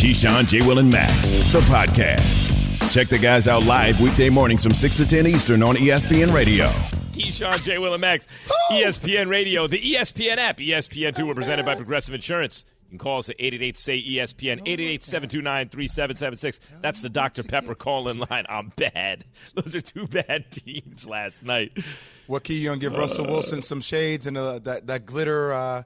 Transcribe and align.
Keyshawn, 0.00 0.48
J. 0.48 0.62
Will, 0.66 0.78
and 0.78 0.90
Max, 0.90 1.34
the 1.52 1.60
podcast. 1.68 2.90
Check 2.90 3.08
the 3.08 3.18
guys 3.18 3.46
out 3.46 3.64
live 3.64 4.00
weekday 4.00 4.30
mornings 4.30 4.62
from 4.62 4.72
6 4.72 4.96
to 4.96 5.06
10 5.06 5.26
Eastern 5.26 5.62
on 5.62 5.76
ESPN 5.76 6.32
Radio. 6.32 6.68
Keyshawn, 7.12 7.62
J. 7.62 7.76
Will, 7.76 7.92
and 7.92 8.00
Max, 8.00 8.26
ESPN 8.70 9.28
Radio, 9.28 9.66
the 9.66 9.78
ESPN 9.78 10.38
app, 10.38 10.56
ESPN2, 10.56 11.26
we're 11.26 11.34
presented 11.34 11.66
by 11.66 11.74
Progressive 11.74 12.14
Insurance. 12.14 12.64
You 12.84 12.92
can 12.92 12.98
call 12.98 13.18
us 13.18 13.28
at 13.28 13.36
888-SAY-ESPN, 13.36 14.64
888-729-3776. 15.00 16.60
That's 16.80 17.02
the 17.02 17.10
Dr. 17.10 17.42
Pepper 17.42 17.74
call-in 17.74 18.20
line. 18.20 18.46
I'm 18.48 18.72
bad. 18.76 19.26
Those 19.54 19.76
are 19.76 19.82
two 19.82 20.06
bad 20.06 20.50
teams 20.50 21.06
last 21.06 21.42
night. 21.42 21.78
What 22.26 22.44
key 22.44 22.54
you 22.54 22.68
gonna 22.70 22.80
give 22.80 22.96
Russell 22.96 23.26
Wilson 23.26 23.60
some 23.60 23.82
shades 23.82 24.26
and 24.26 24.38
uh, 24.38 24.60
that 24.60 24.86
that 24.86 25.04
glitter 25.04 25.52
uh, 25.52 25.82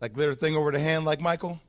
that 0.00 0.12
glitter 0.12 0.34
thing 0.34 0.56
over 0.56 0.72
the 0.72 0.80
hand 0.80 1.04
like 1.04 1.20
Michael? 1.20 1.60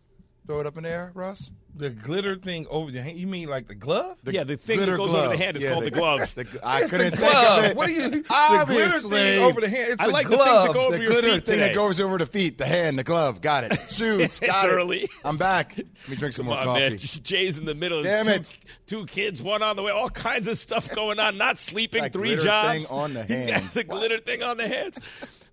Throw 0.47 0.59
it 0.61 0.65
up 0.65 0.77
in 0.77 0.83
the 0.83 0.89
air, 0.89 1.11
Russ. 1.13 1.51
The 1.77 1.89
glitter 1.91 2.35
thing 2.37 2.65
over 2.69 2.89
the 2.91 3.01
hand. 3.01 3.17
You 3.19 3.27
mean 3.27 3.47
like 3.49 3.67
the 3.67 3.75
glove? 3.75 4.17
yeah, 4.25 4.43
the 4.43 4.57
thing 4.57 4.79
that 4.79 4.87
goes 4.87 4.97
glove. 5.09 5.25
over 5.25 5.37
the 5.37 5.43
hand 5.43 5.57
is 5.57 5.63
Yeah, 5.63 5.71
called 5.73 5.83
the, 5.83 5.91
glove. 5.91 6.35
the- 6.35 6.59
I 6.63 6.81
It's 6.81 6.89
couldn't 6.89 7.11
the 7.11 7.17
think 7.17 7.35
of 7.35 7.63
it. 7.65 7.77
What 7.77 7.87
are 7.89 7.91
you? 7.91 8.01
The 8.03 8.09
glitter 8.09 8.25
Obviously. 8.33 9.11
thing 9.17 9.43
over 9.43 9.61
the 9.61 9.69
hand. 9.69 9.91
It's 9.93 10.01
I 10.01 10.05
a 10.05 10.09
like 10.09 10.27
the 10.29 10.37
things 10.37 10.45
that 10.49 10.63
glove. 10.65 10.73
go 10.73 10.87
over 10.87 10.97
the 10.97 11.05
glitter 11.05 11.21
thing 11.31 11.39
today. 11.41 11.57
that 11.59 11.75
goes 11.75 12.01
over 12.01 12.17
the 12.17 12.25
feet, 12.25 12.57
the 12.57 12.65
hand, 12.65 12.97
the 12.97 13.03
glove. 13.03 13.41
Got 13.41 13.65
it. 13.65 13.79
Shoes. 13.91 14.19
It's 14.19 14.39
got 14.39 14.65
it. 14.67 14.71
early. 14.71 15.07
I'm 15.23 15.37
back. 15.37 15.77
Let 15.77 16.09
me 16.09 16.15
drink 16.15 16.33
some 16.33 16.45
Come 16.47 16.55
more 16.55 16.57
on, 16.59 16.65
coffee. 16.65 16.79
man. 16.89 16.97
Jay's 17.23 17.57
in 17.57 17.65
the 17.65 17.75
middle. 17.75 18.01
Damn 18.01 18.25
two, 18.25 18.31
it. 18.31 18.53
Two 18.87 19.05
kids, 19.05 19.43
one 19.43 19.61
on 19.61 19.75
the 19.75 19.83
way. 19.83 19.91
All 19.91 20.09
kinds 20.09 20.47
of 20.47 20.57
stuff 20.57 20.89
going 20.89 21.19
on. 21.19 21.37
Not 21.37 21.59
sleeping. 21.59 22.01
That 22.01 22.13
three 22.13 22.29
glitter 22.29 22.43
jobs. 22.43 22.73
thing 22.87 22.97
on 22.97 23.13
the 23.13 23.23
He's 23.23 23.51
got 23.51 23.59
hand. 23.61 23.69
the 23.73 23.83
glitter 23.83 24.19
thing 24.19 24.41
on 24.41 24.57
the 24.57 24.67
hands. 24.67 24.99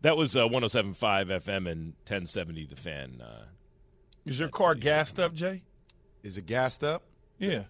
That 0.00 0.16
was 0.16 0.34
uh, 0.36 0.46
107.5 0.48 0.94
FM 0.96 1.70
and 1.70 1.92
1070 2.06 2.66
The 2.66 2.76
Fan. 2.76 3.20
Uh, 3.22 3.44
Is 4.26 4.38
your 4.40 4.48
car 4.48 4.74
gassed 4.74 5.18
up, 5.20 5.34
Jay? 5.34 5.62
Is 6.24 6.36
it 6.38 6.46
gassed 6.46 6.82
up? 6.82 7.02
Yeah. 7.38 7.64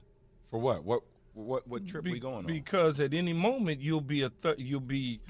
For 0.50 0.58
what? 0.58 0.84
What 0.84 1.02
what 1.34 1.66
what 1.68 1.86
trip 1.86 2.04
Be- 2.04 2.12
we 2.12 2.20
going 2.20 2.36
on? 2.36 2.46
Because 2.46 3.00
at 3.00 3.12
any 3.12 3.32
moment 3.34 3.80
you'll 3.80 4.00
be 4.00 4.22
a 4.22 4.30
th- 4.30 4.56
you'll 4.58 4.80
be, 4.80 5.20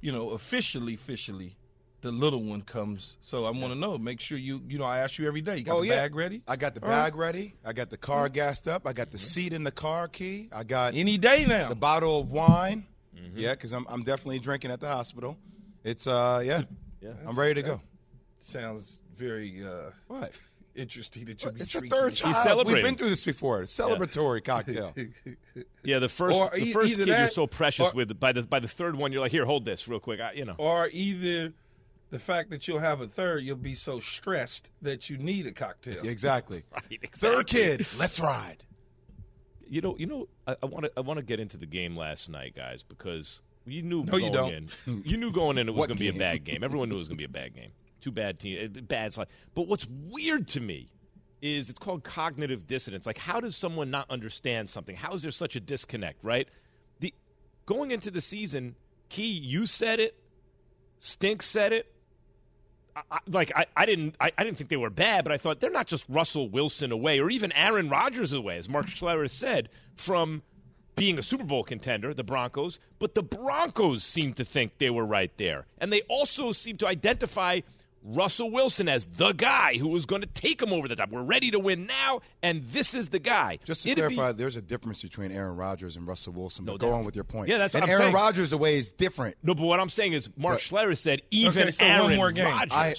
you 0.00 0.12
know, 0.12 0.30
officially, 0.30 0.94
officially, 0.94 1.56
the 2.00 2.12
little 2.12 2.40
one 2.42 2.62
comes. 2.62 3.16
So 3.22 3.44
I 3.44 3.50
want 3.50 3.72
to 3.72 3.74
know. 3.74 3.98
Make 3.98 4.20
sure 4.20 4.38
you, 4.38 4.62
you 4.68 4.78
know, 4.78 4.84
I 4.84 5.00
ask 5.00 5.18
you 5.18 5.26
every 5.26 5.40
day. 5.40 5.56
You 5.58 5.64
got 5.64 5.74
oh 5.76 5.80
the 5.80 5.88
yeah, 5.88 5.96
bag 5.96 6.14
ready? 6.14 6.42
I 6.46 6.54
got 6.56 6.74
the 6.76 6.82
All 6.82 6.88
right. 6.88 7.04
bag 7.06 7.16
ready. 7.16 7.54
I 7.64 7.72
got 7.72 7.90
the 7.90 7.96
car 7.96 8.28
gassed 8.28 8.68
up. 8.68 8.86
I 8.86 8.92
got 8.92 9.10
the 9.10 9.18
seat 9.18 9.52
in 9.52 9.64
the 9.64 9.72
car 9.72 10.06
key. 10.06 10.48
I 10.52 10.62
got 10.62 10.94
Any 10.94 11.18
day 11.18 11.44
now. 11.44 11.68
the 11.68 11.74
bottle 11.74 12.20
of 12.20 12.30
wine. 12.30 12.86
Mm-hmm. 13.16 13.36
Yeah, 13.38 13.50
because 13.54 13.72
I'm 13.72 13.84
I'm 13.88 14.04
definitely 14.04 14.38
drinking 14.38 14.70
at 14.70 14.78
the 14.78 14.86
hospital. 14.86 15.36
It's 15.82 16.06
uh 16.06 16.40
yeah, 16.44 16.62
Yeah. 17.00 17.10
I'm 17.26 17.36
ready 17.36 17.54
to 17.54 17.62
go. 17.62 17.80
Sounds 18.40 19.00
very 19.16 19.64
uh, 19.66 19.90
What? 20.06 20.38
Interesting 20.78 21.24
that 21.26 21.42
you'll 21.42 21.52
be 21.52 21.60
It's 21.60 21.74
a 21.74 21.80
third 21.82 22.14
child. 22.14 22.66
We've 22.66 22.82
been 22.82 22.94
through 22.94 23.10
this 23.10 23.24
before. 23.24 23.62
Celebratory 23.62 24.42
cocktail. 24.44 24.94
yeah, 25.84 25.98
the 25.98 26.08
first 26.08 26.38
Or 26.38 26.50
the 26.50 26.62
e- 26.64 26.72
first 26.72 26.92
either 26.92 27.02
kid 27.04 27.08
you're 27.08 27.16
that, 27.18 27.32
so 27.32 27.46
precious 27.46 27.88
or- 27.88 27.96
with. 27.96 28.18
By 28.18 28.32
the 28.32 28.42
by 28.42 28.60
the 28.60 28.68
third 28.68 28.96
one, 28.96 29.12
you're 29.12 29.20
like, 29.20 29.32
here, 29.32 29.44
hold 29.44 29.64
this 29.64 29.88
real 29.88 30.00
quick. 30.00 30.20
I, 30.20 30.32
you 30.32 30.44
know. 30.44 30.54
or 30.58 30.88
either 30.92 31.52
the 32.10 32.18
fact 32.18 32.50
that 32.50 32.66
you'll 32.66 32.78
have 32.78 33.00
a 33.02 33.06
third, 33.06 33.44
you'll 33.44 33.56
be 33.56 33.74
so 33.74 34.00
stressed 34.00 34.70
that 34.80 35.10
you 35.10 35.18
need 35.18 35.46
a 35.46 35.52
cocktail. 35.52 36.00
exactly. 36.06 36.62
Right, 36.72 36.82
exactly. 37.02 37.36
Third 37.36 37.46
kid. 37.46 37.86
Let's 37.98 38.18
ride. 38.20 38.64
You 39.70 39.82
know, 39.82 39.96
you 39.98 40.06
know, 40.06 40.28
I 40.46 40.56
want 40.64 40.86
to 40.86 40.92
I 40.96 41.00
want 41.00 41.18
to 41.18 41.24
get 41.24 41.40
into 41.40 41.58
the 41.58 41.66
game 41.66 41.94
last 41.96 42.30
night, 42.30 42.54
guys, 42.56 42.82
because 42.82 43.42
you 43.66 43.82
knew 43.82 44.02
No, 44.04 44.12
going 44.12 44.24
you 44.24 44.32
don't. 44.32 44.52
in, 44.86 45.02
you 45.04 45.18
knew 45.18 45.30
going 45.30 45.58
in 45.58 45.68
it 45.68 45.72
was 45.72 45.80
What 45.80 45.88
going 45.88 45.98
to 45.98 46.02
be 46.02 46.08
a 46.08 46.12
game? 46.12 46.18
bad 46.20 46.44
game. 46.44 46.64
Everyone 46.64 46.88
knew 46.88 46.94
it 46.94 47.00
was 47.00 47.08
going 47.08 47.18
to 47.18 47.20
be 47.20 47.24
a 47.26 47.28
bad 47.28 47.54
game. 47.54 47.72
Two 48.00 48.12
bad 48.12 48.38
teams, 48.38 48.76
uh, 48.76 48.80
bad 48.82 49.12
slide. 49.12 49.28
But 49.54 49.68
what's 49.68 49.86
weird 49.88 50.48
to 50.48 50.60
me 50.60 50.88
is 51.40 51.68
it's 51.68 51.78
called 51.78 52.04
cognitive 52.04 52.66
dissonance. 52.66 53.06
Like, 53.06 53.18
how 53.18 53.40
does 53.40 53.56
someone 53.56 53.90
not 53.90 54.10
understand 54.10 54.68
something? 54.68 54.96
How 54.96 55.12
is 55.12 55.22
there 55.22 55.30
such 55.30 55.56
a 55.56 55.60
disconnect? 55.60 56.22
Right? 56.22 56.48
The 57.00 57.14
going 57.66 57.90
into 57.90 58.10
the 58.10 58.20
season, 58.20 58.76
Key, 59.08 59.32
you 59.32 59.66
said 59.66 60.00
it. 60.00 60.16
Stink 60.98 61.42
said 61.42 61.72
it. 61.72 61.92
I, 63.10 63.18
like 63.28 63.52
I, 63.54 63.66
I 63.76 63.86
didn't 63.86 64.16
I, 64.20 64.32
I 64.36 64.44
didn't 64.44 64.56
think 64.56 64.70
they 64.70 64.76
were 64.76 64.90
bad, 64.90 65.24
but 65.24 65.32
I 65.32 65.38
thought 65.38 65.60
they're 65.60 65.70
not 65.70 65.86
just 65.86 66.04
Russell 66.08 66.48
Wilson 66.48 66.92
away 66.92 67.20
or 67.20 67.30
even 67.30 67.52
Aaron 67.52 67.88
Rodgers 67.88 68.32
away, 68.32 68.58
as 68.58 68.68
Mark 68.68 68.86
Schlereth 68.86 69.30
said, 69.30 69.68
from 69.94 70.42
being 70.96 71.18
a 71.18 71.22
Super 71.22 71.44
Bowl 71.44 71.62
contender, 71.62 72.12
the 72.12 72.24
Broncos. 72.24 72.80
But 72.98 73.14
the 73.14 73.22
Broncos 73.22 74.02
seemed 74.02 74.36
to 74.36 74.44
think 74.44 74.78
they 74.78 74.90
were 74.90 75.06
right 75.06 75.30
there, 75.36 75.66
and 75.78 75.92
they 75.92 76.02
also 76.08 76.52
seemed 76.52 76.80
to 76.80 76.88
identify 76.88 77.60
Russell 78.02 78.50
Wilson 78.50 78.88
as 78.88 79.06
the 79.06 79.32
guy 79.32 79.76
who 79.76 79.88
was 79.88 80.06
going 80.06 80.22
to 80.22 80.26
take 80.28 80.62
him 80.62 80.72
over 80.72 80.88
the 80.88 80.96
top. 80.96 81.10
We're 81.10 81.22
ready 81.22 81.50
to 81.50 81.58
win 81.58 81.86
now, 81.86 82.20
and 82.42 82.62
this 82.64 82.94
is 82.94 83.08
the 83.08 83.18
guy. 83.18 83.58
Just 83.64 83.82
to 83.82 83.90
It'd 83.90 84.08
be- 84.08 84.14
clarify, 84.14 84.32
there's 84.36 84.56
a 84.56 84.62
difference 84.62 85.02
between 85.02 85.32
Aaron 85.32 85.56
Rodgers 85.56 85.96
and 85.96 86.06
Russell 86.06 86.32
Wilson. 86.32 86.64
But 86.64 86.72
No 86.72 86.78
go 86.78 86.86
doubt. 86.90 86.98
on 87.00 87.04
with 87.04 87.14
your 87.14 87.24
point. 87.24 87.48
Yeah, 87.48 87.58
that's 87.58 87.74
and 87.74 87.82
what 87.82 87.88
I'm 87.88 87.90
Aaron 87.92 88.02
saying. 88.04 88.14
Rodgers 88.14 88.52
away 88.52 88.78
is 88.78 88.90
different. 88.90 89.36
no, 89.42 89.54
but 89.54 89.64
what 89.64 89.80
I'm 89.80 89.88
saying 89.88 90.12
is 90.12 90.30
Mark 90.36 90.56
But- 90.56 90.62
Schlereth 90.62 90.98
said 90.98 91.22
even 91.30 91.62
Okay, 91.64 91.70
so 91.72 91.84
one 91.84 91.92
Aaron 91.94 92.16
more 92.16 92.32
game. 92.32 92.44
Rodgers. 92.46 92.72
I, 92.72 92.94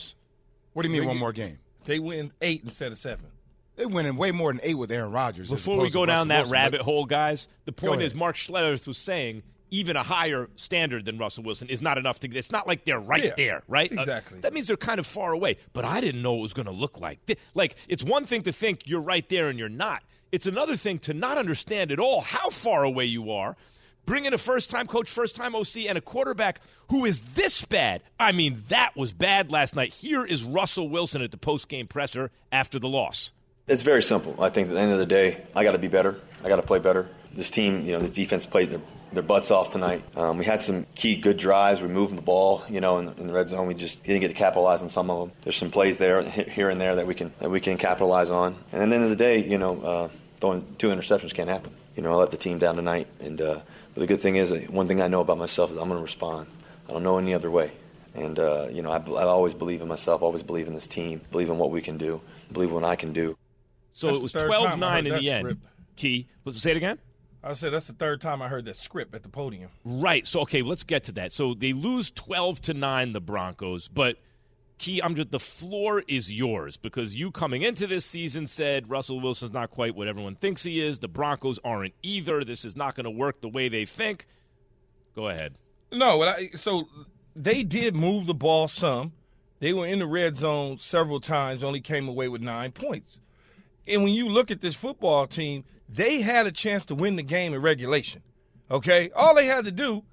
what 0.74 0.84
do 0.84 0.90
you 0.92 1.00
mean 1.00 1.08
one 1.08 1.18
more 1.18 1.34
game? 1.34 1.60
They 1.86 2.00
win 2.00 2.32
eight 2.42 2.62
instead 2.64 2.92
of 2.92 2.98
seven. 2.98 3.26
They 3.78 3.86
winning 3.86 4.18
way 4.18 4.32
more 4.32 4.52
than 4.52 4.60
eight 4.62 4.76
with 4.76 4.92
Aaron 4.92 5.12
Rodgers. 5.14 5.50
Before 5.50 5.78
we 5.78 5.90
go 5.90 6.06
down 6.06 6.16
Russell 6.16 6.28
that 6.28 6.38
Wilson. 6.40 6.52
rabbit 6.54 6.78
But 6.80 6.84
hole, 6.84 7.06
guys, 7.06 7.48
the 7.66 7.72
point 7.72 8.02
is 8.02 8.14
Mark 8.14 8.36
Schlereth 8.36 8.86
was 8.86 8.98
saying 8.98 9.42
even 9.72 9.96
a 9.96 10.04
higher 10.04 10.50
standard 10.56 11.06
than 11.06 11.18
Russell 11.18 11.44
Wilson 11.44 11.70
is 11.70 11.82
not 11.82 11.98
enough 11.98 12.20
to. 12.22 12.36
It's 12.36 12.52
not 12.52 12.68
like 12.68 12.86
they're 12.86 13.00
right 13.00 13.24
Yeah, 13.24 13.34
there, 13.38 13.64
right? 13.68 13.92
Uh, 13.92 14.02
exactly. 14.02 14.40
that 14.42 14.54
means 14.54 14.68
they're 14.68 14.78
kind 14.78 15.00
of 15.00 15.06
far 15.06 15.32
away. 15.34 15.58
But 15.74 15.86
I 15.86 16.02
didn't 16.02 16.22
know 16.22 16.38
it 16.38 16.42
was 16.42 16.54
going 16.54 16.66
to 16.68 16.72
look 16.72 17.00
like. 17.00 17.24
thi- 17.26 17.38
Like 17.54 17.76
it's 17.88 18.04
one 18.04 18.26
thing 18.26 18.44
to 18.44 18.52
think 18.52 18.82
you're 18.86 19.02
right 19.02 19.28
there 19.30 19.50
and 19.50 19.58
you're 19.60 19.70
not. 19.70 20.04
It's 20.32 20.46
another 20.46 20.76
thing 20.76 21.00
to 21.00 21.14
not 21.14 21.38
understand 21.38 21.92
at 21.92 22.00
all 22.00 22.22
how 22.22 22.50
far 22.50 22.84
away 22.84 23.06
you 23.06 23.32
are. 23.32 23.56
Bring 24.06 24.26
in 24.26 24.34
a 24.34 24.38
first-time 24.40 24.88
coach, 24.88 25.10
first-time 25.10 25.54
OC, 25.56 25.86
and 25.88 25.98
a 25.98 26.02
quarterback 26.02 26.62
who 26.90 27.06
is 27.06 27.22
this 27.22 27.64
bad. 27.66 28.02
I 28.20 28.32
mean, 28.32 28.64
that 28.70 28.96
was 28.96 29.12
bad 29.14 29.52
last 29.52 29.76
night. 29.76 29.94
Here 29.94 30.26
is 30.26 30.44
Russell 30.44 30.90
Wilson 30.90 31.22
at 31.22 31.30
the 31.32 31.38
post-game 31.38 31.86
presser 31.88 32.32
after 32.52 32.80
the 32.80 32.90
loss. 32.90 33.34
It's 33.68 33.84
very 33.84 34.02
simple. 34.02 34.36
I 34.42 34.50
think 34.50 34.70
at 34.70 34.74
the 34.74 34.80
end 34.80 34.92
of 34.94 34.98
the 34.98 35.06
day, 35.06 35.44
I 35.56 35.64
got 35.64 35.74
to 35.74 35.78
be 35.78 35.88
better. 35.90 36.16
I 36.44 36.48
got 36.48 36.56
to 36.56 36.64
play 36.64 36.80
better. 36.80 37.08
This 37.34 37.52
team, 37.52 37.86
you 37.86 37.92
know, 37.92 38.00
this 38.00 38.10
defense 38.10 38.48
played 38.48 38.72
their, 38.72 38.82
their 39.14 39.24
butts 39.24 39.50
off 39.52 39.72
tonight. 39.72 40.04
Um, 40.16 40.38
we 40.38 40.46
had 40.46 40.62
some 40.62 40.86
key 40.96 41.16
good 41.16 41.38
drives. 41.38 41.82
We 41.82 41.88
moved 41.88 42.16
the 42.16 42.22
ball, 42.22 42.64
you 42.70 42.80
know, 42.82 43.00
in, 43.00 43.06
the- 43.08 43.16
in 43.22 43.28
the 43.28 43.34
red 43.34 43.50
zone. 43.50 43.68
We 43.68 43.74
just 43.74 44.04
didn't 44.04 44.22
get 44.22 44.28
to 44.30 44.34
capitalize 44.34 44.82
on 44.82 44.90
some 44.90 45.10
of 45.10 45.20
them. 45.30 45.38
There's 45.44 45.56
some 45.58 45.72
plays 45.72 45.98
there, 45.98 46.22
here 46.24 46.70
and 46.70 46.80
there, 46.80 46.96
that 46.96 47.08
we 47.08 47.16
can 47.16 47.32
that 47.40 47.50
we 47.50 47.60
can 47.60 47.78
capitalize 47.78 48.30
on. 48.32 48.56
And 48.72 48.84
at 48.84 48.90
the 48.90 48.96
end 48.96 49.04
of 49.04 49.10
the 49.10 49.16
day, 49.16 49.44
you 49.46 49.58
know, 49.58 49.82
uh, 49.82 50.10
throwing 50.40 50.76
two 50.78 50.90
interceptions 50.90 51.34
can't 51.34 51.50
happen. 51.50 51.72
You 51.96 52.04
know, 52.04 52.14
I 52.14 52.16
let 52.16 52.32
the 52.32 52.38
team 52.38 52.60
down 52.60 52.76
tonight. 52.76 53.08
And 53.20 53.42
uh, 53.42 53.62
but 53.94 54.00
the 54.02 54.08
good 54.08 54.22
thing 54.22 54.36
is, 54.36 54.52
one 54.70 54.88
thing 54.88 55.02
I 55.02 55.08
know 55.08 55.22
about 55.22 55.38
myself 55.38 55.72
is 55.72 55.78
I'm 55.78 55.88
going 55.88 55.98
to 56.00 56.04
respond. 56.04 56.48
I 56.88 56.94
don't 56.94 57.04
know 57.04 57.18
any 57.18 57.34
other 57.34 57.50
way. 57.52 57.72
And 58.16 58.40
uh, 58.40 58.68
you 58.72 58.82
know, 58.82 58.92
I, 58.92 58.98
I 58.98 59.24
always 59.26 59.54
believe 59.54 59.82
in 59.82 59.88
myself. 59.88 60.22
Always 60.22 60.44
believe 60.44 60.68
in 60.68 60.74
this 60.74 60.88
team. 60.88 61.22
Believe 61.32 61.50
in 61.50 61.58
what 61.58 61.72
we 61.72 61.82
can 61.82 61.98
do. 61.98 62.22
Believe 62.52 62.70
in 62.70 62.76
what 62.76 62.84
I 62.84 62.96
can 62.96 63.14
do. 63.14 63.38
So 63.92 64.08
That's 64.08 64.20
it 64.20 64.24
was 64.24 64.32
third 64.34 64.52
time 64.52 64.52
I 64.52 64.58
12 64.76 64.80
9 64.80 65.08
in 65.08 65.14
the 65.16 65.32
end. 65.32 65.42
script. 65.48 65.60
Key. 65.96 66.28
Let's 66.46 66.62
say 66.62 66.72
it 66.72 66.78
again. 66.78 67.00
I 67.44 67.54
said 67.54 67.72
that's 67.72 67.88
the 67.88 67.94
third 67.94 68.20
time 68.20 68.42
I 68.42 68.50
heard 68.50 68.66
that 68.66 68.76
script 68.76 69.16
at 69.16 69.24
the 69.24 69.30
podium. 69.30 69.70
Right. 69.86 70.28
So, 70.28 70.42
okay, 70.42 70.62
let's 70.62 70.84
get 70.84 71.06
to 71.06 71.12
that. 71.14 71.32
So 71.32 71.54
they 71.54 71.74
lose 71.74 72.12
12 72.12 72.62
to 72.64 72.74
9, 72.74 73.14
the 73.14 73.22
Broncos. 73.22 73.88
But, 73.88 74.18
Key, 74.78 75.02
I'm 75.02 75.16
just, 75.16 75.32
the 75.32 75.40
floor 75.40 76.04
is 76.08 76.32
yours 76.32 76.76
because 76.78 77.16
you 77.16 77.32
coming 77.32 77.62
into 77.62 77.88
this 77.88 78.06
season 78.06 78.48
said 78.48 78.90
Russell 78.90 79.22
Wilson's 79.22 79.54
not 79.54 79.72
quite 79.72 79.96
what 79.96 80.08
everyone 80.08 80.36
thinks 80.36 80.64
he 80.64 80.82
is. 80.82 81.00
The 81.00 81.08
Broncos 81.08 81.60
aren't 81.64 81.94
either. 82.02 82.44
This 82.44 82.66
is 82.66 82.76
not 82.76 82.96
going 82.96 83.06
to 83.06 83.10
work 83.10 83.42
the 83.42 83.50
way 83.50 83.70
they 83.70 83.86
think. 83.86 84.28
Go 85.16 85.28
ahead. 85.28 85.56
No, 85.92 86.22
I, 86.22 86.50
so 86.56 86.88
they 87.36 87.64
did 87.64 87.96
move 87.96 88.26
the 88.26 88.34
ball 88.34 88.68
some. 88.68 89.14
They 89.60 89.74
were 89.74 89.88
in 89.88 90.00
the 90.00 90.08
red 90.08 90.36
zone 90.36 90.78
several 90.80 91.20
times, 91.20 91.64
only 91.64 91.82
came 91.82 92.08
away 92.08 92.28
with 92.30 92.42
nine 92.42 92.72
points. 92.72 93.20
And 93.90 94.04
when 94.04 94.14
you 94.14 94.30
look 94.30 94.52
at 94.52 94.62
this 94.62 94.76
football 94.76 95.28
team, 95.28 95.66
they 95.90 96.22
had 96.22 96.46
a 96.46 96.52
chance 96.52 96.86
to 96.86 96.96
win 96.96 97.16
the 97.16 97.24
game 97.24 97.54
in 97.54 97.62
regulation. 97.62 98.22
Okay? 98.70 99.10
All 99.16 99.34
they 99.34 99.46
had 99.46 99.66
to 99.66 99.72
do 99.72 100.04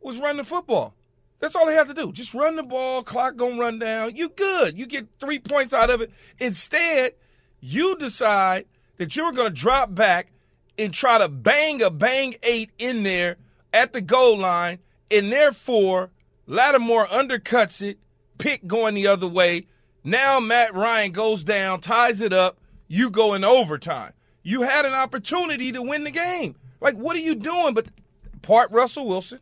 was 0.00 0.18
run 0.18 0.36
the 0.36 0.44
football. 0.44 0.94
That's 1.38 1.54
all 1.54 1.66
they 1.66 1.74
had 1.74 1.88
to 1.88 1.94
do. 1.94 2.12
Just 2.12 2.34
run 2.34 2.56
the 2.56 2.62
ball, 2.62 3.02
clock 3.02 3.36
gonna 3.36 3.60
run 3.60 3.78
down. 3.78 4.16
You 4.16 4.30
good. 4.30 4.78
You 4.78 4.86
get 4.86 5.06
three 5.20 5.38
points 5.38 5.72
out 5.74 5.90
of 5.90 6.00
it. 6.00 6.10
Instead, 6.40 7.14
you 7.60 7.96
decide 7.96 8.66
that 8.96 9.14
you 9.14 9.24
were 9.24 9.32
gonna 9.32 9.50
drop 9.50 9.94
back 9.94 10.32
and 10.78 10.92
try 10.92 11.18
to 11.18 11.28
bang 11.28 11.82
a 11.82 11.90
bang 11.90 12.34
eight 12.42 12.70
in 12.78 13.02
there 13.02 13.36
at 13.72 13.92
the 13.92 14.00
goal 14.00 14.38
line, 14.38 14.78
and 15.10 15.30
therefore 15.30 16.10
Lattimore 16.46 17.06
undercuts 17.06 17.82
it, 17.82 17.98
pick 18.38 18.66
going 18.66 18.94
the 18.94 19.06
other 19.06 19.28
way. 19.28 19.66
Now 20.02 20.40
Matt 20.40 20.74
Ryan 20.74 21.12
goes 21.12 21.44
down, 21.44 21.80
ties 21.80 22.20
it 22.20 22.32
up. 22.32 22.58
You 22.94 23.10
go 23.10 23.34
in 23.34 23.42
overtime. 23.42 24.12
You 24.44 24.62
had 24.62 24.84
an 24.84 24.92
opportunity 24.92 25.72
to 25.72 25.82
win 25.82 26.04
the 26.04 26.10
game. 26.12 26.54
Like, 26.80 26.94
what 26.94 27.16
are 27.16 27.20
you 27.20 27.34
doing? 27.34 27.74
But 27.74 27.86
part 28.42 28.70
Russell 28.70 29.08
Wilson, 29.08 29.40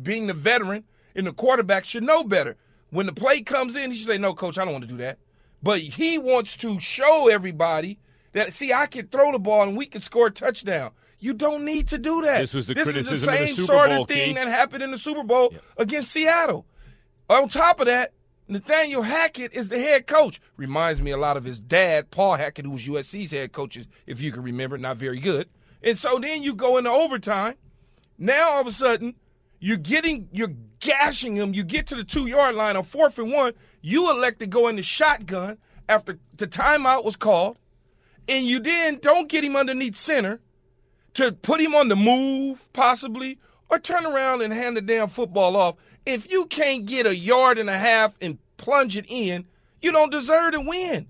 being 0.00 0.28
the 0.28 0.34
veteran 0.34 0.84
and 1.16 1.26
the 1.26 1.32
quarterback, 1.32 1.84
should 1.84 2.04
know 2.04 2.22
better. 2.22 2.56
When 2.90 3.06
the 3.06 3.12
play 3.12 3.40
comes 3.42 3.74
in, 3.74 3.90
he 3.90 3.96
should 3.96 4.06
say, 4.06 4.18
No, 4.18 4.34
coach, 4.34 4.56
I 4.56 4.64
don't 4.64 4.72
want 4.72 4.84
to 4.84 4.90
do 4.90 4.98
that. 4.98 5.18
But 5.62 5.80
he 5.80 6.18
wants 6.18 6.56
to 6.58 6.78
show 6.78 7.28
everybody 7.28 7.98
that 8.34 8.52
see 8.52 8.72
I 8.72 8.86
can 8.86 9.08
throw 9.08 9.32
the 9.32 9.38
ball 9.40 9.62
and 9.64 9.76
we 9.76 9.86
can 9.86 10.02
score 10.02 10.28
a 10.28 10.30
touchdown. 10.30 10.92
You 11.18 11.34
don't 11.34 11.64
need 11.64 11.88
to 11.88 11.98
do 11.98 12.22
that. 12.22 12.38
This 12.40 12.54
was 12.54 12.66
the 12.68 12.74
this 12.74 12.84
criticism 12.84 13.14
is 13.14 13.22
of 13.22 13.26
the 13.26 13.32
the 13.38 13.46
same 13.46 13.54
Super 13.56 13.66
sort 13.66 13.88
Bowl, 13.90 14.02
of 14.02 14.08
thing 14.08 14.28
Key. 14.28 14.34
that 14.34 14.48
happened 14.48 14.82
in 14.82 14.90
the 14.92 14.98
Super 14.98 15.24
Bowl 15.24 15.48
Yep. 15.52 15.62
against 15.78 16.10
Seattle. 16.12 16.66
On 17.30 17.48
top 17.48 17.80
of 17.80 17.86
that, 17.86 18.12
Nathaniel 18.52 19.02
Hackett 19.02 19.52
is 19.52 19.68
the 19.68 19.78
head 19.78 20.06
coach. 20.06 20.40
Reminds 20.56 21.00
me 21.00 21.10
a 21.10 21.16
lot 21.16 21.36
of 21.36 21.44
his 21.44 21.60
dad, 21.60 22.10
Paul 22.10 22.34
Hackett, 22.34 22.66
who 22.66 22.72
was 22.72 22.86
USC's 22.86 23.30
head 23.32 23.52
coach, 23.52 23.78
if 24.06 24.20
you 24.20 24.30
can 24.30 24.42
remember, 24.42 24.78
not 24.78 24.98
very 24.98 25.20
good. 25.20 25.48
And 25.82 25.96
so 25.96 26.18
then 26.18 26.42
you 26.42 26.54
go 26.54 26.76
into 26.76 26.90
overtime. 26.90 27.54
Now 28.18 28.52
all 28.52 28.60
of 28.60 28.66
a 28.66 28.72
sudden, 28.72 29.14
you're 29.58 29.76
getting, 29.76 30.28
you're 30.32 30.54
gashing 30.80 31.34
him. 31.34 31.54
You 31.54 31.64
get 31.64 31.86
to 31.88 31.94
the 31.94 32.04
two 32.04 32.26
yard 32.26 32.54
line 32.54 32.76
on 32.76 32.84
fourth 32.84 33.18
and 33.18 33.32
one. 33.32 33.54
You 33.80 34.10
elect 34.10 34.40
to 34.40 34.46
go 34.46 34.68
in 34.68 34.76
the 34.76 34.82
shotgun 34.82 35.58
after 35.88 36.18
the 36.36 36.46
timeout 36.46 37.04
was 37.04 37.16
called, 37.16 37.56
and 38.28 38.44
you 38.44 38.60
then 38.60 38.98
don't 39.00 39.28
get 39.28 39.44
him 39.44 39.56
underneath 39.56 39.96
center 39.96 40.40
to 41.14 41.32
put 41.32 41.60
him 41.60 41.74
on 41.74 41.88
the 41.88 41.96
move, 41.96 42.68
possibly, 42.72 43.38
or 43.70 43.78
turn 43.78 44.06
around 44.06 44.42
and 44.42 44.52
hand 44.52 44.76
the 44.76 44.80
damn 44.80 45.08
football 45.08 45.56
off. 45.56 45.76
If 46.04 46.30
you 46.30 46.46
can't 46.46 46.84
get 46.84 47.06
a 47.06 47.14
yard 47.14 47.58
and 47.58 47.70
a 47.70 47.78
half 47.78 48.14
and 48.20 48.38
plunge 48.62 48.96
it 48.96 49.04
in, 49.08 49.44
you 49.82 49.92
don't 49.92 50.10
deserve 50.10 50.52
to 50.52 50.60
win. 50.60 51.06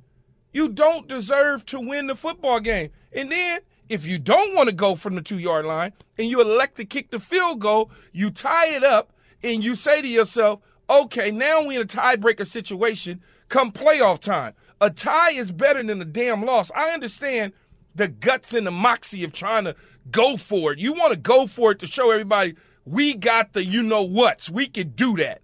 You 0.52 0.69
don't 0.69 1.06
deserve 1.06 1.64
to 1.66 1.78
win 1.78 2.08
the 2.08 2.16
football 2.16 2.58
game. 2.58 2.90
And 3.12 3.31
then, 3.31 3.60
if 3.88 4.06
you 4.06 4.19
don't 4.19 4.54
want 4.54 4.69
to 4.69 4.75
go 4.75 4.96
from 4.96 5.14
the 5.14 5.22
two 5.22 5.38
yard 5.38 5.66
line 5.66 5.93
and 6.19 6.28
you 6.28 6.40
elect 6.40 6.76
to 6.78 6.84
kick 6.84 7.10
the 7.10 7.20
field 7.20 7.60
goal, 7.60 7.90
you 8.12 8.31
tie 8.31 8.75
it 8.75 8.82
up 8.82 9.12
and 9.43 9.62
you 9.62 9.75
say 9.75 10.02
to 10.02 10.08
yourself, 10.08 10.60
okay, 10.90 11.31
now 11.31 11.62
we're 11.62 11.81
in 11.81 11.87
a 11.87 11.88
tiebreaker 11.88 12.46
situation 12.46 13.20
come 13.49 13.70
playoff 13.70 14.19
time. 14.19 14.54
A 14.81 14.90
tie 14.90 15.32
is 15.32 15.52
better 15.52 15.82
than 15.82 16.00
a 16.00 16.06
damn 16.06 16.43
loss. 16.43 16.70
I 16.75 16.90
understand 16.90 17.52
the 17.94 18.08
guts 18.08 18.54
and 18.54 18.66
the 18.66 18.70
moxie 18.70 19.25
of 19.25 19.32
trying 19.32 19.64
to 19.64 19.76
go 20.10 20.37
for 20.37 20.72
it. 20.72 20.78
You 20.78 20.94
want 20.94 21.12
to 21.12 21.19
go 21.19 21.46
for 21.46 21.72
it 21.72 21.78
to 21.81 21.87
show 21.87 22.10
everybody 22.10 22.54
we 22.84 23.14
got 23.14 23.52
the 23.52 23.64
you 23.64 23.82
know 23.82 24.02
what's. 24.02 24.50
We 24.50 24.66
can 24.66 24.88
do 24.90 25.16
that. 25.19 25.43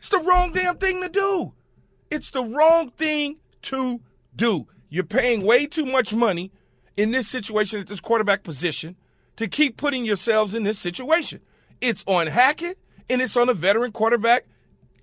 It's 0.00 0.08
the 0.08 0.18
wrong 0.20 0.54
damn 0.54 0.78
thing 0.78 1.02
to 1.02 1.10
do. 1.10 1.52
It's 2.10 2.30
the 2.30 2.42
wrong 2.42 2.88
thing 2.88 3.36
to 3.64 4.00
do. 4.34 4.66
You're 4.88 5.04
paying 5.04 5.42
way 5.42 5.66
too 5.66 5.84
much 5.84 6.14
money 6.14 6.52
in 6.96 7.10
this 7.10 7.28
situation 7.28 7.80
at 7.80 7.86
this 7.86 8.00
quarterback 8.00 8.42
position 8.42 8.96
to 9.36 9.46
keep 9.46 9.76
putting 9.76 10.06
yourselves 10.06 10.54
in 10.54 10.62
this 10.62 10.78
situation. 10.78 11.42
It's 11.82 12.02
on 12.06 12.28
Hackett 12.28 12.78
and 13.10 13.20
it's 13.20 13.36
on 13.36 13.50
a 13.50 13.54
veteran 13.54 13.92
quarterback 13.92 14.46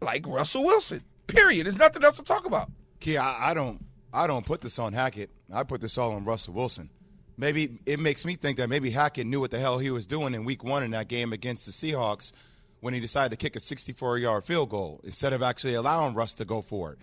like 0.01 0.25
Russell 0.25 0.63
Wilson. 0.63 1.03
Period. 1.27 1.67
There's 1.67 1.77
nothing 1.77 2.03
else 2.03 2.17
to 2.17 2.23
talk 2.23 2.47
about. 2.47 2.71
Key, 2.99 3.17
I, 3.17 3.51
I 3.51 3.53
don't 3.53 3.85
I 4.11 4.25
don't 4.25 4.47
put 4.47 4.61
this 4.61 4.79
on 4.79 4.93
Hackett. 4.93 5.29
I 5.53 5.61
put 5.61 5.79
this 5.79 5.95
all 5.99 6.13
on 6.13 6.25
Russell 6.25 6.55
Wilson. 6.55 6.89
Maybe 7.37 7.77
it 7.85 7.99
makes 7.99 8.25
me 8.25 8.33
think 8.33 8.57
that 8.57 8.67
maybe 8.67 8.89
Hackett 8.89 9.27
knew 9.27 9.41
what 9.41 9.51
the 9.51 9.59
hell 9.59 9.77
he 9.77 9.91
was 9.91 10.07
doing 10.07 10.33
in 10.33 10.43
week 10.43 10.63
one 10.63 10.81
in 10.81 10.89
that 10.89 11.07
game 11.07 11.33
against 11.33 11.67
the 11.67 11.71
Seahawks 11.71 12.31
when 12.79 12.93
he 12.93 12.99
decided 12.99 13.29
to 13.31 13.37
kick 13.37 13.55
a 13.55 13.59
64 13.59 14.17
yard 14.17 14.43
field 14.43 14.69
goal 14.69 15.01
instead 15.03 15.33
of 15.33 15.41
actually 15.41 15.73
allowing 15.73 16.13
Russ 16.13 16.33
to 16.35 16.45
go 16.45 16.61
for 16.61 16.93
it. 16.93 16.99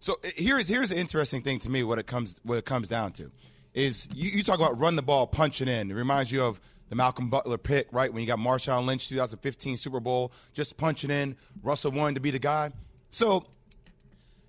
So 0.00 0.18
here's 0.22 0.68
here's 0.68 0.90
an 0.90 0.98
interesting 0.98 1.42
thing 1.42 1.58
to 1.60 1.70
me 1.70 1.82
what 1.82 1.98
it 1.98 2.06
comes 2.06 2.40
what 2.42 2.58
it 2.58 2.64
comes 2.64 2.88
down 2.88 3.12
to 3.12 3.30
is 3.72 4.06
you, 4.14 4.30
you 4.30 4.42
talk 4.42 4.56
about 4.56 4.78
run 4.78 4.96
the 4.96 5.02
ball, 5.02 5.26
punch 5.26 5.60
it 5.60 5.68
in. 5.68 5.90
It 5.90 5.94
reminds 5.94 6.30
you 6.30 6.42
of 6.44 6.60
the 6.88 6.94
Malcolm 6.94 7.28
Butler 7.28 7.58
pick, 7.58 7.88
right? 7.90 8.12
When 8.12 8.20
you 8.20 8.26
got 8.26 8.38
Marshawn 8.38 8.86
Lynch 8.86 9.08
2015 9.08 9.76
Super 9.76 10.00
Bowl, 10.00 10.32
just 10.52 10.76
punching 10.76 11.10
in. 11.10 11.36
Russell 11.62 11.90
wanted 11.90 12.14
to 12.14 12.20
be 12.20 12.30
the 12.30 12.38
guy. 12.38 12.70
So 13.10 13.46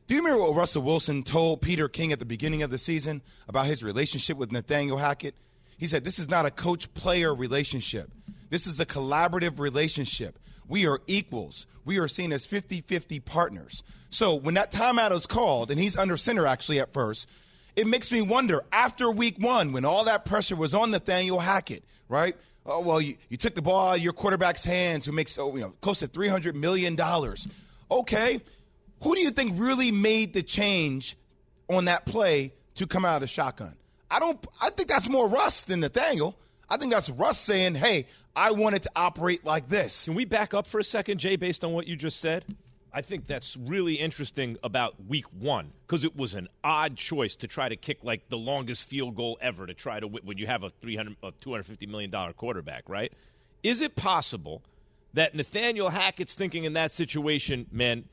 do 0.07 0.13
you 0.13 0.21
remember 0.21 0.44
what 0.44 0.56
Russell 0.56 0.83
Wilson 0.83 1.24
told 1.24 1.62
Peter 1.62 1.89
King 1.89 2.12
at 2.12 2.19
the 2.19 2.25
beginning 2.25 2.62
of 2.62 2.69
the 2.69 2.78
season 2.78 3.24
about 3.48 3.66
his 3.66 3.83
relationship 3.83 4.38
with 4.38 4.51
Nathaniel 4.51 4.98
Hackett? 4.98 5.36
He 5.78 5.88
said, 5.88 6.04
This 6.04 6.19
is 6.19 6.30
not 6.30 6.45
a 6.45 6.51
coach 6.51 6.94
player 6.94 7.33
relationship. 7.33 8.12
This 8.50 8.68
is 8.68 8.80
a 8.80 8.86
collaborative 8.86 9.59
relationship. 9.59 10.39
We 10.68 10.88
are 10.88 11.00
equals. 11.07 11.68
We 11.83 12.00
are 12.00 12.07
seen 12.07 12.31
as 12.31 12.45
50 12.45 12.81
50 12.81 13.19
partners. 13.19 13.83
So 14.09 14.36
when 14.36 14.53
that 14.56 14.71
timeout 14.71 15.12
is 15.12 15.27
called, 15.27 15.71
and 15.71 15.80
he's 15.80 15.95
under 15.95 16.18
center 16.18 16.47
actually 16.47 16.80
at 16.80 16.94
first, 16.94 17.30
it 17.75 17.86
makes 17.88 18.12
me 18.12 18.21
wonder 18.21 18.63
after 18.71 19.12
week 19.12 19.38
one, 19.39 19.74
when 19.74 19.86
all 19.86 20.06
that 20.06 20.25
pressure 20.25 20.56
was 20.56 20.74
on 20.74 20.92
Nathaniel 20.92 21.39
Hackett, 21.39 21.83
right? 22.07 22.36
Oh, 22.65 22.80
well, 22.80 23.00
you, 23.00 23.15
you 23.30 23.38
took 23.38 23.53
the 23.53 23.62
ball 23.62 23.89
out 23.89 23.97
of 23.97 24.03
your 24.03 24.13
quarterback's 24.13 24.65
hands 24.65 25.06
who 25.06 25.12
makes 25.12 25.38
oh, 25.38 25.56
you 25.56 25.62
know, 25.62 25.74
close 25.81 26.00
to 26.00 26.07
$300 26.07 26.56
million. 26.56 26.97
Okay, 27.92 28.42
who 29.03 29.15
do 29.15 29.21
you 29.21 29.30
think 29.30 29.53
really 29.56 29.92
made 29.92 30.33
the 30.33 30.42
change 30.42 31.18
on 31.69 31.86
that 31.86 32.06
play 32.06 32.53
to 32.75 32.88
come 32.88 33.06
out 33.06 33.15
of 33.15 33.21
the 33.21 33.27
shotgun? 33.27 33.75
I 34.09 34.19
don't. 34.19 34.44
I 34.62 34.69
think 34.69 34.89
that's 34.89 35.09
more 35.09 35.27
Russ 35.27 35.63
than 35.63 35.81
Nathaniel. 35.81 36.38
I 36.69 36.77
think 36.77 36.92
that's 36.92 37.09
Russ 37.09 37.39
saying, 37.39 37.75
"Hey, 37.75 38.07
I 38.36 38.52
wanted 38.52 38.84
to 38.84 38.92
operate 38.96 39.46
like 39.46 39.70
this." 39.70 40.06
Can 40.06 40.16
we 40.16 40.26
back 40.26 40.54
up 40.54 40.68
for 40.68 40.80
a 40.80 40.84
second, 40.84 41.20
Jay, 41.20 41.36
based 41.36 41.64
on 41.64 41.74
what 41.74 41.88
you 41.88 41.96
just 41.96 42.20
said? 42.20 42.46
I 42.96 43.02
think 43.02 43.28
that's 43.28 43.58
really 43.58 43.96
interesting 43.96 44.58
about 44.64 44.96
week 45.06 45.26
one 45.38 45.74
because 45.86 46.06
it 46.06 46.16
was 46.16 46.34
an 46.34 46.48
odd 46.64 46.96
choice 46.96 47.36
to 47.38 47.48
try 47.48 47.68
to 47.68 47.76
kick 47.76 48.04
like 48.04 48.30
the 48.30 48.38
longest 48.38 48.88
field 48.88 49.16
goal 49.16 49.38
ever 49.42 49.68
to 49.68 49.74
try 49.74 50.00
to 50.00 50.08
when 50.08 50.38
you 50.38 50.48
have 50.48 50.64
a 50.64 50.70
300 50.70 51.18
a 51.22 51.32
250 51.42 51.88
million 51.88 52.10
dollar 52.10 52.32
quarterback, 52.32 52.88
right? 52.88 53.12
Is 53.64 53.82
it 53.82 53.98
possible 53.98 54.62
that 55.14 55.36
Nathaniel 55.36 55.90
Hackett's 55.90 56.36
thinking 56.36 56.64
in 56.64 56.72
that 56.74 56.90
situation, 56.92 57.68
man, 57.70 58.06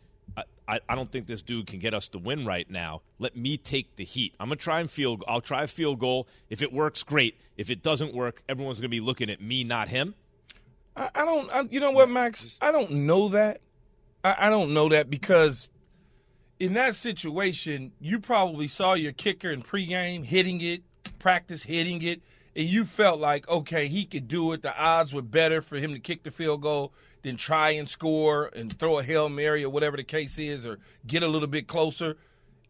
I, 0.69 0.81
I, 0.89 0.95
don't 0.95 1.11
think 1.11 1.27
this 1.27 1.43
dude 1.43 1.67
can 1.67 1.79
get 1.79 1.93
us 1.93 2.09
to 2.11 2.19
win 2.19 2.47
right 2.47 2.71
now. 2.71 3.03
Let 3.19 3.37
me 3.37 3.57
take 3.57 3.97
the 3.97 4.05
heat. 4.05 4.35
I'm 4.39 4.49
gonna 4.49 4.57
try 4.57 4.81
and 4.81 4.91
field. 4.91 5.25
I'll 5.27 5.41
try 5.41 5.65
a 5.65 5.67
field 5.67 5.99
goal. 5.99 6.29
If 6.49 6.63
it 6.63 6.73
works, 6.73 7.03
great. 7.03 7.39
If 7.57 7.71
it 7.71 7.83
doesn't 7.83 8.15
work, 8.15 8.43
everyone's 8.49 8.79
gonna 8.79 8.89
be 8.89 9.01
looking 9.01 9.29
at 9.29 9.41
me, 9.41 9.65
not 9.65 9.89
him. 9.89 10.15
I, 10.97 11.11
I 11.15 11.25
don't. 11.25 11.51
I, 11.51 11.63
you 11.71 11.81
know 11.81 11.91
what, 11.91 12.11
Max? 12.11 12.59
I 12.61 12.71
don't 12.73 12.91
know 12.91 13.29
that. 13.29 13.61
I, 14.23 14.37
I 14.39 14.51
don't 14.51 14.73
know 14.73 14.89
that 14.91 15.11
because 15.11 15.69
in 16.59 16.75
that 16.75 16.95
situation, 16.95 17.93
you 18.01 18.21
probably 18.21 18.69
saw 18.69 18.95
your 18.95 19.13
kicker 19.13 19.51
in 19.51 19.63
pregame 19.63 20.25
hitting 20.25 20.61
it, 20.61 20.83
practice 21.19 21.63
hitting 21.63 22.03
it, 22.03 22.23
and 22.55 22.67
you 22.67 22.85
felt 22.85 23.19
like, 23.19 23.49
okay, 23.49 23.89
he 23.89 24.05
could 24.05 24.29
do 24.29 24.53
it. 24.53 24.63
The 24.63 24.77
odds 24.79 25.13
were 25.13 25.23
better 25.23 25.63
for 25.63 25.77
him 25.77 25.93
to 25.93 25.99
kick 25.99 26.23
the 26.23 26.31
field 26.31 26.63
goal 26.63 26.93
than 27.23 27.37
try 27.37 27.71
and 27.71 27.89
score 27.89 28.51
and 28.55 28.77
throw 28.79 28.99
a 28.99 29.03
hail 29.03 29.29
mary 29.29 29.65
or 29.65 29.71
whatever 29.71 29.97
the 29.97 30.05
case 30.05 30.39
is, 30.39 30.67
or 30.67 30.79
get 31.07 31.23
a 31.23 31.29
little 31.29 31.49
bit 31.49 31.67
closer. 31.69 32.17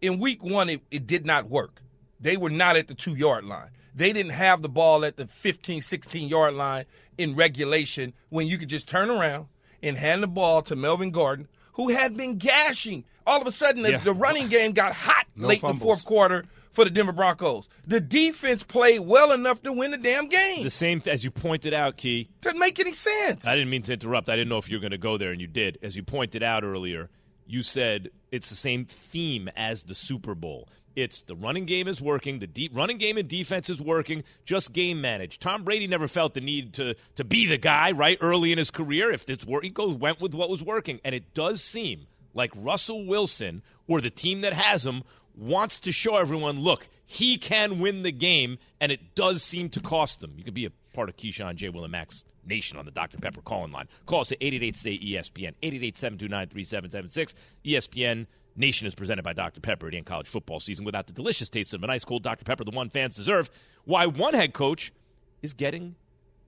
In 0.00 0.18
week 0.18 0.42
one, 0.42 0.68
it, 0.68 0.80
it 0.90 1.06
did 1.06 1.24
not 1.24 1.48
work. 1.48 1.80
They 2.20 2.36
were 2.36 2.50
not 2.50 2.76
at 2.76 2.88
the 2.88 2.94
two 2.94 3.14
yard 3.14 3.44
line. 3.44 3.70
They 3.94 4.12
didn't 4.12 4.32
have 4.32 4.62
the 4.62 4.68
ball 4.68 5.04
at 5.04 5.16
the 5.16 5.26
15, 5.26 5.82
16 5.82 6.28
yard 6.28 6.54
line 6.54 6.84
in 7.18 7.34
regulation 7.34 8.12
when 8.30 8.46
you 8.46 8.58
could 8.58 8.68
just 8.68 8.88
turn 8.88 9.10
around 9.10 9.46
and 9.82 9.96
hand 9.98 10.22
the 10.22 10.28
ball 10.28 10.62
to 10.62 10.76
Melvin 10.76 11.10
Gordon, 11.10 11.48
who 11.74 11.88
had 11.88 12.16
been 12.16 12.38
gashing. 12.38 13.04
All 13.26 13.40
of 13.40 13.46
a 13.46 13.52
sudden, 13.52 13.82
the, 13.82 13.92
Yeah. 13.92 13.96
the 13.98 14.12
running 14.12 14.48
game 14.48 14.72
got 14.72 14.92
hot 14.92 15.26
No 15.36 15.48
late 15.48 15.62
in 15.62 15.68
the 15.78 15.84
fourth 15.84 16.04
quarter 16.04 16.44
for 16.72 16.84
the 16.84 16.90
Denver 16.90 17.12
Broncos. 17.12 17.68
The 17.86 18.00
defense 18.00 18.62
played 18.62 19.00
well 19.00 19.32
enough 19.32 19.62
to 19.62 19.72
win 19.72 19.92
the 19.92 19.98
damn 19.98 20.26
game. 20.26 20.64
The 20.64 20.70
same 20.70 21.02
as 21.06 21.22
you 21.22 21.30
pointed 21.30 21.72
out, 21.72 21.96
Key. 21.96 22.28
Doesn't 22.40 22.58
make 22.58 22.80
any 22.80 22.92
sense. 22.92 23.46
I 23.46 23.54
didn't 23.54 23.70
mean 23.70 23.82
to 23.82 23.92
interrupt. 23.92 24.28
I 24.28 24.36
didn't 24.36 24.48
know 24.48 24.58
if 24.58 24.70
you 24.70 24.78
were 24.78 24.82
going 24.82 24.92
to 24.92 24.98
go 24.98 25.16
there, 25.18 25.30
and 25.30 25.40
you 25.40 25.46
did. 25.46 25.78
As 25.82 25.94
you 25.94 26.02
pointed 26.02 26.42
out 26.42 26.64
earlier, 26.64 27.10
you 27.46 27.62
said 27.62 28.10
it's 28.30 28.48
the 28.48 28.56
same 28.56 28.86
theme 28.86 29.48
as 29.54 29.84
the 29.84 29.94
Super 29.94 30.34
Bowl. 30.34 30.68
It's 30.94 31.22
the 31.22 31.34
running 31.34 31.64
game 31.64 31.88
is 31.88 32.02
working, 32.02 32.38
the 32.38 32.46
deep 32.46 32.72
running 32.74 32.98
game 32.98 33.16
and 33.16 33.26
defense 33.26 33.70
is 33.70 33.80
working, 33.80 34.24
just 34.44 34.74
game 34.74 35.00
managed. 35.00 35.40
Tom 35.40 35.64
Brady 35.64 35.86
never 35.86 36.06
felt 36.06 36.34
the 36.34 36.42
need 36.42 36.74
to 36.74 36.94
to 37.14 37.24
be 37.24 37.46
the 37.46 37.56
guy 37.56 37.92
right 37.92 38.18
early 38.20 38.52
in 38.52 38.58
his 38.58 38.70
career. 38.70 39.10
If 39.10 39.28
it's 39.30 39.46
work, 39.46 39.64
he 39.64 39.70
goes 39.70 39.96
went 39.96 40.20
with 40.20 40.34
what 40.34 40.50
was 40.50 40.62
working, 40.62 41.00
and 41.02 41.14
it 41.14 41.32
does 41.32 41.62
seem 41.62 42.06
like 42.34 42.52
Russell 42.54 43.06
Wilson 43.06 43.62
or 43.86 44.00
the 44.00 44.10
team 44.10 44.42
that 44.42 44.52
has 44.52 44.84
him 44.86 45.02
wants 45.36 45.80
to 45.80 45.92
show 45.92 46.16
everyone, 46.16 46.60
look, 46.60 46.88
he 47.04 47.36
can 47.36 47.78
win 47.78 48.02
the 48.02 48.12
game, 48.12 48.58
and 48.80 48.92
it 48.92 49.14
does 49.14 49.42
seem 49.42 49.68
to 49.70 49.80
cost 49.80 50.20
them. 50.20 50.34
You 50.36 50.44
can 50.44 50.54
be 50.54 50.66
a 50.66 50.72
part 50.92 51.08
of 51.08 51.16
Keyshawn 51.16 51.56
J. 51.56 51.68
Will 51.68 51.84
and 51.84 51.92
Max 51.92 52.24
Nation 52.44 52.78
on 52.78 52.84
the 52.84 52.90
Dr. 52.90 53.18
Pepper 53.18 53.40
calling 53.40 53.72
line. 53.72 53.88
Call 54.06 54.20
us 54.20 54.32
at 54.32 54.38
888 54.40 54.76
say 54.76 54.98
ESPN, 54.98 55.54
888 55.62 55.98
729 55.98 56.48
3776. 56.48 57.34
ESPN 57.64 58.26
Nation 58.56 58.86
is 58.86 58.94
presented 58.94 59.22
by 59.22 59.32
Dr. 59.32 59.60
Pepper 59.60 59.90
the 59.90 60.02
college 60.02 60.26
football 60.26 60.60
season 60.60 60.84
without 60.84 61.06
the 61.06 61.12
delicious 61.12 61.48
taste 61.48 61.72
of 61.72 61.82
an 61.82 61.90
ice 61.90 62.04
cold 62.04 62.22
Dr. 62.22 62.44
Pepper, 62.44 62.64
the 62.64 62.70
one 62.70 62.90
fans 62.90 63.14
deserve. 63.14 63.50
Why 63.84 64.06
one 64.06 64.34
head 64.34 64.52
coach 64.52 64.92
is 65.40 65.54
getting 65.54 65.96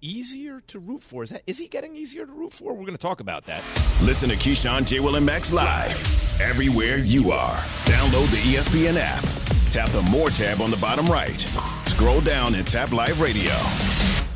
easier 0.05 0.61
to 0.69 0.79
root 0.79 1.03
for. 1.03 1.23
Is 1.23 1.31
that 1.31 1.43
is 1.47 1.59
he 1.59 1.67
getting 1.67 1.97
easier 1.97 2.27
to 2.27 2.33
root 2.33 2.53
for? 2.53 2.73
We're 2.73 2.85
going 2.85 2.93
to 2.93 2.99
talk 2.99 3.21
about 3.21 3.45
that. 3.47 3.63
Listen 4.03 4.29
to 4.29 4.37
Keyshawn, 4.37 4.85
J. 4.85 5.01
Will, 5.01 5.17
and 5.17 5.25
Max 5.25 5.53
live 5.53 6.41
everywhere 6.41 6.99
you 6.99 7.33
are. 7.33 7.57
Download 7.87 8.31
the 8.31 8.55
ESPN 8.55 8.97
app. 8.99 9.25
Tap 9.71 9.89
the 9.91 10.03
More 10.03 10.31
tab 10.31 10.61
on 10.61 10.71
the 10.71 10.77
bottom 10.77 11.07
right. 11.07 11.41
Scroll 11.87 12.21
down 12.21 12.55
and 12.55 12.67
tap 12.67 12.93
Live 12.93 13.21
Radio. 13.21 13.53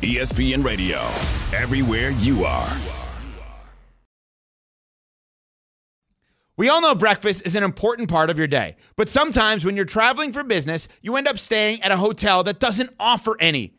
ESPN 0.01 0.63
Radio, 0.63 0.99
everywhere 1.53 2.11
you 2.11 2.45
are. 2.45 2.77
We 6.55 6.67
all 6.67 6.81
know 6.81 6.93
breakfast 6.95 7.45
is 7.45 7.55
an 7.55 7.63
important 7.63 8.09
part 8.09 8.29
of 8.29 8.37
your 8.37 8.47
day, 8.47 8.75
but 8.97 9.07
sometimes 9.07 9.63
when 9.63 9.77
you're 9.77 9.85
traveling 9.85 10.33
for 10.33 10.43
business, 10.43 10.89
you 11.01 11.15
end 11.15 11.27
up 11.27 11.37
staying 11.37 11.81
at 11.83 11.91
a 11.91 11.97
hotel 11.97 12.43
that 12.43 12.59
doesn't 12.59 12.89
offer 12.99 13.37
any. 13.39 13.78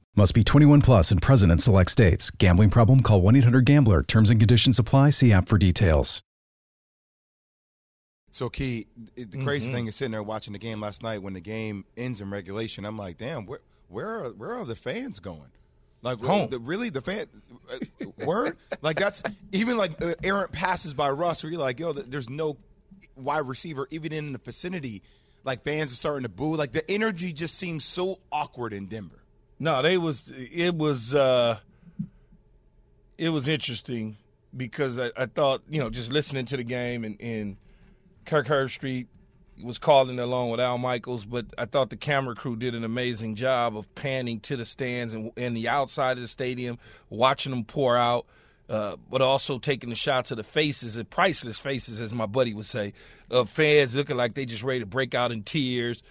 Must 0.17 0.33
be 0.33 0.43
21 0.43 0.81
plus 0.81 1.11
and 1.11 1.21
present 1.21 1.53
in 1.53 1.59
select 1.59 1.89
states. 1.89 2.31
Gambling 2.31 2.69
problem? 2.69 3.01
Call 3.01 3.21
1 3.21 3.37
800 3.37 3.63
GAMBLER. 3.63 4.03
Terms 4.03 4.29
and 4.29 4.41
conditions 4.41 4.77
apply. 4.77 5.11
See 5.11 5.31
app 5.31 5.47
for 5.47 5.57
details. 5.57 6.21
So, 8.33 8.49
Key, 8.49 8.87
it, 9.15 9.31
the 9.31 9.43
crazy 9.43 9.71
thing 9.71 9.87
is 9.87 9.95
sitting 9.95 10.11
there 10.11 10.23
watching 10.23 10.53
the 10.53 10.59
game 10.59 10.81
last 10.81 11.01
night 11.01 11.21
when 11.21 11.33
the 11.33 11.41
game 11.41 11.85
ends 11.95 12.19
in 12.19 12.29
regulation. 12.29 12.85
I'm 12.85 12.97
like, 12.97 13.17
damn, 13.17 13.45
where 13.45 13.59
where 13.87 14.07
are 14.07 14.29
where 14.29 14.53
are 14.53 14.65
the 14.65 14.75
fans 14.75 15.19
going? 15.19 15.51
Like, 16.01 16.19
Home. 16.19 16.49
The, 16.49 16.59
really, 16.59 16.89
the 16.89 17.01
fan 17.01 17.27
uh, 17.71 18.05
word? 18.25 18.57
like 18.81 18.97
that's 18.97 19.21
even 19.51 19.77
like 19.77 20.01
uh, 20.01 20.15
errant 20.23 20.51
passes 20.51 20.93
by 20.93 21.09
Russ, 21.09 21.43
where 21.43 21.51
you're 21.51 21.61
like, 21.61 21.79
yo, 21.79 21.93
there's 21.93 22.29
no 22.29 22.57
wide 23.15 23.47
receiver 23.47 23.87
even 23.91 24.11
in 24.11 24.33
the 24.33 24.39
vicinity. 24.39 25.03
Like 25.45 25.63
fans 25.63 25.91
are 25.93 25.95
starting 25.95 26.23
to 26.23 26.29
boo. 26.29 26.55
Like 26.55 26.73
the 26.73 26.89
energy 26.91 27.31
just 27.31 27.55
seems 27.55 27.85
so 27.85 28.19
awkward 28.31 28.73
in 28.73 28.87
Denver. 28.87 29.20
No, 29.61 29.83
they 29.83 29.95
was 29.95 30.27
it 30.35 30.73
was 30.73 31.13
uh 31.13 31.59
it 33.19 33.29
was 33.29 33.47
interesting 33.47 34.17
because 34.57 34.97
I, 34.97 35.11
I 35.15 35.27
thought, 35.27 35.61
you 35.69 35.79
know, 35.79 35.91
just 35.91 36.11
listening 36.11 36.45
to 36.47 36.57
the 36.57 36.63
game 36.63 37.03
and, 37.03 37.15
and 37.21 37.57
Kirk 38.25 38.47
Herbstreit 38.47 39.05
was 39.61 39.77
calling 39.77 40.17
along 40.17 40.49
with 40.49 40.59
Al 40.59 40.79
Michaels, 40.79 41.25
but 41.25 41.45
I 41.59 41.65
thought 41.65 41.91
the 41.91 41.95
camera 41.95 42.33
crew 42.33 42.55
did 42.55 42.73
an 42.73 42.83
amazing 42.83 43.35
job 43.35 43.77
of 43.77 43.93
panning 43.93 44.39
to 44.39 44.57
the 44.57 44.65
stands 44.65 45.13
and, 45.13 45.31
and 45.37 45.55
the 45.55 45.69
outside 45.69 46.17
of 46.17 46.23
the 46.23 46.27
stadium, 46.27 46.79
watching 47.11 47.51
them 47.51 47.63
pour 47.63 47.95
out, 47.95 48.25
uh, 48.67 48.95
but 49.11 49.21
also 49.21 49.59
taking 49.59 49.91
the 49.91 49.95
shots 49.95 50.31
of 50.31 50.37
the 50.37 50.43
faces, 50.43 50.95
the 50.95 51.05
priceless 51.05 51.59
faces, 51.59 51.99
as 51.99 52.11
my 52.11 52.25
buddy 52.25 52.55
would 52.55 52.65
say, 52.65 52.93
of 53.29 53.47
fans 53.47 53.93
looking 53.93 54.17
like 54.17 54.33
they 54.33 54.47
just 54.47 54.63
ready 54.63 54.79
to 54.79 54.87
break 54.87 55.13
out 55.13 55.31
in 55.31 55.43
tears 55.43 56.01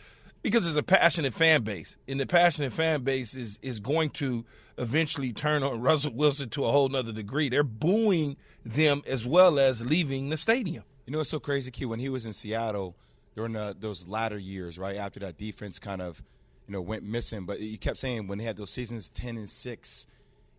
because 0.42 0.66
it's 0.66 0.76
a 0.76 0.82
passionate 0.82 1.34
fan 1.34 1.62
base, 1.62 1.96
and 2.08 2.18
the 2.18 2.26
passionate 2.26 2.72
fan 2.72 3.02
base 3.02 3.34
is 3.34 3.58
is 3.62 3.80
going 3.80 4.10
to 4.10 4.44
eventually 4.78 5.32
turn 5.32 5.62
on 5.62 5.80
Russell 5.82 6.12
Wilson 6.12 6.48
to 6.50 6.64
a 6.64 6.70
whole 6.70 6.88
nother 6.88 7.12
degree. 7.12 7.48
They're 7.48 7.62
booing 7.62 8.36
them 8.64 9.02
as 9.06 9.26
well 9.26 9.58
as 9.58 9.84
leaving 9.84 10.30
the 10.30 10.36
stadium. 10.36 10.84
You 11.06 11.12
know 11.12 11.18
what's 11.18 11.30
so 11.30 11.40
crazy, 11.40 11.70
Q? 11.70 11.88
When 11.88 11.98
he 11.98 12.08
was 12.08 12.26
in 12.26 12.32
Seattle 12.32 12.96
during 13.34 13.52
the, 13.52 13.76
those 13.78 14.06
latter 14.06 14.38
years, 14.38 14.78
right 14.78 14.96
after 14.96 15.20
that 15.20 15.36
defense 15.36 15.78
kind 15.78 16.00
of, 16.00 16.22
you 16.66 16.72
know, 16.72 16.80
went 16.80 17.02
missing. 17.02 17.46
But 17.46 17.60
you 17.60 17.78
kept 17.78 17.98
saying 17.98 18.26
when 18.26 18.38
they 18.38 18.44
had 18.44 18.56
those 18.56 18.70
seasons 18.70 19.08
ten 19.08 19.36
and 19.36 19.48
six, 19.48 20.06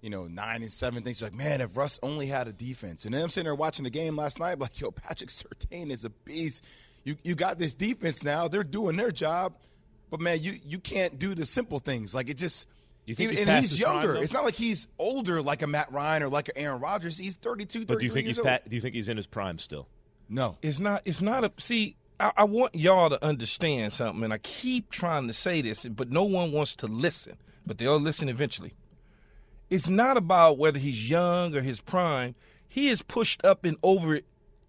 you 0.02 0.10
know, 0.10 0.28
nine 0.28 0.62
and 0.62 0.72
seven, 0.72 1.04
things 1.04 1.22
like, 1.22 1.34
man, 1.34 1.62
if 1.62 1.78
Russ 1.78 2.00
only 2.04 2.28
had 2.28 2.48
a 2.48 2.54
defense. 2.54 3.06
And 3.06 3.14
then 3.14 3.24
I'm 3.24 3.30
sitting 3.30 3.46
there 3.46 3.56
watching 3.56 3.84
the 3.84 3.90
game 3.90 4.16
last 4.16 4.40
night, 4.40 4.60
like, 4.60 4.80
yo, 4.80 4.92
Patrick 4.92 5.30
Surtain 5.30 5.90
is 5.90 6.06
a 6.06 6.10
beast. 6.10 6.64
You 7.04 7.16
you 7.24 7.34
got 7.34 7.58
this 7.58 7.74
defense 7.74 8.24
now; 8.24 8.48
they're 8.48 8.64
doing 8.64 8.96
their 8.96 9.12
job. 9.12 9.54
But 10.12 10.20
man, 10.20 10.44
you 10.44 10.60
you 10.64 10.78
can't 10.78 11.18
do 11.18 11.34
the 11.34 11.46
simple 11.48 11.80
things. 11.80 12.14
Like 12.14 12.30
it 12.30 12.36
just. 12.38 12.68
You 13.08 13.16
think 13.16 13.32
he- 13.32 13.38
he's 13.38 13.40
and 13.42 13.48
past 13.48 13.62
he's 13.62 13.70
his 13.72 13.80
younger. 13.80 14.10
prime, 14.12 14.22
it's 14.24 14.32
not 14.32 14.44
like 14.44 14.54
he's 14.54 14.86
older, 15.00 15.42
like 15.42 15.64
a 15.64 15.68
Matt 15.68 15.92
Ryan 15.92 16.22
or 16.22 16.30
like 16.30 16.50
an 16.50 16.54
Aaron 16.58 16.80
Rodgers. 16.80 17.18
He's 17.18 17.36
32, 17.36 17.88
But 17.88 17.98
do 17.98 18.06
you 18.06 18.12
think 18.12 18.28
he's 18.28 18.38
old. 18.38 18.48
pat, 18.48 18.70
do 18.70 18.76
you 18.76 18.82
think 18.82 18.94
he's 18.94 19.10
in 19.10 19.18
his 19.18 19.26
prime 19.26 19.58
still? 19.58 19.88
No. 20.30 20.60
It's 20.62 20.80
not. 20.80 21.02
It's 21.06 21.20
not 21.22 21.44
a. 21.44 21.52
See, 21.58 21.96
I, 22.20 22.32
I 22.38 22.44
want 22.44 22.76
y'all 22.76 23.10
to 23.10 23.22
understand 23.26 23.94
something, 23.94 24.24
and 24.24 24.32
I 24.32 24.38
keep 24.38 24.92
trying 24.92 25.28
to 25.28 25.34
say 25.34 25.64
this, 25.64 25.84
but 25.86 26.12
no 26.12 26.24
one 26.26 26.52
wants 26.52 26.76
to 26.76 26.86
listen. 26.88 27.38
But 27.66 27.80
they'll 27.80 28.00
listen 28.00 28.30
eventually. 28.30 28.74
It's 29.72 29.90
not 29.90 30.16
about 30.18 30.58
whether 30.60 30.78
he's 30.78 31.10
young 31.10 31.56
or 31.56 31.62
his 31.62 31.80
prime. 31.82 32.36
He 32.68 32.90
is 32.90 33.02
pushed 33.02 33.44
up 33.44 33.66
and 33.66 33.78
over, 33.82 34.20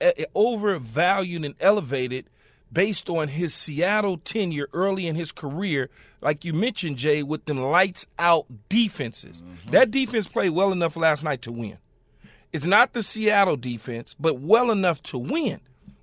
eh, 0.01 0.25
overvalued 0.35 1.45
and 1.45 1.55
elevated 1.61 2.27
based 2.73 3.11
on 3.11 3.29
his 3.29 3.55
Seattle 3.55 4.19
tenure 4.19 4.69
early 4.73 5.07
in 5.07 5.15
his 5.15 5.33
career, 5.33 5.91
like 6.21 6.45
you 6.45 6.53
mentioned, 6.53 6.97
Jay, 6.97 7.23
with 7.23 7.45
them 7.45 7.59
lights 7.59 8.07
out 8.19 8.47
defenses. 8.69 9.43
Mm-hmm. 9.43 9.71
That 9.71 9.91
defense 9.91 10.29
played 10.29 10.51
well 10.51 10.73
enough 10.73 10.97
last 10.97 11.25
night 11.25 11.43
to 11.43 11.53
win. 11.53 11.79
It's 12.53 12.67
not 12.67 12.93
the 12.93 13.03
Seattle 13.03 13.57
defense, 13.57 14.15
but 14.19 14.41
well 14.41 14.71
enough 14.71 15.03
to 15.05 15.19
win. 15.19 15.61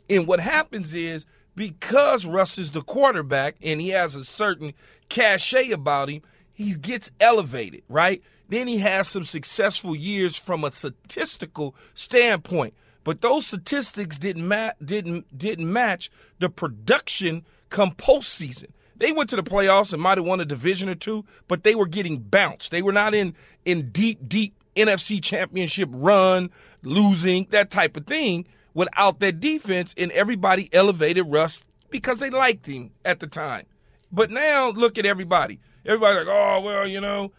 And 0.10 0.26
what 0.26 0.40
happens 0.40 0.94
is 0.94 1.26
because 1.56 2.26
Russ 2.26 2.58
is 2.58 2.72
the 2.72 2.82
quarterback 2.82 3.56
and 3.62 3.80
he 3.80 3.90
has 3.90 4.16
a 4.16 4.24
certain 4.24 4.74
cachet 5.10 5.72
about 5.72 6.10
him, 6.10 6.22
he 6.54 6.74
gets 6.76 7.12
elevated, 7.20 7.84
right? 7.88 8.22
Then 8.50 8.68
he 8.68 8.80
has 8.80 9.08
some 9.08 9.26
successful 9.26 9.96
years 9.96 10.36
from 10.36 10.64
a 10.64 10.72
statistical 10.72 11.76
standpoint. 11.94 12.74
But 13.04 13.22
those 13.22 13.48
statistics 13.48 14.18
didn't 14.18 14.48
ma- 14.48 14.72
didn't 14.84 15.36
didn't 15.38 15.72
match 15.72 16.10
the 16.40 16.50
production 16.50 17.46
come 17.70 17.92
postseason. 17.92 18.68
They 18.98 19.12
went 19.14 19.30
to 19.30 19.38
the 19.38 19.44
playoffs 19.44 19.94
and 19.94 20.02
might 20.02 20.18
have 20.18 20.28
won 20.28 20.42
a 20.42 20.46
division 20.46 20.90
or 20.90 20.96
two, 20.96 21.24
but 21.48 21.64
they 21.64 21.76
were 21.76 21.88
getting 21.88 22.18
bounced. 22.20 22.72
They 22.72 22.82
were 22.82 22.92
not 22.92 23.14
in 23.16 23.34
in 23.66 23.90
deep, 23.92 24.28
deep 24.28 24.54
NFC 24.76 25.24
championship 25.24 25.90
run, 25.92 26.50
losing, 26.84 27.48
that 27.52 27.72
type 27.72 27.96
of 27.98 28.06
thing 28.06 28.46
without 28.74 29.20
that 29.22 29.40
defense, 29.40 29.96
and 29.98 30.12
everybody 30.12 30.70
elevated 30.74 31.26
Russ 31.28 31.64
because 31.90 32.20
they 32.20 32.30
liked 32.30 32.66
him 32.66 32.92
at 33.06 33.20
the 33.20 33.28
time. 33.28 33.66
But 34.12 34.30
now 34.32 34.70
look 34.70 34.98
at 34.98 35.06
everybody. 35.06 35.60
Everybody's 35.86 36.26
like, 36.26 36.36
oh 36.36 36.62
well, 36.62 36.88
you 36.88 37.00
know, 37.02 37.32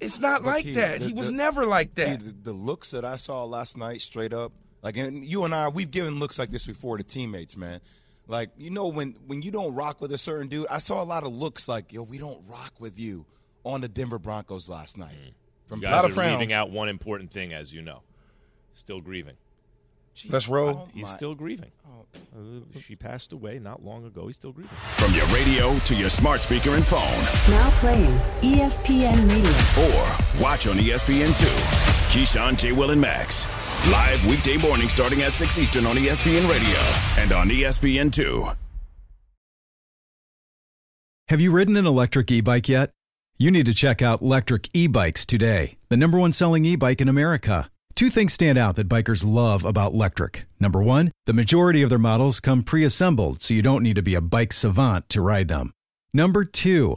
it's 0.00 0.18
not 0.18 0.42
But 0.42 0.48
like 0.48 0.64
Key, 0.64 0.72
that. 0.74 1.00
the- 1.00 1.06
he 1.08 1.12
was 1.12 1.26
the- 1.26 1.32
never 1.34 1.66
like 1.66 1.94
that. 1.96 2.20
the, 2.20 2.32
the 2.44 2.52
looks 2.52 2.90
that 2.92 3.04
I 3.04 3.16
saw 3.16 3.44
last 3.44 3.76
night, 3.76 4.00
straight 4.00 4.32
up, 4.32 4.52
like, 4.86 4.96
and 4.96 5.24
you 5.24 5.42
and 5.44 5.52
I, 5.52 5.66
we've 5.68 5.90
given 5.90 6.20
looks 6.20 6.38
like 6.38 6.50
this 6.50 6.64
before 6.64 6.96
to 6.96 7.02
teammates, 7.02 7.56
man. 7.56 7.80
Like, 8.28 8.50
you 8.56 8.70
know, 8.70 8.86
when 8.86 9.16
when 9.26 9.42
you 9.42 9.50
don't 9.50 9.74
rock 9.74 10.00
with 10.00 10.12
a 10.12 10.18
certain 10.18 10.46
dude, 10.48 10.66
I 10.70 10.78
saw 10.78 11.02
a 11.02 11.04
lot 11.04 11.24
of 11.24 11.34
looks 11.36 11.66
like, 11.68 11.92
yo, 11.92 12.02
we 12.04 12.18
don't 12.18 12.40
rock 12.48 12.72
with 12.78 12.98
you 12.98 13.24
on 13.64 13.80
the 13.80 13.88
Denver 13.88 14.18
Broncos 14.20 14.68
last 14.70 14.96
night. 14.96 15.14
From 15.68 15.80
You 15.80 15.86
guys 15.88 16.04
are 16.04 16.08
frowns. 16.10 16.30
leaving 16.32 16.52
out 16.52 16.70
one 16.70 16.88
important 16.88 17.32
thing, 17.32 17.52
as 17.52 17.74
you 17.74 17.82
know. 17.82 18.02
Still 18.74 19.00
grieving. 19.00 19.34
Gee, 20.14 20.28
Let's 20.30 20.48
roll. 20.48 20.88
He's 20.94 21.04
mind. 21.04 21.16
still 21.16 21.34
grieving. 21.34 21.72
Uh, 22.34 22.78
she 22.80 22.94
passed 22.96 23.32
away 23.32 23.58
not 23.58 23.84
long 23.84 24.06
ago. 24.06 24.26
He's 24.28 24.36
still 24.36 24.52
grieving. 24.52 24.70
From 24.96 25.12
your 25.14 25.26
radio 25.26 25.76
to 25.80 25.94
your 25.94 26.08
smart 26.08 26.40
speaker 26.40 26.70
and 26.70 26.86
phone, 26.86 27.00
Now 27.50 27.70
playing 27.80 28.16
ESPN 28.40 29.28
Radio. 29.28 29.84
or 29.84 30.42
watch 30.42 30.66
on 30.68 30.78
E 30.78 30.88
ESPN2. 30.90 31.95
Keyshawn, 32.16 32.56
J. 32.56 32.72
Will, 32.72 32.92
and 32.92 33.00
Max. 33.00 33.46
Live 33.90 34.24
weekday 34.24 34.56
morning 34.56 34.88
starting 34.88 35.20
at 35.20 35.32
6 35.32 35.58
Eastern 35.58 35.84
on 35.84 35.96
ESPN 35.96 36.48
Radio 36.48 37.22
and 37.22 37.30
on 37.30 37.50
E 37.50 37.60
ESPN2. 37.60 38.56
Have 41.28 41.42
you 41.42 41.50
ridden 41.50 41.76
an 41.76 41.84
electric 41.84 42.30
e 42.30 42.40
bike 42.40 42.70
yet? 42.70 42.90
You 43.36 43.50
need 43.50 43.66
to 43.66 43.74
check 43.74 44.00
out 44.00 44.22
Lectric 44.22 44.70
E 44.72 44.86
Bikes 44.86 45.26
today, 45.26 45.76
the 45.90 45.98
number 45.98 46.18
one 46.18 46.32
selling 46.32 46.64
e 46.64 46.74
bike 46.74 47.02
in 47.02 47.08
America. 47.10 47.70
Two 47.94 48.08
things 48.08 48.32
stand 48.32 48.56
out 48.56 48.76
that 48.76 48.88
bikers 48.88 49.26
love 49.26 49.66
about 49.66 49.92
Lectric. 49.92 50.44
Number 50.58 50.82
one, 50.82 51.12
the 51.26 51.34
majority 51.34 51.82
of 51.82 51.90
their 51.90 51.98
models 51.98 52.40
come 52.40 52.62
pre 52.62 52.82
assembled, 52.82 53.42
so 53.42 53.52
you 53.52 53.60
don't 53.60 53.82
need 53.82 53.96
to 53.96 54.02
be 54.02 54.14
a 54.14 54.22
bike 54.22 54.54
savant 54.54 55.10
to 55.10 55.20
ride 55.20 55.48
them. 55.48 55.70
Number 56.14 56.46
two, 56.46 56.96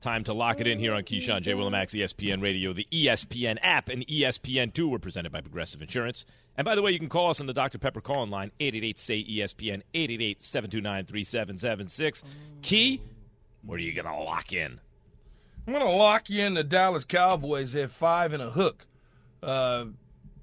Time 0.00 0.24
to 0.24 0.32
lock 0.32 0.60
it 0.60 0.66
in 0.66 0.78
here 0.78 0.94
on 0.94 1.02
Keyshawn 1.02 1.42
J. 1.42 1.52
Willimax, 1.52 1.92
ESPN 1.92 2.42
Radio, 2.42 2.72
the 2.72 2.86
ESPN 2.90 3.58
app, 3.60 3.90
and 3.90 4.06
ESPN2. 4.06 4.88
We're 4.88 4.98
presented 4.98 5.30
by 5.30 5.42
Progressive 5.42 5.82
Insurance. 5.82 6.24
And 6.56 6.64
by 6.64 6.74
the 6.74 6.80
way, 6.80 6.90
you 6.90 6.98
can 6.98 7.10
call 7.10 7.28
us 7.28 7.38
on 7.38 7.46
the 7.46 7.52
Dr. 7.52 7.76
Pepper 7.76 8.00
call 8.00 8.26
line, 8.26 8.50
888-SAY-ESPN, 8.60 9.82
888-729-3776. 9.92 12.22
Key, 12.62 13.02
where 13.62 13.76
are 13.76 13.78
you 13.78 13.92
going 13.92 14.06
to 14.06 14.14
lock 14.14 14.54
in? 14.54 14.80
I'm 15.66 15.74
going 15.74 15.84
to 15.84 15.92
lock 15.92 16.30
you 16.30 16.46
in 16.46 16.54
the 16.54 16.64
Dallas 16.64 17.04
Cowboys 17.04 17.76
at 17.76 17.90
five 17.90 18.32
and 18.32 18.42
a 18.42 18.48
hook. 18.48 18.86
Uh, 19.42 19.84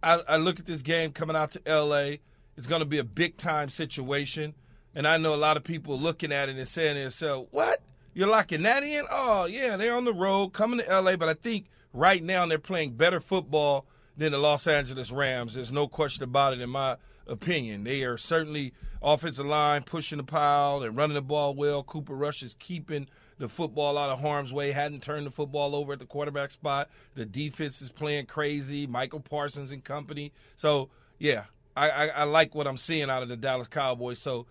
I, 0.03 0.21
I 0.27 0.37
look 0.37 0.59
at 0.59 0.67
this 0.67 0.83
game 0.83 1.13
coming 1.13 1.35
out 1.35 1.53
to 1.53 1.67
L.A. 1.67 2.19
It's 2.57 2.67
going 2.67 2.81
to 2.81 2.85
be 2.85 2.99
a 2.99 3.03
big-time 3.03 3.69
situation. 3.69 4.53
And 4.93 5.07
I 5.07 5.17
know 5.17 5.33
a 5.33 5.35
lot 5.35 5.57
of 5.57 5.63
people 5.63 5.99
looking 5.99 6.31
at 6.31 6.47
it 6.47 6.57
and 6.57 6.67
saying 6.67 6.93
to 6.93 7.01
themselves, 7.01 7.47
what? 7.49 7.81
You're 8.17 8.27
locking 8.27 8.63
that 8.63 8.81
in? 8.81 9.05
Oh, 9.11 9.45
yeah, 9.45 9.77
they're 9.77 9.93
on 9.93 10.03
the 10.03 10.11
road 10.11 10.49
coming 10.49 10.79
to 10.79 11.01
LA, 11.01 11.17
but 11.17 11.29
I 11.29 11.35
think 11.35 11.67
right 11.93 12.23
now 12.23 12.47
they're 12.47 12.57
playing 12.57 12.93
better 12.93 13.19
football 13.19 13.85
than 14.17 14.31
the 14.31 14.39
Los 14.39 14.65
Angeles 14.65 15.11
Rams. 15.11 15.53
There's 15.53 15.71
no 15.71 15.87
question 15.87 16.23
about 16.23 16.53
it, 16.53 16.59
in 16.59 16.71
my 16.71 16.97
opinion. 17.27 17.83
They 17.83 18.01
are 18.05 18.17
certainly 18.17 18.73
offensive 19.03 19.45
line 19.45 19.83
pushing 19.83 20.17
the 20.17 20.23
pile 20.23 20.81
and 20.81 20.97
running 20.97 21.13
the 21.13 21.21
ball 21.21 21.53
well. 21.53 21.83
Cooper 21.83 22.15
Rush 22.15 22.41
is 22.41 22.55
keeping 22.57 23.07
the 23.37 23.47
football 23.47 23.99
out 23.99 24.09
of 24.09 24.19
harm's 24.19 24.51
way, 24.51 24.71
hadn't 24.71 25.03
turned 25.03 25.27
the 25.27 25.31
football 25.31 25.75
over 25.75 25.93
at 25.93 25.99
the 25.99 26.05
quarterback 26.07 26.49
spot. 26.49 26.89
The 27.13 27.23
defense 27.23 27.83
is 27.83 27.89
playing 27.89 28.25
crazy. 28.25 28.87
Michael 28.87 29.19
Parsons 29.19 29.71
and 29.71 29.83
company. 29.83 30.33
So, 30.55 30.89
yeah, 31.19 31.43
I, 31.75 31.91
I, 31.91 32.07
I 32.07 32.23
like 32.23 32.55
what 32.55 32.65
I'm 32.65 32.77
seeing 32.77 33.11
out 33.11 33.21
of 33.21 33.29
the 33.29 33.37
Dallas 33.37 33.67
Cowboys. 33.67 34.17
So, 34.17 34.47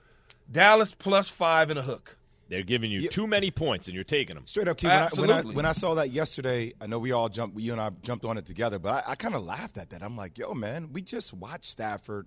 Dallas 0.52 0.94
plus 0.96 1.28
five 1.28 1.70
and 1.70 1.80
a 1.80 1.82
hook. 1.82 2.15
They're 2.48 2.62
giving 2.62 2.90
you 2.92 3.08
too 3.08 3.26
many 3.26 3.50
points, 3.50 3.88
and 3.88 3.94
you're 3.94 4.04
taking 4.04 4.36
them. 4.36 4.46
Straight 4.46 4.68
up, 4.68 4.76
Key, 4.76 4.86
when 4.86 4.96
I, 4.96 5.08
when, 5.14 5.30
I, 5.30 5.42
when 5.42 5.66
I 5.66 5.72
saw 5.72 5.94
that 5.94 6.10
yesterday, 6.10 6.72
I 6.80 6.86
know 6.86 6.98
we 6.98 7.10
all 7.10 7.28
jumped, 7.28 7.58
you 7.58 7.72
and 7.72 7.80
I 7.80 7.90
jumped 8.02 8.24
on 8.24 8.38
it 8.38 8.46
together, 8.46 8.78
but 8.78 9.04
I, 9.06 9.12
I 9.12 9.14
kind 9.16 9.34
of 9.34 9.42
laughed 9.42 9.78
at 9.78 9.90
that. 9.90 10.02
I'm 10.02 10.16
like, 10.16 10.38
yo, 10.38 10.54
man, 10.54 10.90
we 10.92 11.02
just 11.02 11.34
watched 11.34 11.64
Stafford 11.64 12.26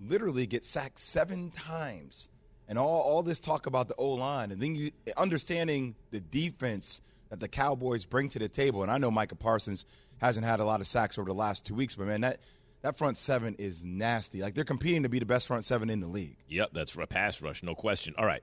literally 0.00 0.46
get 0.46 0.64
sacked 0.64 1.00
seven 1.00 1.50
times, 1.50 2.28
and 2.68 2.78
all 2.78 3.00
all 3.00 3.22
this 3.22 3.40
talk 3.40 3.66
about 3.66 3.88
the 3.88 3.96
O 3.96 4.10
line, 4.10 4.52
and 4.52 4.62
then 4.62 4.76
you 4.76 4.92
understanding 5.16 5.96
the 6.12 6.20
defense 6.20 7.00
that 7.30 7.40
the 7.40 7.48
Cowboys 7.48 8.04
bring 8.06 8.28
to 8.30 8.38
the 8.38 8.48
table. 8.48 8.82
And 8.82 8.92
I 8.92 8.98
know 8.98 9.10
Micah 9.10 9.34
Parsons 9.34 9.84
hasn't 10.18 10.46
had 10.46 10.60
a 10.60 10.64
lot 10.64 10.80
of 10.80 10.86
sacks 10.86 11.18
over 11.18 11.28
the 11.28 11.34
last 11.34 11.66
two 11.66 11.74
weeks, 11.74 11.96
but 11.96 12.06
man, 12.06 12.20
that 12.20 12.40
that 12.82 12.96
front 12.96 13.18
seven 13.18 13.56
is 13.58 13.84
nasty. 13.84 14.40
Like 14.40 14.54
they're 14.54 14.64
competing 14.64 15.02
to 15.02 15.08
be 15.08 15.18
the 15.18 15.26
best 15.26 15.48
front 15.48 15.64
seven 15.64 15.90
in 15.90 16.00
the 16.00 16.06
league. 16.06 16.36
Yep, 16.48 16.70
that's 16.72 16.94
a 16.94 17.06
pass 17.06 17.42
rush, 17.42 17.62
no 17.62 17.74
question. 17.74 18.14
All 18.16 18.26
right. 18.26 18.42